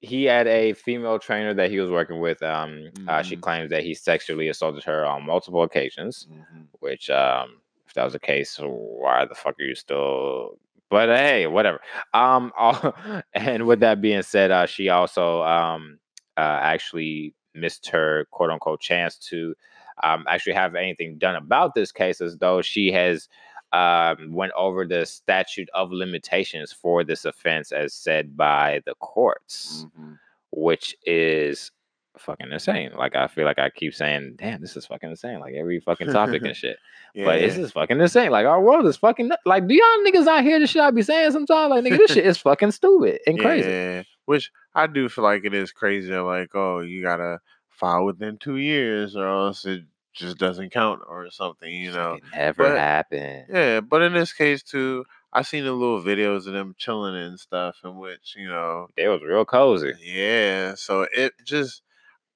he 0.00 0.24
had 0.24 0.46
a 0.46 0.74
female 0.74 1.18
trainer 1.18 1.52
that 1.54 1.70
he 1.70 1.80
was 1.80 1.90
working 1.90 2.20
with. 2.20 2.42
Um, 2.42 2.90
uh, 3.08 3.22
she 3.22 3.36
Mhm. 3.36 3.40
claims 3.40 3.70
that 3.70 3.82
he 3.82 3.94
sexually 3.94 4.48
assaulted 4.48 4.84
her 4.84 5.04
on 5.04 5.24
multiple 5.26 5.62
occasions. 5.62 6.28
Mhm. 6.30 6.66
Which, 6.80 7.08
um, 7.10 7.60
if 7.86 7.94
that 7.94 8.04
was 8.04 8.12
the 8.12 8.18
case, 8.20 8.56
why 8.60 9.24
the 9.24 9.34
fuck 9.34 9.58
are 9.58 9.64
you 9.64 9.74
still? 9.74 10.58
But 10.90 11.08
hey, 11.08 11.46
whatever. 11.46 11.80
Um, 12.12 12.52
all- 12.58 12.94
and 13.32 13.66
with 13.66 13.80
that 13.80 14.00
being 14.00 14.22
said, 14.22 14.50
uh, 14.50 14.66
she 14.66 14.88
also 14.88 15.42
um 15.42 15.98
uh, 16.36 16.58
actually 16.62 17.34
missed 17.54 17.88
her 17.88 18.26
quote 18.30 18.50
unquote 18.50 18.80
chance 18.80 19.16
to 19.16 19.54
um 20.02 20.24
actually 20.28 20.54
have 20.54 20.74
anything 20.74 21.18
done 21.18 21.36
about 21.36 21.74
this 21.74 21.92
case, 21.92 22.20
as 22.20 22.36
though 22.38 22.62
she 22.62 22.90
has 22.92 23.28
um, 23.72 24.32
went 24.32 24.52
over 24.56 24.86
the 24.86 25.04
statute 25.04 25.68
of 25.74 25.90
limitations 25.90 26.72
for 26.72 27.02
this 27.02 27.24
offense 27.24 27.72
as 27.72 27.92
said 27.92 28.36
by 28.36 28.80
the 28.86 28.94
courts, 29.00 29.86
Mhm. 29.98 30.18
which 30.52 30.96
is 31.06 31.72
fucking 32.18 32.50
insane. 32.52 32.92
Like 32.96 33.14
I 33.16 33.26
feel 33.28 33.44
like 33.44 33.58
I 33.58 33.70
keep 33.70 33.94
saying, 33.94 34.36
"Damn, 34.38 34.60
this 34.60 34.76
is 34.76 34.86
fucking 34.86 35.10
insane." 35.10 35.40
Like 35.40 35.54
every 35.54 35.80
fucking 35.80 36.12
topic 36.12 36.42
and 36.44 36.56
shit. 36.56 36.76
Yeah. 37.14 37.24
But 37.26 37.40
this 37.40 37.56
is 37.56 37.72
fucking 37.72 38.00
insane. 38.00 38.30
Like 38.30 38.46
our 38.46 38.62
world 38.62 38.86
is 38.86 38.96
fucking 38.96 39.30
like. 39.44 39.66
Do 39.66 39.74
y'all 39.74 40.04
niggas 40.06 40.24
not 40.24 40.44
hear 40.44 40.58
the 40.60 40.66
shit 40.66 40.82
I 40.82 40.90
be 40.90 41.02
saying 41.02 41.32
sometimes? 41.32 41.70
Like 41.70 41.84
nigga, 41.84 41.98
this 41.98 42.12
shit 42.12 42.26
is 42.26 42.38
fucking 42.38 42.70
stupid 42.72 43.20
and 43.26 43.38
crazy. 43.38 43.68
Yeah, 43.68 44.02
which 44.26 44.50
I 44.74 44.86
do 44.86 45.08
feel 45.08 45.24
like 45.24 45.44
it 45.44 45.54
is 45.54 45.72
crazy. 45.72 46.14
Like, 46.14 46.50
oh, 46.54 46.80
you 46.80 47.02
gotta 47.02 47.40
file 47.68 48.04
within 48.04 48.38
two 48.38 48.56
years, 48.56 49.16
or 49.16 49.26
else 49.28 49.64
it 49.64 49.82
just 50.12 50.38
doesn't 50.38 50.70
count, 50.70 51.00
or 51.08 51.28
something. 51.30 51.72
You 51.72 51.90
know. 51.92 52.14
it 52.14 52.22
never 52.34 52.64
but- 52.70 52.78
happened. 52.78 53.46
Yeah, 53.52 53.80
but 53.80 54.02
in 54.02 54.12
this 54.12 54.32
case 54.32 54.62
too, 54.62 55.04
I 55.32 55.42
seen 55.42 55.64
the 55.64 55.72
little 55.72 56.00
videos 56.00 56.46
of 56.46 56.52
them 56.52 56.76
chilling 56.78 57.16
and 57.16 57.38
stuff, 57.40 57.78
in 57.84 57.96
which 57.96 58.34
you 58.36 58.46
know, 58.46 58.86
It 58.96 59.08
was 59.08 59.20
real 59.26 59.44
cozy. 59.44 59.92
yeah. 60.00 60.74
So 60.76 61.06
it 61.12 61.32
just, 61.44 61.82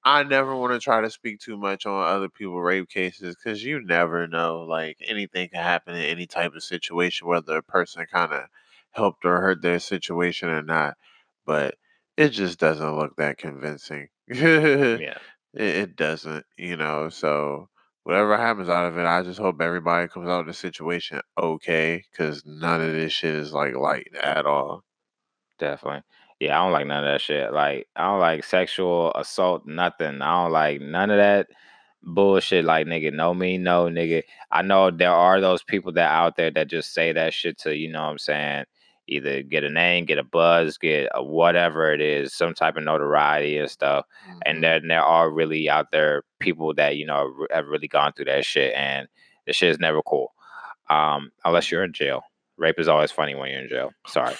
I 0.03 0.23
never 0.23 0.55
want 0.55 0.73
to 0.73 0.79
try 0.79 1.01
to 1.01 1.09
speak 1.09 1.39
too 1.39 1.57
much 1.57 1.85
on 1.85 2.07
other 2.07 2.29
people 2.29 2.61
rape 2.61 2.89
cases 2.89 3.35
because 3.35 3.63
you 3.63 3.81
never 3.81 4.27
know. 4.27 4.61
Like 4.61 4.97
anything 5.01 5.49
can 5.49 5.61
happen 5.61 5.95
in 5.95 6.03
any 6.03 6.25
type 6.25 6.53
of 6.55 6.63
situation, 6.63 7.27
whether 7.27 7.57
a 7.57 7.63
person 7.63 8.05
kind 8.11 8.31
of 8.33 8.45
helped 8.91 9.25
or 9.25 9.41
hurt 9.41 9.61
their 9.61 9.79
situation 9.79 10.49
or 10.49 10.61
not. 10.63 10.95
But 11.45 11.75
it 12.17 12.29
just 12.29 12.59
doesn't 12.59 12.95
look 12.97 13.15
that 13.17 13.37
convincing. 13.37 14.09
it, 14.27 15.03
Yeah. 15.03 15.19
it 15.53 15.95
doesn't, 15.95 16.45
you 16.57 16.77
know. 16.77 17.09
So 17.09 17.69
whatever 18.03 18.37
happens 18.37 18.69
out 18.69 18.87
of 18.87 18.97
it, 18.97 19.05
I 19.05 19.23
just 19.23 19.39
hope 19.39 19.61
everybody 19.61 20.07
comes 20.07 20.29
out 20.29 20.41
of 20.41 20.47
the 20.47 20.53
situation 20.53 21.21
okay, 21.37 22.03
because 22.11 22.45
none 22.45 22.81
of 22.81 22.93
this 22.93 23.13
shit 23.13 23.35
is 23.35 23.53
like 23.53 23.75
light 23.75 24.09
at 24.15 24.45
all. 24.45 24.83
Definitely. 25.59 26.03
Yeah, 26.39 26.57
I 26.59 26.63
don't 26.63 26.71
like 26.71 26.87
none 26.87 27.03
of 27.03 27.11
that 27.11 27.21
shit. 27.21 27.51
Like, 27.51 27.87
I 27.95 28.05
don't 28.05 28.19
like 28.21 28.43
sexual 28.45 29.11
assault, 29.13 29.65
nothing. 29.65 30.21
I 30.21 30.43
don't 30.43 30.51
like 30.53 30.79
none 30.81 31.09
of 31.11 31.17
that 31.17 31.47
bullshit. 32.01 32.63
Like, 32.63 32.87
nigga, 32.87 33.11
no 33.13 33.33
me, 33.33 33.57
no 33.57 33.85
nigga. 33.85 34.23
I 34.49 34.61
know 34.61 34.89
there 34.89 35.11
are 35.11 35.41
those 35.41 35.63
people 35.63 35.91
that 35.93 36.09
out 36.11 36.37
there 36.37 36.49
that 36.51 36.67
just 36.69 36.93
say 36.93 37.11
that 37.11 37.33
shit 37.33 37.57
to, 37.59 37.75
you 37.75 37.91
know 37.91 38.03
what 38.03 38.11
I'm 38.11 38.17
saying, 38.19 38.65
either 39.07 39.41
get 39.43 39.65
a 39.65 39.69
name, 39.69 40.05
get 40.05 40.17
a 40.17 40.23
buzz, 40.23 40.77
get 40.77 41.09
a 41.13 41.21
whatever 41.21 41.91
it 41.91 41.99
is, 41.99 42.33
some 42.33 42.53
type 42.53 42.77
of 42.77 42.83
notoriety 42.83 43.57
and 43.57 43.69
stuff. 43.69 44.05
And 44.45 44.59
Mhm. 44.59 44.61
then 44.61 44.87
there 44.87 45.03
are 45.03 45.29
really 45.29 45.69
out 45.69 45.91
there 45.91 46.23
people 46.39 46.73
that, 46.75 46.95
you 46.95 47.05
know, 47.05 47.33
have 47.51 47.67
really 47.67 47.87
gone 47.89 48.13
through 48.13 48.25
that 48.25 48.45
shit. 48.45 48.73
And 48.75 49.09
the 49.45 49.51
shit 49.51 49.69
is 49.71 49.79
never 49.79 50.01
cool. 50.03 50.33
Um, 50.89 51.31
unless 51.43 51.69
you're 51.71 51.83
in 51.83 51.93
jail. 51.93 52.23
Rape 52.59 52.79
is 52.79 52.87
always 52.87 53.11
funny 53.11 53.35
when 53.35 53.49
you're 53.49 53.61
in 53.61 53.69
jail. 53.69 53.91
Sorry. 54.07 54.35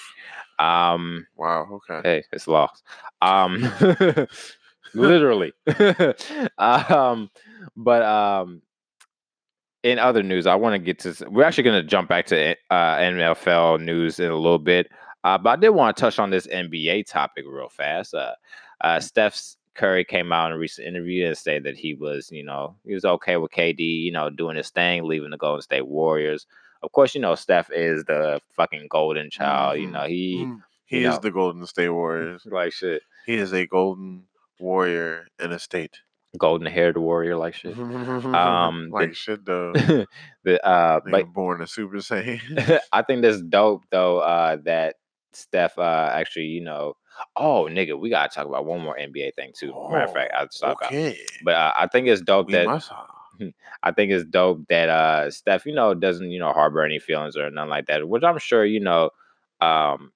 Um, 0.60 1.26
wow, 1.38 1.68
okay. 1.72 2.02
hey, 2.04 2.24
it's 2.32 2.48
lost. 2.48 2.84
Um, 3.22 3.72
literally. 4.94 5.54
um, 6.58 7.30
but 7.76 8.02
um, 8.04 8.62
in 9.84 10.00
other 10.00 10.24
news, 10.24 10.46
I 10.46 10.56
want 10.56 10.74
to 10.74 10.80
get 10.80 11.00
to. 11.00 11.30
We're 11.30 11.46
actually 11.46 11.64
going 11.64 11.82
to 11.82 11.88
jump 11.88 12.10
back 12.10 12.26
to 12.28 12.56
uh, 12.70 12.98
NFL 12.98 13.82
news 13.82 14.20
in 14.20 14.30
a 14.30 14.36
little 14.36 14.60
bit, 14.60 14.90
uh, 15.24 15.38
but 15.38 15.50
I 15.50 15.56
did 15.56 15.70
want 15.70 15.96
to 15.96 16.02
touch 16.02 16.20
on 16.20 16.30
this 16.30 16.48
NBA 16.48 17.08
topic 17.08 17.46
real 17.48 17.70
fast. 17.70 18.14
Uh, 18.14 18.34
uh, 18.82 19.00
Steph 19.00 19.42
Curry 19.76 20.04
came 20.04 20.34
out 20.34 20.48
in 20.48 20.58
a 20.58 20.60
recent 20.60 20.88
interview 20.88 21.26
and 21.28 21.38
said 21.38 21.64
that 21.64 21.78
he 21.78 21.94
was, 21.94 22.30
you 22.32 22.44
know, 22.44 22.76
he 22.86 22.94
was 22.94 23.06
okay 23.06 23.38
with 23.38 23.52
KD, 23.52 23.80
you 23.80 24.12
know, 24.12 24.30
doing 24.30 24.58
his 24.58 24.70
thing, 24.70 25.06
leaving 25.06 25.30
the 25.30 25.38
Golden 25.38 25.62
State 25.62 25.88
Warriors. 25.88 26.46
Of 26.82 26.92
course, 26.92 27.14
you 27.16 27.22
know, 27.22 27.36
Steph 27.36 27.70
is 27.72 28.04
the 28.06 28.40
fucking 28.56 28.88
golden 28.90 29.30
child. 29.30 29.80
You 29.80 29.88
Mhm. 29.88 29.92
know, 29.92 30.04
he 30.06 30.46
Mm, 30.46 30.64
He 30.86 31.04
is 31.04 31.16
know. 31.16 31.20
the 31.20 31.32
Golden 31.32 31.66
State 31.68 31.90
Warriors. 31.90 32.42
like 32.46 32.74
shit. 32.74 33.04
He 33.26 33.36
is 33.36 33.54
a 33.54 33.66
golden 33.68 34.26
warrior 34.60 35.28
in 35.40 35.52
a 35.52 35.60
state. 35.60 36.00
golden 36.38 36.68
haired 36.68 36.96
warrior 36.98 37.36
like 37.36 37.56
shit. 37.56 37.76
Um, 38.36 38.90
like 38.92 39.10
the- 39.10 39.16
shit 39.16 39.46
though. 39.46 39.74
the 40.44 40.64
uh, 40.66 41.00
but 41.04 41.34
born 41.34 41.62
a 41.62 41.68
Super 41.68 41.98
Saiyan. 41.98 42.80
I 42.94 43.02
think 43.02 43.24
that's 43.24 43.42
dope 43.42 43.84
though. 43.90 44.20
Uh, 44.20 44.58
that 44.66 44.96
Steph 45.34 45.78
uh 45.78 46.10
actually, 46.14 46.46
you 46.46 46.62
know, 46.62 46.96
oh 47.36 47.68
nigga, 47.70 48.00
we 48.00 48.10
gotta 48.10 48.30
talk 48.34 48.46
about 48.48 48.66
one 48.66 48.82
more 48.82 48.96
NBA 48.98 49.34
thing 49.36 49.52
too. 49.58 49.74
Matter 49.92 50.06
of 50.06 50.14
fact, 50.14 50.32
Oh, 50.36 50.38
I'll 50.40 50.46
just 50.46 50.60
talk 50.62 50.78
about. 50.82 50.94
But 51.44 51.56
uh, 51.56 51.74
I 51.76 51.88
think 51.88 52.08
it's 52.08 52.22
dope 52.22 52.48
We 52.48 52.54
that. 52.54 52.68
I 53.84 53.92
think 53.92 54.12
it's 54.12 54.26
dope 54.26 54.68
that 54.70 54.90
uh 54.90 55.32
Steph, 55.32 55.66
you 55.66 55.74
know, 55.74 55.94
doesn't, 55.94 56.32
you 56.32 56.40
know, 56.40 56.52
harbor 56.52 56.84
any 56.84 57.00
feelings 57.00 57.38
or 57.38 57.50
nothing 57.50 57.70
like 57.70 57.88
that, 57.88 58.08
which 58.08 58.24
I'm 58.24 58.38
sure, 58.38 58.66
you 58.66 58.80
know, 58.80 59.10
um 59.62 60.12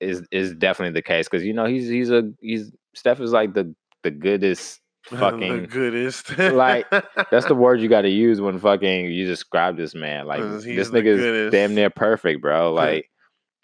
is 0.00 0.26
is 0.30 0.54
definitely 0.54 0.94
the 0.94 1.02
case. 1.02 1.28
Cause 1.28 1.42
you 1.42 1.52
know, 1.52 1.66
he's 1.66 1.88
he's 1.88 2.10
a 2.10 2.32
he's 2.40 2.72
Steph 2.94 3.20
is 3.20 3.32
like 3.32 3.54
the 3.54 3.74
the 4.02 4.10
goodest 4.10 4.80
the 5.10 5.16
fucking 5.16 5.66
goodest. 5.66 6.36
like, 6.38 6.88
that's 7.30 7.46
the 7.46 7.54
word 7.54 7.80
you 7.80 7.88
gotta 7.88 8.08
use 8.10 8.40
when 8.40 8.58
fucking 8.58 9.06
you 9.06 9.26
describe 9.26 9.76
this 9.76 9.94
man. 9.94 10.26
Like 10.26 10.40
this 10.76 10.90
nigga 10.90 11.06
is 11.06 11.52
damn 11.52 11.74
near 11.74 11.90
perfect, 11.90 12.40
bro. 12.40 12.72
Like, 12.72 13.10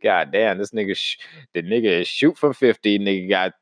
god 0.02 0.32
damn, 0.32 0.58
this 0.58 0.70
nigga 0.70 0.96
sh- 0.96 1.18
the 1.54 1.62
nigga 1.62 2.00
is 2.00 2.08
shoot 2.08 2.36
for 2.36 2.52
50, 2.52 2.98
nigga 2.98 3.28
got 3.28 3.52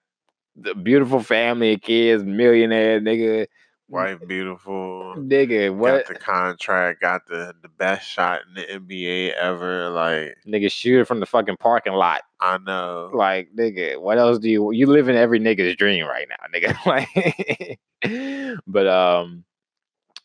the 0.56 0.74
beautiful 0.74 1.20
family, 1.20 1.76
kids, 1.78 2.24
millionaire, 2.24 3.00
nigga. 3.00 3.46
Wife 3.88 4.18
beautiful. 4.26 5.14
Nigga, 5.16 5.74
what 5.74 6.06
Got 6.06 6.14
the 6.14 6.20
contract, 6.20 7.00
got 7.00 7.26
the, 7.26 7.54
the 7.62 7.68
best 7.68 8.08
shot 8.08 8.40
in 8.48 8.54
the 8.54 8.96
NBA 8.96 9.34
ever. 9.34 9.90
Like 9.90 10.36
nigga 10.46 10.70
shoot 10.70 11.00
it 11.00 11.04
from 11.06 11.20
the 11.20 11.26
fucking 11.26 11.56
parking 11.58 11.94
lot. 11.94 12.22
I 12.40 12.58
know. 12.58 13.10
Like, 13.12 13.50
nigga, 13.56 14.00
what 14.00 14.18
else 14.18 14.38
do 14.38 14.48
you 14.48 14.72
you 14.72 14.86
live 14.86 15.08
in 15.08 15.16
every 15.16 15.40
nigga's 15.40 15.76
dream 15.76 16.06
right 16.06 16.26
now, 16.28 16.36
nigga? 16.54 16.76
Like 16.86 18.60
but 18.66 18.86
um 18.86 19.44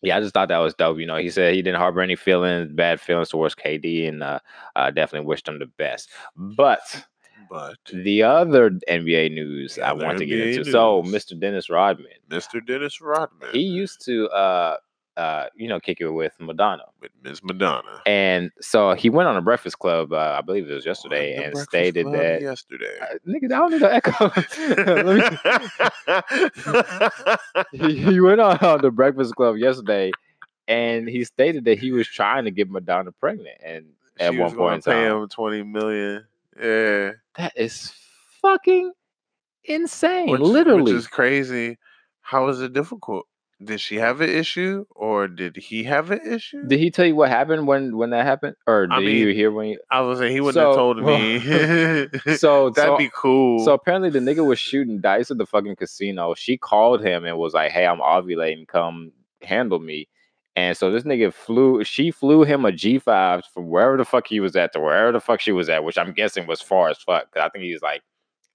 yeah, 0.04 0.18
I 0.18 0.20
just 0.20 0.34
thought 0.34 0.50
that 0.50 0.58
was 0.58 0.74
dope. 0.74 0.98
You 0.98 1.06
know, 1.06 1.18
he 1.18 1.30
said 1.30 1.54
he 1.54 1.62
didn't 1.62 1.80
harbor 1.80 2.02
any 2.02 2.16
feelings, 2.16 2.72
bad 2.72 3.00
feelings 3.00 3.30
towards 3.30 3.54
KD, 3.54 4.10
and 4.10 4.24
uh, 4.24 4.40
uh 4.76 4.90
definitely 4.90 5.28
wished 5.28 5.48
him 5.48 5.60
the 5.60 5.68
best. 5.68 6.10
But 6.36 6.82
But 7.52 7.76
the 7.92 8.24
other 8.24 8.72
NBA 8.88 9.34
news 9.34 9.78
I 9.78 9.92
want 9.92 10.20
to 10.20 10.26
get 10.26 10.40
NBA 10.40 10.58
into. 10.60 10.72
So. 10.72 11.04
Mr. 11.04 11.38
Dennis 11.38 11.70
Rodman, 11.70 12.08
Mr. 12.30 12.66
Dennis 12.66 13.02
Rodman 13.02 13.50
he 13.52 13.60
used 13.60 14.06
to 14.06 14.30
uh 14.30 14.78
uh 15.18 15.48
you 15.54 15.68
know 15.68 15.78
kick 15.78 16.00
it 16.00 16.08
with 16.08 16.32
Madonna. 16.40 16.86
with 17.02 17.12
Miss 17.22 17.44
Madonna. 17.44 18.02
And 18.06 18.52
so 18.62 18.94
he 18.94 19.10
went 19.10 19.28
on 19.28 19.36
a 19.36 19.42
Breakfast 19.42 19.80
Club, 19.80 20.14
uh, 20.14 20.38
I 20.38 20.42
believe 20.42 20.70
it 20.70 20.74
was 20.74 20.86
yesterday, 20.86 21.34
and 21.34 21.52
Breakfast 21.52 21.70
stated 21.70 22.06
Club 22.06 22.16
that 22.16 22.42
yesterday. 22.42 22.98
uh, 23.02 23.16
nigga, 23.28 23.46
I 23.46 23.58
don't 23.60 23.72
need 23.72 23.82
to 23.82 23.94
echo. 23.94 24.32
He, 27.74 27.96
he 28.12 28.22
went 28.22 28.40
on, 28.40 28.58
on 28.60 28.82
the 28.82 28.92
Breakfast 28.92 29.36
Club 29.36 29.58
yesterday, 29.58 30.12
and 30.70 31.06
he 31.10 31.26
stated 31.26 31.66
that 31.66 31.80
he 31.80 31.92
was 31.92 32.08
trying 32.08 32.46
to 32.46 32.52
get 32.52 32.70
Madonna 32.72 33.12
pregnant, 33.12 33.58
and 33.62 33.88
at 34.22 34.32
She 34.32 34.40
one 34.40 34.46
was 34.46 34.54
point 34.54 34.86
pay 34.86 35.04
time, 35.04 35.24
him 35.24 35.28
twenty 35.28 35.64
million. 35.64 36.24
Yeah, 36.60 37.12
that 37.38 37.54
is 37.56 37.94
fucking 38.42 38.92
insane. 39.64 40.30
which, 40.30 40.42
literally, 40.42 40.84
which 40.84 40.94
is 40.94 41.08
crazy. 41.08 41.78
How 42.22 42.48
is 42.50 42.62
it 42.62 42.74
difficult? 42.74 43.26
Did 43.64 43.80
she 43.80 43.98
have 43.98 44.22
an 44.22 44.30
issue, 44.30 44.86
or 44.90 45.28
did 45.28 45.56
he 45.56 45.84
have 45.84 46.10
an 46.10 46.20
issue? 46.26 46.64
did 46.68 46.80
he 46.80 46.90
tell 46.90 47.06
you 47.06 47.16
what 47.16 47.30
happened 47.30 47.68
when 47.68 47.96
when 47.96 48.10
that 48.10 48.26
happened, 48.26 48.56
or 48.66 48.88
did 48.88 48.94
I 48.94 49.00
you 49.02 49.26
mean, 49.28 49.36
hear 49.36 49.52
when? 49.52 49.68
You, 49.70 49.80
I 49.92 50.02
was 50.02 50.18
saying 50.18 50.32
he 50.32 50.42
wouldn't 50.42 50.56
So- 50.56 50.68
have 50.70 50.76
told 50.76 50.98
me. 51.04 51.40
so 52.38 52.72
That'd 52.72 52.94
so, 52.94 52.98
be 52.98 53.12
cool. 53.16 53.64
So 53.64 53.74
apparently 53.74 54.10
the 54.10 54.20
nigga 54.20 54.44
was 54.44 54.58
shooting 54.58 55.00
dice 55.00 55.30
at 55.30 55.38
the 55.38 55.46
fucking 55.46 55.76
casino. 55.76 56.34
She 56.34 56.58
called 56.58 57.06
him 57.06 57.24
and 57.24 57.38
was 57.38 57.54
like, 57.54 57.72
"Hey, 57.72 57.86
I'm 57.86 58.00
ovulating. 58.00 58.68
Come 58.68 59.12
handle 59.44 59.80
me." 59.80 60.08
And 60.56 60.76
so 60.76 60.92
this 60.92 61.04
nigga 61.04 61.34
flew. 61.34 61.84
She 61.84 62.12
flew 62.12 62.44
him 62.44 62.66
a 62.66 62.72
G5 62.72 63.44
from 63.54 63.70
wherever 63.70 63.98
the 63.98 64.06
fuck 64.06 64.28
he 64.28 64.40
was 64.40 64.56
at 64.56 64.74
to 64.74 64.80
wherever 64.80 65.12
the 65.12 65.22
fuck 65.22 65.40
she 65.40 65.52
was 65.52 65.70
at, 65.70 65.84
which 65.84 65.98
I'm 65.98 66.14
guessing 66.14 66.46
was 66.48 66.62
far 66.62 66.90
as 66.90 66.98
fuck. 66.98 67.32
Cause 67.32 67.44
I 67.44 67.50
think 67.50 67.64
he's 67.64 67.82
like, 67.82 68.02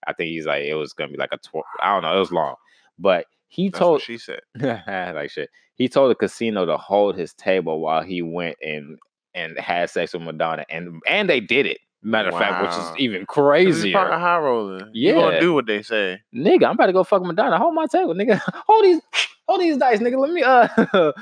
I 0.07 0.13
think 0.13 0.29
he's 0.29 0.47
like, 0.47 0.65
it 0.65 0.75
was 0.75 0.93
gonna 0.93 1.11
be 1.11 1.17
like 1.17 1.33
a 1.33 1.39
twelve. 1.39 1.65
I 1.81 1.93
don't 1.93 2.03
know. 2.03 2.15
It 2.15 2.21
was 2.21 2.33
long, 2.33 2.57
but 2.99 3.27
he 3.49 3.69
That's 3.69 3.79
told 3.79 4.03
she 4.03 4.19
said. 4.19 4.41
like 4.61 5.31
shit. 5.31 5.51
He 5.75 5.89
told 5.89 6.11
the 6.11 6.15
casino 6.15 6.67
to 6.67 6.77
hold 6.77 7.17
his 7.17 7.33
table 7.35 7.81
while 7.81 8.03
he 8.03 8.23
went 8.23 8.57
and 8.63 8.99
and 9.35 9.59
had 9.59 9.91
sex 9.91 10.13
with 10.13 10.23
Madonna, 10.23 10.65
and 10.69 11.01
and 11.09 11.29
they 11.31 11.41
did 11.41 11.67
it. 11.67 11.79
Matter 12.09 12.29
of 12.29 12.39
fact, 12.39 12.63
which 12.63 12.71
is 12.71 13.01
even 13.05 13.27
crazier. 13.27 13.99
high 13.99 14.39
rolling. 14.39 14.91
You 14.93 15.15
gonna 15.15 15.35
Yeah. 15.35 15.41
do 15.41 15.53
what 15.55 15.67
they 15.67 15.83
say. 15.83 16.21
nigga, 16.35 16.65
I'm 16.67 16.73
about 16.75 16.87
to 16.87 16.93
go 16.93 17.03
fuck 17.03 17.23
Madonna. 17.23 17.59
Hold 17.59 17.75
my 17.75 17.87
table, 17.87 18.15
nigga. 18.15 18.39
Hold 18.69 18.85
these, 18.85 19.01
hold 19.49 19.61
these 19.61 19.77
dice, 19.77 19.99
nigga. 19.99 20.17
Let 20.19 20.31
me. 20.31 20.43
Uh, 20.43 20.69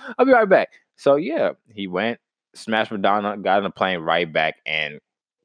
I'll 0.18 0.26
be 0.26 0.32
right 0.32 0.49
back. 0.49 0.68
So 0.97 1.16
yeah, 1.16 1.53
he 1.72 1.87
went, 1.87 2.18
smashed 2.55 2.93
Madonna, 2.93 3.37
got 3.39 3.61
on 3.61 3.64
a 3.66 3.70
plane 3.70 4.01
right 4.01 4.30
back, 4.30 4.57
and 4.66 4.99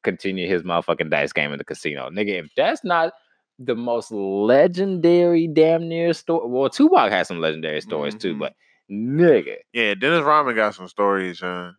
continued 0.04 0.50
his 0.50 0.64
motherfucking 0.64 1.10
dice 1.10 1.32
game 1.32 1.52
in 1.54 1.58
the 1.58 1.64
casino, 1.64 2.10
nigga. 2.10 2.44
If 2.44 2.48
that's 2.58 2.84
not 2.84 3.14
the 3.60 3.76
most 3.76 4.12
legendary 4.12 5.48
damn 5.48 5.88
near 5.88 6.14
story, 6.14 6.48
well, 6.50 6.70
Tupac 6.70 7.12
has 7.12 7.28
some 7.28 7.40
legendary 7.40 7.82
stories 7.82 8.16
too, 8.16 8.36
Mhm. 8.36 8.40
but 8.40 8.54
nigga, 8.90 9.58
Yeah, 9.74 9.94
Dennis 9.96 10.24
Rodman 10.24 10.56
got 10.56 10.76
some 10.76 10.88
stories, 10.88 11.40
huh? 11.40 11.72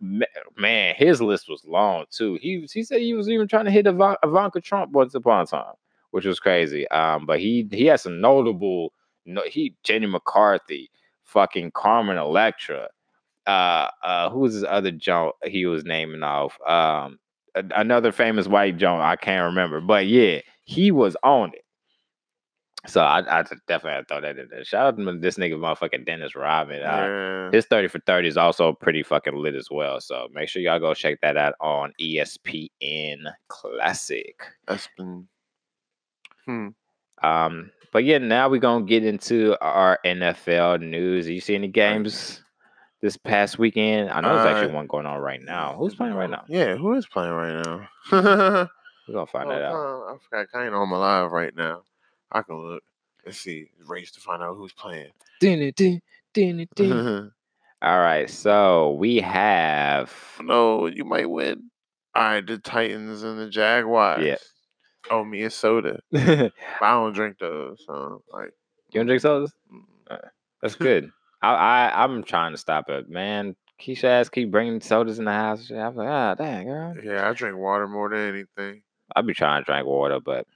man, 0.57 0.95
his 0.97 1.21
list 1.21 1.49
was 1.49 1.65
long 1.65 2.05
too. 2.11 2.39
He 2.41 2.67
he 2.73 2.83
said 2.83 3.01
he 3.01 3.15
was 3.15 3.29
even 3.29 3.49
trying 3.49 3.65
to 3.67 3.71
hit 3.71 3.87
Ivan- 3.87 4.17
Ivanka 4.23 4.61
Trump 4.61 4.93
once 4.93 5.15
upon 5.15 5.43
a 5.43 5.47
time, 5.47 5.75
which 6.11 6.25
was 6.27 6.41
crazy. 6.41 6.89
Um, 6.89 7.27
but 7.27 7.41
he 7.41 7.69
he 7.71 7.87
had 7.87 8.01
some 8.01 8.21
notable. 8.21 8.93
No, 9.27 9.43
he 9.43 9.77
Jenny 9.85 10.07
McCarthy, 10.07 10.91
fucking 11.25 11.73
Carmen 11.73 12.17
Electra. 12.17 12.89
Uh, 13.47 13.89
uh, 14.03 14.31
who 14.31 14.41
was 14.41 14.55
his 14.55 14.65
other 14.65 14.91
Joan 14.93 15.33
he 15.45 15.67
was 15.67 15.85
naming 15.85 16.23
off? 16.23 16.59
Um, 16.67 17.19
another 17.55 18.13
famous 18.13 18.47
white 18.49 18.77
Joan 18.77 19.01
I 19.01 19.17
can't 19.17 19.47
remember, 19.47 19.81
but 19.81 20.07
yeah, 20.07 20.41
he 20.65 20.91
was 20.93 21.17
on 21.25 21.51
it. 21.55 21.65
So 22.87 23.03
I, 23.03 23.19
I 23.19 23.43
definitely 23.69 23.91
had 23.91 23.99
to 24.01 24.05
throw 24.07 24.21
that 24.23 24.39
in 24.39 24.49
there. 24.51 24.65
Shout 24.65 24.87
out 24.87 24.97
to 24.97 25.19
this 25.19 25.37
nigga, 25.37 25.55
motherfucking 25.55 26.07
Dennis 26.07 26.35
Rodman. 26.35 26.83
Uh, 26.83 27.51
his 27.53 27.67
30 27.67 27.89
for 27.89 28.01
30 28.01 28.29
is 28.29 28.37
also 28.37 28.73
pretty 28.73 29.03
fucking 29.03 29.37
lit 29.37 29.55
as 29.55 29.69
well. 29.71 30.01
So 30.01 30.29
make 30.33 30.49
sure 30.49 30.63
y'all 30.63 30.79
go 30.79 30.95
check 30.95 31.19
that 31.21 31.37
out 31.37 31.55
on 31.61 31.93
ESPN 32.01 33.19
Classic. 33.49 34.43
That's 34.67 34.89
been. 34.97 35.29
Hmm. 36.47 36.69
Um, 37.23 37.71
but 37.93 38.05
yeah, 38.05 38.19
now 38.19 38.49
we're 38.49 38.61
gonna 38.61 38.85
get 38.85 39.05
into 39.05 39.57
our 39.61 39.99
NFL 40.05 40.81
news. 40.81 41.29
You 41.29 41.41
see 41.41 41.55
any 41.55 41.69
games 41.69 42.43
this 43.03 43.17
past 43.17 43.59
weekend? 43.59 44.11
I 44.11 44.21
know 44.21 44.35
there's 44.35 44.47
actually 44.47 44.73
Uh, 44.73 44.77
one 44.77 44.87
going 44.87 45.07
on 45.07 45.19
right 45.19 45.43
now. 45.43 45.75
Who's 45.77 45.95
playing 45.95 46.15
right 46.15 46.31
now? 46.31 46.45
Yeah, 46.49 46.77
who 46.77 46.95
is 46.95 47.07
playing 47.07 47.33
right 47.33 47.63
now? 47.63 47.89
oh, 48.13 48.69
We're 49.07 49.15
gonna 49.15 49.27
find 49.27 49.51
that 49.51 49.63
out. 49.63 49.75
I 49.75 50.17
forgot 50.47 50.67
of 50.69 50.75
on 50.75 50.89
my 50.89 50.97
live 50.97 51.33
right 51.33 51.55
now. 51.55 51.83
I 52.33 52.43
can 52.43 52.57
look. 52.57 52.83
Let's 53.25 53.39
see. 53.39 53.71
Race 53.87 54.11
to 54.13 54.21
find 54.21 54.43
out 54.43 54.57
who's 54.57 54.73
playing. 54.73 55.11
All 57.83 57.99
right, 57.99 58.29
so 58.29 58.93
we 58.93 59.17
have 59.21 60.13
no, 60.43 60.87
you 60.87 61.05
might 61.05 61.31
win. 61.31 61.71
All 62.15 62.23
right, 62.23 62.47
the 62.47 62.59
Titans 62.59 63.23
and 63.23 63.39
the 63.39 63.49
Jaguars. 63.49 64.25
Yeah. 64.25 64.37
Oh, 65.11 65.25
me 65.25 65.43
a 65.45 65.51
soda. 65.51 66.01
you 66.11 66.51
I 66.83 66.91
don't 66.91 67.15
drink 67.15 67.39
those, 67.39 67.83
so 67.87 68.23
like. 68.31 68.53
don't 68.93 69.07
drink 69.07 69.23
sodas? 69.23 69.53
mm. 69.73 70.19
That's 70.61 70.75
good. 70.75 71.11
I, 71.43 71.55
I 71.55 72.05
I'm 72.05 72.23
trying 72.23 72.53
to 72.53 72.59
stop 72.59 72.91
it, 72.91 73.09
man. 73.09 73.57
Keisha 73.81 74.05
ass 74.05 74.29
keep 74.29 74.51
bringing 74.51 74.81
sodas 74.83 75.19
in 75.19 75.25
the 75.25 75.33
house. 75.33 75.71
and. 75.71 75.81
I'm 75.81 75.97
like, 75.97 76.09
ah, 76.09 76.35
dang, 76.35 76.67
girl. 76.67 76.95
Yeah, 77.03 77.29
I 77.29 77.33
drink 77.33 77.57
water 77.57 77.89
more 77.89 78.11
than 78.11 78.29
anything. 78.29 78.83
I'll 79.17 79.23
be 79.23 79.33
trying 79.33 79.63
to 79.63 79.65
drink 79.65 79.87
water, 79.87 80.21
but 80.21 80.47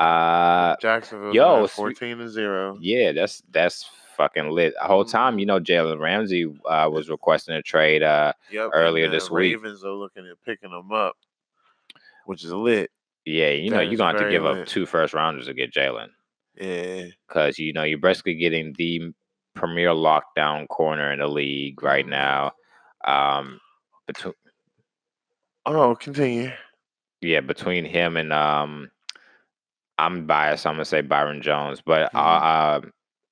uh, 0.00 0.76
Jacksonville, 0.80 1.34
yo, 1.34 1.66
fourteen 1.66 2.18
to 2.18 2.28
zero. 2.28 2.76
yeah, 2.80 3.12
that's 3.12 3.42
that's 3.50 3.88
fucking 4.16 4.50
lit. 4.50 4.74
The 4.80 4.86
whole 4.86 5.04
time, 5.04 5.38
you 5.38 5.46
know, 5.46 5.60
Jalen 5.60 6.00
Ramsey 6.00 6.46
uh, 6.68 6.88
was 6.92 7.08
requesting 7.08 7.54
a 7.54 7.62
trade. 7.62 8.02
Uh, 8.02 8.32
Yep. 8.50 8.70
earlier 8.74 9.08
this 9.08 9.30
week. 9.30 9.54
Ravens 9.56 9.84
are 9.84 9.92
looking 9.92 10.26
at 10.26 10.36
picking 10.44 10.70
them 10.70 10.90
up, 10.92 11.16
which 12.26 12.44
is 12.44 12.52
lit. 12.52 12.90
yeah, 13.24 13.50
you 13.50 13.70
know, 13.70 13.80
you're 13.80 13.96
gonna 13.96 14.18
have 14.18 14.26
to 14.26 14.30
give 14.30 14.44
up 14.46 14.66
two 14.66 14.86
first 14.86 15.14
rounders 15.14 15.46
to 15.46 15.54
get 15.54 15.72
Jalen 15.72 16.08
Yeah. 16.56 17.06
because 17.28 17.58
you 17.58 17.72
know 17.72 17.82
you're 17.82 17.98
basically 17.98 18.34
getting 18.36 18.74
the 18.78 19.12
premier 19.54 19.90
lockdown 19.90 20.66
corner 20.68 21.12
in 21.12 21.18
the 21.18 21.26
league 21.28 21.82
right 21.82 22.06
Mhm. 22.06 22.10
now. 22.10 22.52
Um, 23.04 23.60
between 24.06 24.34
Oh 25.66 25.72
no, 25.72 25.94
continue. 25.94 26.50
yeah, 27.20 27.40
between 27.40 27.84
him 27.84 28.16
and 28.16 28.32
um, 28.32 28.90
I'm 29.98 30.26
biased. 30.26 30.66
I'm 30.66 30.74
gonna 30.74 30.84
say 30.84 31.00
Byron 31.00 31.42
Jones, 31.42 31.82
but 31.84 32.14
uh, 32.14 32.18
uh, 32.18 32.80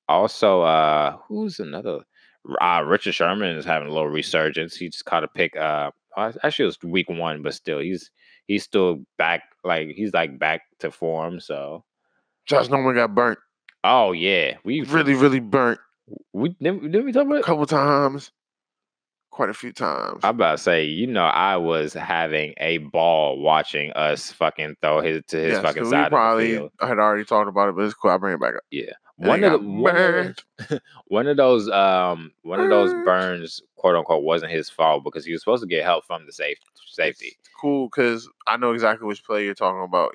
also 0.09 0.63
uh, 0.63 1.17
who's 1.29 1.61
another? 1.61 2.01
Uh, 2.61 2.83
Richard 2.87 3.15
Sherman 3.15 3.57
is 3.57 3.65
having 3.65 3.89
a 3.89 3.93
little 3.93 4.09
resurgence. 4.09 4.77
He 4.77 4.89
just 4.89 5.05
caught 5.05 5.25
a 5.25 5.29
pick. 5.29 5.57
Uh, 5.57 5.91
actually, 6.17 6.65
it 6.65 6.67
was 6.67 6.83
week 6.83 7.09
one, 7.09 7.43
but 7.43 7.55
still, 7.55 7.79
he's 7.81 8.11
he's 8.47 8.65
still 8.65 9.03
back. 9.19 9.43
Like 9.65 9.89
he's 9.89 10.13
like 10.13 10.39
back 10.39 10.63
to 10.81 10.91
form. 10.91 11.41
So, 11.41 11.85
Josh 12.47 12.69
Norman 12.69 12.95
got 12.95 13.15
burnt. 13.15 13.39
oh 13.85 14.13
yeah, 14.13 14.57
we 14.65 14.83
Really, 14.83 15.15
really 15.15 15.41
burnt. 15.41 15.81
We 16.33 16.51
didn't, 16.51 16.83
didn't 16.93 17.05
we 17.05 17.13
talk 17.13 17.27
about 17.27 17.37
it? 17.37 17.41
a 17.41 17.45
couple 17.45 17.67
times, 17.67 18.31
quite 19.37 19.51
a 19.51 19.55
few 19.55 19.71
times. 19.73 20.21
I'm 20.25 20.35
about 20.37 20.53
to 20.53 20.59
say, 20.59 20.85
you 20.85 21.07
know, 21.07 21.25
I 21.27 21.57
was 21.59 21.93
having 21.93 22.55
a 22.59 22.79
ball 22.79 23.39
watching 23.39 23.93
us 23.93 24.33
fucking 24.33 24.77
throw 24.81 25.01
his 25.03 25.23
to 25.29 25.37
his 25.37 25.53
Yes, 25.53 25.63
fucking 25.63 25.85
side 25.85 25.91
we 25.91 25.97
of 25.99 26.05
the 26.05 26.17
probably 26.17 26.53
field. 26.53 26.71
had 26.81 26.99
already 26.99 27.25
talked 27.25 27.49
about 27.49 27.69
it, 27.69 27.77
but 27.77 27.83
it's 27.83 27.95
cool. 27.95 28.11
I 28.11 28.17
bring 28.17 28.35
it 28.35 28.41
back 28.41 28.55
up. 28.55 28.63
Yeah, 28.71 28.93
And 29.19 29.29
one 29.29 29.45
of 29.45 29.53
the 29.53 29.69
one 29.69 29.97
of, 29.97 30.37
the- 30.69 30.81
one 31.09 31.27
of 31.27 31.37
those 31.37 31.69
um 31.71 32.33
one 32.43 32.61
of 32.61 32.71
those 32.71 32.93
burns, 33.05 33.61
quote 33.77 33.95
unquote, 33.95 34.25
wasn't 34.25 34.53
his 34.53 34.71
fault 34.71 35.05
because 35.05 35.25
he 35.27 35.33
was 35.33 35.43
supposed 35.43 35.63
to 35.63 35.69
get 35.69 35.85
help 35.85 36.07
from 36.07 36.25
the 36.27 36.33
safe 36.33 36.59
safety. 36.87 37.37
It's 37.39 37.51
cool 37.61 37.89
because 37.95 38.29
I 38.47 38.57
know 38.57 38.73
exactly 38.73 39.07
which 39.07 39.23
play 39.23 39.45
you're 39.45 39.55
talking 39.55 39.83
about. 39.85 40.13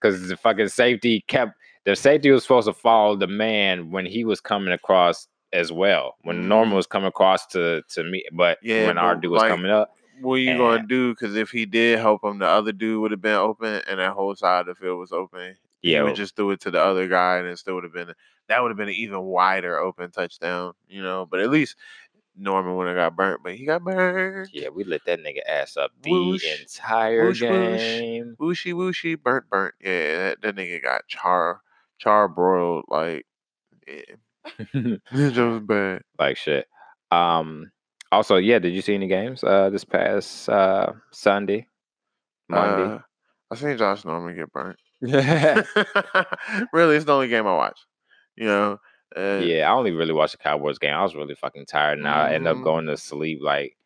Because 0.00 0.28
the 0.28 0.36
fucking 0.36 0.68
safety 0.68 1.24
kept 1.26 1.54
the 1.84 1.96
safety 1.96 2.30
was 2.30 2.44
supposed 2.44 2.66
to 2.68 2.72
follow 2.72 3.14
the 3.16 3.26
man 3.26 3.90
when 3.90 4.06
he 4.06 4.24
was 4.24 4.40
coming 4.40 4.72
across 4.72 5.26
as 5.54 5.72
well. 5.72 6.16
When 6.22 6.48
Norman 6.48 6.72
Mhm. 6.72 6.76
was 6.76 6.86
coming 6.86 7.08
across 7.08 7.46
to 7.48 7.82
to 7.90 8.04
me, 8.04 8.24
but 8.32 8.58
Yeah, 8.62 8.86
when 8.88 8.98
our 8.98 9.14
dude 9.16 9.30
was 9.30 9.40
like, 9.42 9.50
coming 9.50 9.70
up, 9.70 9.90
What 10.20 10.36
you 10.36 10.50
And- 10.50 10.58
gonna 10.58 10.86
do? 10.86 11.10
Because 11.12 11.34
if 11.34 11.50
he 11.50 11.66
did 11.66 11.98
help 11.98 12.22
him, 12.22 12.38
the 12.38 12.46
other 12.46 12.70
dude 12.70 13.00
would 13.00 13.10
have 13.10 13.20
been 13.20 13.34
open, 13.34 13.82
and 13.88 13.98
that 13.98 14.12
whole 14.12 14.34
side 14.36 14.60
of 14.60 14.66
the 14.66 14.74
field 14.76 14.98
was 15.00 15.10
open. 15.12 15.56
yeah, 15.82 15.98
he 15.98 16.04
would 16.04 16.14
just 16.14 16.36
threw 16.36 16.50
it 16.52 16.60
to 16.60 16.70
the 16.70 16.80
other 16.80 17.08
guy, 17.08 17.38
and 17.38 17.48
it 17.48 17.58
still 17.58 17.74
would 17.74 17.84
have 17.84 17.92
been 17.92 18.12
that 18.48 18.62
would 18.62 18.70
have 18.70 18.76
been 18.76 18.88
an 18.88 18.94
even 18.94 19.20
wider 19.22 19.76
open 19.78 20.10
touchdown, 20.12 20.74
you 20.88 21.02
know. 21.02 21.26
But 21.26 21.40
at 21.40 21.50
least 21.50 21.76
Norman 22.36 22.76
would 22.76 22.86
have 22.86 22.96
got 22.96 23.16
burnt, 23.16 23.42
but 23.42 23.54
he 23.56 23.64
got 23.64 23.82
burnt. 23.82 24.50
yeah, 24.52 24.68
we 24.68 24.84
lit 24.84 25.02
that 25.06 25.18
nigga 25.20 25.40
ass 25.48 25.76
up 25.76 25.90
the 26.02 26.10
Whoosh, 26.10 26.60
entire 26.60 27.26
whoosh, 27.26 27.42
whoosh. 27.42 27.80
game. 27.80 28.36
Wooshy 28.40 28.72
wooshy, 28.72 29.20
burnt, 29.20 29.48
burnt. 29.50 29.74
Yeah, 29.80 30.16
that, 30.30 30.42
that 30.42 30.54
nigga 30.56 30.80
got 30.82 31.06
char 31.08 31.60
char 31.98 32.28
broiled 32.28 32.84
like. 32.88 33.26
Yeah, 33.88 34.14
it 34.74 35.00
was 35.36 35.60
bad. 35.60 36.02
like 36.18 36.36
shit. 36.36 36.66
Um. 37.10 37.70
Also, 38.12 38.36
yeah, 38.36 38.58
did 38.60 38.72
you 38.74 38.80
see 38.82 38.94
any 38.94 39.08
games 39.08 39.42
uh 39.42 39.70
this 39.70 39.84
past 39.84 40.48
uh 40.48 40.92
Sunday, 41.10 41.66
Monday? 42.48 42.84
Uh, 42.84 42.98
I 43.50 43.56
seen 43.56 43.76
Josh 43.76 44.04
Norman 44.04 44.36
get 44.36 44.52
burnt. 44.52 44.78
yeah, 45.00 45.62
really, 46.72 46.96
it's 46.96 47.04
the 47.04 47.12
only 47.14 47.28
game 47.28 47.46
I 47.46 47.54
watch. 47.54 47.78
You 48.36 48.46
know. 48.46 48.78
Uh, 49.16 49.38
I 49.40 49.62
only 49.70 49.92
really 49.92 50.12
watched 50.12 50.32
the 50.32 50.38
Cowboys 50.38 50.78
game. 50.78 50.94
I 50.94 51.02
was 51.02 51.14
really 51.14 51.34
fucking 51.36 51.66
tired, 51.66 51.98
and 51.98 52.08
I 52.08 52.32
ended 52.32 52.50
up 52.50 52.56
Mhm. 52.58 52.64
going 52.64 52.86
to 52.86 52.96
sleep 52.96 53.38
like 53.42 53.76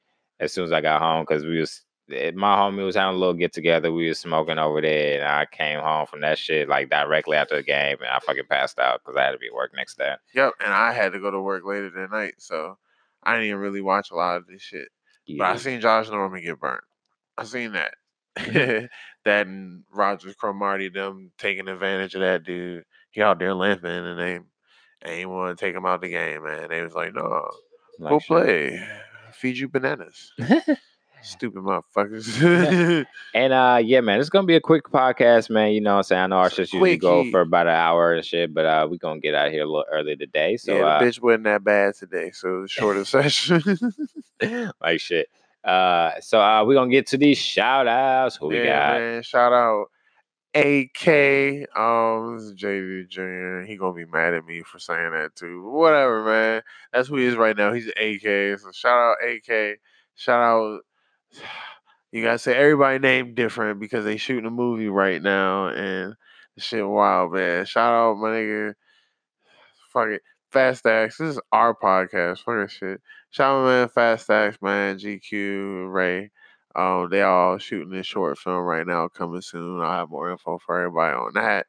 as 0.40 0.52
soon 0.52 0.64
as 0.64 0.72
I 0.72 0.80
got 0.80 1.00
home 1.02 1.22
because 1.22 1.44
we 1.44 1.60
was 1.60 1.82
my 2.08 2.56
homie 2.56 2.84
was 2.84 2.96
having 2.96 3.16
a 3.16 3.18
little 3.18 3.34
get 3.34 3.52
together. 3.52 3.92
We 3.92 4.08
was 4.08 4.18
smoking 4.18 4.58
over 4.58 4.80
there, 4.80 5.20
and 5.20 5.28
I 5.28 5.46
came 5.46 5.80
home 5.80 6.06
from 6.06 6.20
that 6.22 6.38
shit 6.38 6.68
like 6.68 6.90
directly 6.90 7.36
after 7.36 7.56
the 7.56 7.62
game, 7.62 7.98
and 8.00 8.08
I 8.08 8.18
fucking 8.20 8.44
passed 8.48 8.78
out 8.78 9.00
because 9.04 9.16
I 9.18 9.24
had 9.24 9.32
to 9.32 9.38
be 9.38 9.48
at 9.48 9.54
work 9.54 9.72
next 9.74 9.98
day. 9.98 10.14
Yep. 10.34 10.54
And 10.64 10.72
I 10.72 10.92
had 10.92 11.12
to 11.12 11.20
go 11.20 11.30
to 11.30 11.40
work 11.40 11.64
later 11.64 11.90
that 11.90 12.10
night, 12.10 12.34
so 12.38 12.78
I 13.22 13.32
didn't 13.34 13.48
even 13.48 13.60
really 13.60 13.80
watch 13.82 14.10
a 14.10 14.14
lot 14.16 14.36
of 14.36 14.46
this 14.46 14.62
shit. 14.62 14.88
But 15.36 15.44
I 15.48 15.56
seen 15.56 15.80
Josh 15.80 16.08
Norman 16.08 16.42
get 16.42 16.58
burnt. 16.58 16.82
I 17.36 17.44
seen 17.44 17.72
that. 17.72 17.94
That 19.24 19.46
and 19.46 19.82
Rodgers-Cromartie 19.92 20.88
them 20.88 21.32
taking 21.36 21.68
advantage 21.68 22.14
of 22.14 22.22
that 22.22 22.44
dude. 22.44 22.84
He 23.10 23.20
out 23.20 23.38
there 23.38 23.52
limping 23.52 23.90
and 23.90 24.18
they 24.18 24.38
ain't 25.04 25.28
want 25.28 25.58
to 25.58 25.62
take 25.62 25.74
him 25.74 25.84
out 25.84 26.00
the 26.00 26.08
game, 26.08 26.44
man. 26.44 26.68
They 26.70 26.80
was 26.82 26.94
like, 26.94 27.12
no, 27.14 27.46
Like 27.98 28.10
go 28.10 28.18
shit. 28.20 28.26
play. 28.28 28.88
Feed 29.32 29.58
you 29.58 29.68
bananas. 29.68 30.32
Stupid 31.22 31.62
motherfuckers. 31.62 33.06
And 33.34 33.52
uh 33.52 33.80
yeah, 33.82 34.00
man, 34.00 34.20
it's 34.20 34.30
gonna 34.30 34.46
be 34.46 34.56
a 34.56 34.60
quick 34.60 34.84
podcast, 34.84 35.50
man. 35.50 35.72
You 35.72 35.80
know 35.80 35.92
what 35.92 35.96
I'm 35.98 36.02
saying? 36.04 36.22
I 36.22 36.26
know 36.28 36.36
our 36.36 36.50
shit 36.50 36.72
usually 36.72 36.96
go 36.96 37.30
for 37.30 37.42
about 37.42 37.66
an 37.66 37.74
hour 37.74 38.14
and 38.14 38.24
shit, 38.24 38.54
but 38.54 38.64
uh 38.64 38.86
we 38.90 38.98
gonna 38.98 39.20
get 39.20 39.34
out 39.34 39.50
here 39.50 39.62
a 39.62 39.66
little 39.66 39.84
early 39.90 40.16
today. 40.16 40.56
So 40.56 40.76
yeah, 40.76 40.84
uh 40.84 40.98
the 41.00 41.06
bitch 41.06 41.20
wasn't 41.20 41.44
that 41.44 41.64
bad 41.64 41.94
today, 41.94 42.30
so 42.32 42.66
shorter 42.68 43.04
session. 43.04 43.62
like 44.80 45.00
shit. 45.00 45.28
Uh 45.64 46.12
so 46.20 46.40
uh 46.40 46.64
we 46.64 46.74
gonna 46.74 46.90
get 46.90 47.06
to 47.08 47.18
these 47.18 47.38
shout 47.38 47.86
outs. 47.86 48.36
Who 48.36 48.48
we 48.48 48.56
got? 48.56 48.98
man. 48.98 49.22
Shout 49.22 49.52
out 49.52 49.88
AK. 50.54 51.68
Um, 51.76 52.36
this 52.36 52.44
is 52.44 52.54
JD 52.54 53.08
Jr. 53.08 53.66
He 53.66 53.76
gonna 53.76 53.92
be 53.92 54.06
mad 54.06 54.34
at 54.34 54.44
me 54.44 54.62
for 54.62 54.78
saying 54.78 55.12
that 55.12 55.36
too. 55.36 55.62
But 55.64 55.72
whatever, 55.72 56.24
man. 56.24 56.62
That's 56.92 57.08
who 57.08 57.16
he 57.16 57.26
is 57.26 57.36
right 57.36 57.56
now. 57.56 57.72
He's 57.72 57.88
AK. 57.88 58.58
So 58.58 58.72
shout 58.72 58.98
out 58.98 59.16
AK. 59.22 59.78
Shout 60.16 60.40
out. 60.40 60.80
You 62.10 62.22
gotta 62.22 62.38
say 62.38 62.56
everybody 62.56 62.98
name 62.98 63.34
different 63.34 63.80
because 63.80 64.06
they 64.06 64.16
shooting 64.16 64.46
a 64.46 64.50
movie 64.50 64.88
right 64.88 65.20
now 65.20 65.68
and 65.68 66.14
shit 66.56 66.88
wild, 66.88 67.34
man. 67.34 67.66
Shout 67.66 67.92
out 67.92 68.16
my 68.16 68.28
nigga. 68.28 68.74
Fuck 69.92 70.08
it. 70.08 70.22
Fast 70.50 70.86
Axe. 70.86 71.18
This 71.18 71.34
is 71.34 71.40
our 71.52 71.74
podcast. 71.74 72.38
Fuck 72.38 72.56
that 72.56 72.70
shit. 72.70 73.02
Shout 73.28 73.60
out 73.60 73.66
man 73.66 73.88
Fast 73.90 74.30
Axe, 74.30 74.56
man. 74.62 74.98
GQ, 74.98 75.92
Ray. 75.92 76.30
Um, 76.74 77.08
they 77.10 77.22
all 77.22 77.58
shooting 77.58 77.90
this 77.90 78.06
short 78.06 78.38
film 78.38 78.62
right 78.62 78.86
now, 78.86 79.08
coming 79.08 79.42
soon. 79.42 79.80
I'll 79.80 79.92
have 79.92 80.10
more 80.10 80.30
info 80.30 80.58
for 80.58 80.78
everybody 80.78 81.14
on 81.14 81.32
that. 81.34 81.66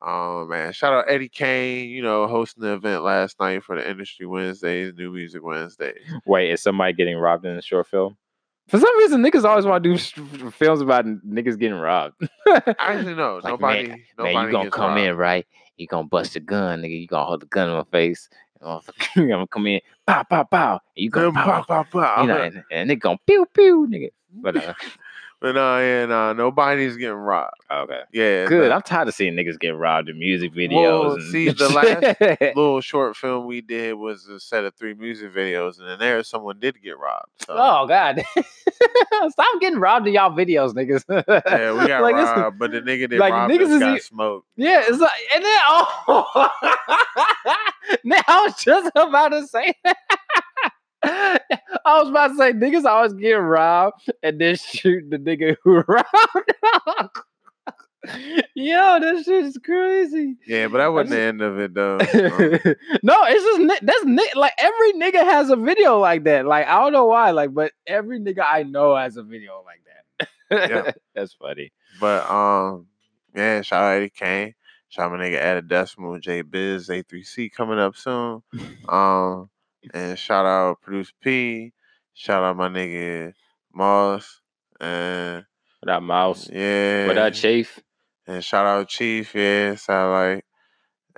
Um, 0.00 0.48
man, 0.48 0.72
shout 0.72 0.92
out 0.92 1.04
Eddie 1.08 1.28
Kane, 1.28 1.88
you 1.88 2.02
know, 2.02 2.26
hosting 2.26 2.64
the 2.64 2.72
event 2.72 3.04
last 3.04 3.38
night 3.38 3.62
for 3.62 3.76
the 3.76 3.88
Industry 3.88 4.26
Wednesdays, 4.26 4.94
New 4.96 5.12
Music 5.12 5.42
Wednesdays. 5.42 6.00
Wait, 6.26 6.50
is 6.50 6.62
somebody 6.62 6.92
getting 6.92 7.16
robbed 7.16 7.44
in 7.46 7.54
the 7.54 7.62
short 7.62 7.86
film? 7.86 8.16
For 8.72 8.80
some 8.80 8.98
reason, 9.00 9.22
niggas 9.22 9.44
always 9.44 9.66
want 9.66 9.84
to 9.84 9.90
do 9.90 10.50
films 10.50 10.80
about 10.80 11.04
niggas 11.04 11.58
getting 11.58 11.76
robbed. 11.76 12.14
I 12.46 12.62
actually, 12.78 13.14
no, 13.14 13.34
Like, 13.34 13.44
nobody, 13.44 13.88
man, 13.88 14.00
nobody 14.16 14.34
man, 14.34 14.46
you 14.46 14.52
gonna 14.52 14.70
come 14.70 14.96
in 14.96 15.14
right? 15.14 15.46
You 15.76 15.86
gonna 15.86 16.08
bust 16.08 16.36
a 16.36 16.40
gun, 16.40 16.80
nigga. 16.80 16.98
You 16.98 17.06
gonna 17.06 17.26
hold 17.26 17.42
the 17.42 17.46
gun 17.46 17.68
in 17.68 17.74
my 17.74 17.84
face. 17.92 18.30
I'm 18.62 18.80
gonna 19.14 19.46
come 19.46 19.66
in, 19.66 19.82
pow, 20.06 20.22
pow, 20.22 20.44
pow. 20.44 20.80
And 20.96 21.04
you 21.04 21.10
gonna 21.10 21.32
pow, 21.32 21.60
pow, 21.60 21.82
pow, 21.82 21.82
pow. 21.82 22.22
you 22.22 22.28
know, 22.28 22.40
and, 22.40 22.64
and 22.70 22.88
they 22.88 22.96
gonna 22.96 23.18
pew, 23.26 23.44
pew, 23.52 23.86
nigga. 23.90 24.08
But 24.32 24.56
uh, 24.56 24.72
But 25.42 25.56
nah, 25.56 25.80
yeah, 25.80 26.06
nah, 26.06 26.32
nobody's 26.32 26.96
getting 26.96 27.16
robbed. 27.16 27.56
okay, 27.68 28.02
Yeah, 28.12 28.46
good. 28.46 28.70
I'm 28.70 28.80
tired 28.80 29.08
of 29.08 29.14
seeing 29.14 29.34
niggas 29.34 29.58
getting 29.58 29.76
robbed 29.76 30.08
in 30.08 30.16
music 30.16 30.52
videos. 30.54 30.70
Well, 31.00 31.12
and 31.14 31.22
see, 31.24 31.50
the 31.50 31.68
last 32.38 32.54
little 32.56 32.80
short 32.80 33.16
film 33.16 33.46
we 33.46 33.60
did 33.60 33.94
was 33.94 34.28
a 34.28 34.38
set 34.38 34.62
of 34.64 34.72
three 34.76 34.94
music 34.94 35.34
videos, 35.34 35.80
and 35.80 35.88
in 35.90 35.98
there 35.98 36.22
someone 36.22 36.60
did 36.60 36.80
get 36.80 36.96
robbed. 36.96 37.26
So. 37.44 37.54
oh 37.58 37.86
god, 37.88 38.22
stop 39.30 39.60
getting 39.60 39.80
robbed 39.80 40.06
in 40.06 40.14
y'all 40.14 40.30
videos, 40.30 40.74
niggas. 40.74 41.02
Yeah, 41.08 41.72
we 41.72 41.88
got 41.88 42.02
Like, 42.02 42.14
robbed, 42.14 42.60
but 42.60 42.70
the 42.70 42.80
nigga 42.80 43.10
that 43.10 43.18
like, 43.18 43.32
robbed 43.32 43.52
niggas 43.52 43.62
us 43.62 43.70
is 43.70 43.78
got 43.80 43.96
e- 43.96 44.00
smoked. 44.00 44.46
Yeah, 44.56 44.84
it's 44.86 45.00
like, 45.00 45.10
and 45.34 45.44
then 45.44 45.60
oh, 45.66 46.50
now 48.04 48.22
I 48.28 48.42
was 48.46 48.54
just 48.62 48.92
about 48.94 49.30
to 49.30 49.44
say 49.48 49.74
that. 49.82 49.96
I 51.04 51.98
was 51.98 52.08
about 52.08 52.28
to 52.28 52.36
say 52.36 52.52
niggas 52.52 52.84
always 52.84 53.12
get 53.12 53.32
robbed 53.32 54.10
and 54.22 54.40
then 54.40 54.56
shoot 54.56 55.10
the 55.10 55.18
nigga 55.18 55.56
who 55.62 55.80
robbed. 55.88 57.20
Yo, 58.54 58.98
that 59.00 59.22
shit 59.24 59.44
is 59.44 59.58
crazy. 59.64 60.36
Yeah, 60.46 60.66
but 60.68 60.78
that 60.78 60.88
wasn't 60.88 61.10
the 61.10 61.20
end 61.20 61.40
of 61.40 61.58
it 61.60 61.74
though. 61.74 61.98
No, 63.02 63.24
it's 63.26 63.68
just 63.68 63.84
that's 63.84 64.34
like 64.34 64.52
every 64.58 64.92
nigga 64.94 65.24
has 65.24 65.50
a 65.50 65.56
video 65.56 65.98
like 65.98 66.24
that. 66.24 66.46
Like 66.46 66.66
I 66.66 66.80
don't 66.80 66.92
know 66.92 67.06
why, 67.06 67.30
like, 67.30 67.54
but 67.54 67.72
every 67.86 68.20
nigga 68.20 68.44
I 68.48 68.64
know 68.64 68.96
has 68.96 69.16
a 69.16 69.22
video 69.22 69.62
like 69.64 69.82
that. 69.84 70.70
Yeah. 70.70 70.90
that's 71.14 71.34
funny. 71.34 71.72
but 72.00 72.28
um, 72.28 72.86
yeah, 73.34 73.62
shout 73.62 73.82
out 73.82 73.96
Eddie 73.96 74.10
Kane. 74.10 74.54
Shout 74.88 75.06
out 75.10 75.18
my 75.18 75.24
nigga 75.24 75.38
Added 75.38 75.68
Decimal, 75.68 76.18
J 76.18 76.42
Biz, 76.42 76.88
A3C 76.88 77.50
coming 77.52 77.78
up 77.78 77.96
soon. 77.96 78.42
Um, 78.88 79.48
and 79.94 80.18
shout 80.18 80.46
out 80.46 80.80
Producer 80.80 81.12
P. 81.20 81.72
Shout 82.14 82.42
out 82.42 82.56
my 82.56 82.68
nigga 82.68 83.32
Moss. 83.74 84.40
And 84.80 85.44
What 85.80 85.94
up, 85.94 86.02
Mouse? 86.02 86.48
yeah, 86.52 87.06
What 87.06 87.18
up, 87.18 87.32
Chief? 87.32 87.80
And 88.26 88.44
shout 88.44 88.66
out 88.66 88.88
Chief, 88.88 89.34
yeah, 89.34 89.74
satellite. 89.74 90.44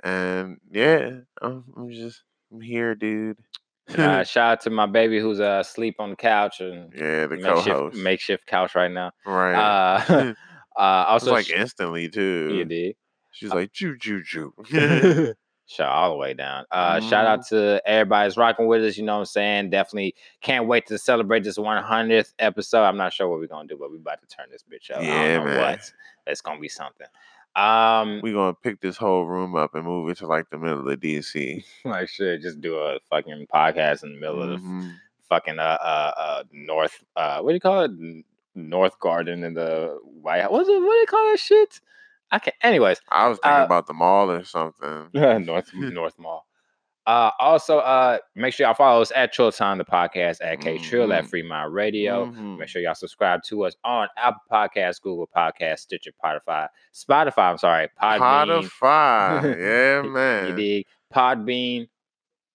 And 0.03 0.57
yeah, 0.71 1.19
I'm, 1.41 1.63
I'm 1.75 1.89
just 1.91 2.21
I'm 2.51 2.61
here, 2.61 2.95
dude. 2.95 3.37
And, 3.87 3.99
uh, 3.99 4.23
shout 4.25 4.51
out 4.51 4.61
to 4.61 4.69
my 4.69 4.85
baby 4.85 5.19
who's 5.19 5.39
uh, 5.39 5.59
asleep 5.61 5.95
on 5.99 6.11
the 6.11 6.15
couch 6.15 6.59
and 6.61 6.91
yeah, 6.95 7.27
the 7.27 7.37
makeshift, 7.37 7.65
co-host. 7.67 7.97
makeshift 7.97 8.45
couch 8.47 8.75
right 8.75 8.91
now. 8.91 9.11
right. 9.25 9.53
Uh, 9.55 10.33
uh, 10.77 11.05
also, 11.07 11.31
like 11.31 11.49
instantly 11.49 12.09
too. 12.09 12.53
you 12.55 12.65
did. 12.65 12.95
She's 13.31 13.51
like 13.51 13.73
choo 13.73 13.97
choo 13.97 14.23
choo. 14.23 14.53
Shout 15.67 15.89
all 15.91 16.11
the 16.11 16.17
way 16.17 16.33
down. 16.35 16.65
Uh, 16.69 16.99
Shout 16.99 17.25
out 17.25 17.45
to 17.47 17.81
everybody's 17.87 18.37
rocking 18.37 18.67
with 18.67 18.83
us. 18.83 18.97
You 18.97 19.03
know 19.03 19.13
what 19.15 19.19
I'm 19.21 19.25
saying? 19.25 19.69
Definitely 19.71 20.13
can't 20.41 20.67
wait 20.67 20.85
to 20.87 20.97
celebrate 20.99 21.43
this 21.43 21.57
100th 21.57 22.33
episode. 22.37 22.83
I'm 22.83 22.97
not 22.97 23.13
sure 23.13 23.27
what 23.27 23.39
we're 23.39 23.47
gonna 23.47 23.67
do, 23.67 23.75
but 23.77 23.89
we're 23.89 23.97
about 23.97 24.21
to 24.21 24.27
turn 24.27 24.45
this 24.51 24.63
bitch 24.63 24.95
up. 24.95 25.01
Yeah, 25.01 25.43
man. 25.43 25.59
what. 25.59 25.91
It's 26.27 26.41
gonna 26.41 26.59
be 26.59 26.69
something. 26.69 27.07
Um, 27.55 28.19
we 28.21 28.33
gonna 28.33 28.53
pick 28.53 28.81
this 28.81 28.97
whole 28.97 29.25
room 29.25 29.55
up 29.55 29.75
and 29.75 29.85
move 29.85 30.09
it 30.09 30.17
to 30.17 30.27
like 30.27 30.49
the 30.49 30.57
middle 30.57 30.87
of 30.87 30.99
DC. 30.99 31.63
like 31.85 32.09
shit, 32.09 32.41
just 32.41 32.61
do 32.61 32.75
a 32.77 32.99
fucking 33.09 33.47
podcast 33.53 34.03
in 34.03 34.13
the 34.13 34.19
middle 34.19 34.43
of 34.43 34.49
the 34.49 34.57
Mhm. 34.57 34.93
fucking 35.29 35.57
uh 35.57 35.77
uh 35.81 36.11
uh 36.17 36.43
north 36.51 37.03
uh 37.15 37.39
what 37.39 37.49
do 37.49 37.53
you 37.55 37.59
call 37.59 37.81
it 37.85 37.91
north 38.53 38.99
garden 38.99 39.43
in 39.43 39.53
the 39.55 39.97
white 40.21 40.41
house 40.41 40.51
what's 40.51 40.69
it 40.69 40.73
what 40.79 40.93
do 40.93 40.99
you 40.99 41.05
call 41.07 41.31
that 41.31 41.39
shit 41.39 41.81
i 42.31 42.39
can't 42.39 42.55
anyways 42.61 42.99
I 43.09 43.27
was 43.27 43.37
thinking 43.41 43.61
Uh, 43.61 43.65
about 43.65 43.87
the 43.87 43.93
mall 43.93 44.29
or 44.31 44.43
something. 44.43 45.09
north 45.13 45.71
north 45.73 46.17
mall 46.19 46.45
Uh, 47.07 47.29
also, 47.39 47.77
uh, 47.77 48.17
make 48.35 48.51
sure 48.51 48.65
y'all 48.65 48.73
follow 48.73 48.99
us 48.99 49.11
at 49.15 49.31
Trill 49.31 49.51
Time, 49.51 49.77
the 49.77 49.85
podcast, 49.85 50.37
at 50.41 50.59
K 50.59 50.79
Trill, 50.79 51.13
at 51.13 51.25
Mhm. 51.25 51.29
Free 51.29 51.43
Mind 51.43 51.71
Radio. 51.71 52.25
Mhm. 52.25 52.57
Make 52.57 52.67
sure 52.67 52.81
y'all 52.81 52.95
subscribe 52.95 53.43
to 53.43 53.63
us 53.65 53.75
on 53.83 54.07
Apple 54.17 54.41
Podcasts, 54.51 54.99
Google 54.99 55.29
Podcasts, 55.35 55.81
Stitcher, 55.81 56.09
Spotify, 56.19 56.67
Spotify. 56.95 57.51
I'm 57.51 57.59
sorry, 57.59 57.89
Podbean. 58.01 58.67
Spotify. 58.67 59.43
yeah, 59.69 60.01
man. 60.09 60.47
You 60.47 60.55
dig? 60.55 60.85
Podbean, 61.13 61.87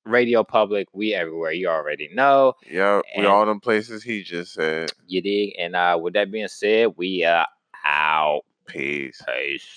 Radio 0.05 0.43
Public. 0.43 0.89
We 0.93 1.15
everywhere. 1.15 1.53
You 1.53 1.69
already 1.69 2.09
know. 2.13 2.55
Yep. 2.69 3.05
We 3.19 3.27
all 3.27 3.47
them 3.47 3.61
places 3.61 4.03
he 4.03 4.25
just 4.25 4.55
said. 4.55 4.91
You 5.07 5.23
dig? 5.23 5.55
And 5.61 5.77
uh, 5.77 5.97
with 6.03 6.15
that 6.15 6.33
being 6.33 6.49
said, 6.49 6.95
we 6.97 7.23
uh 7.23 7.45
out. 7.87 8.43
Peace. 8.73 9.23
Peace. 9.27 9.67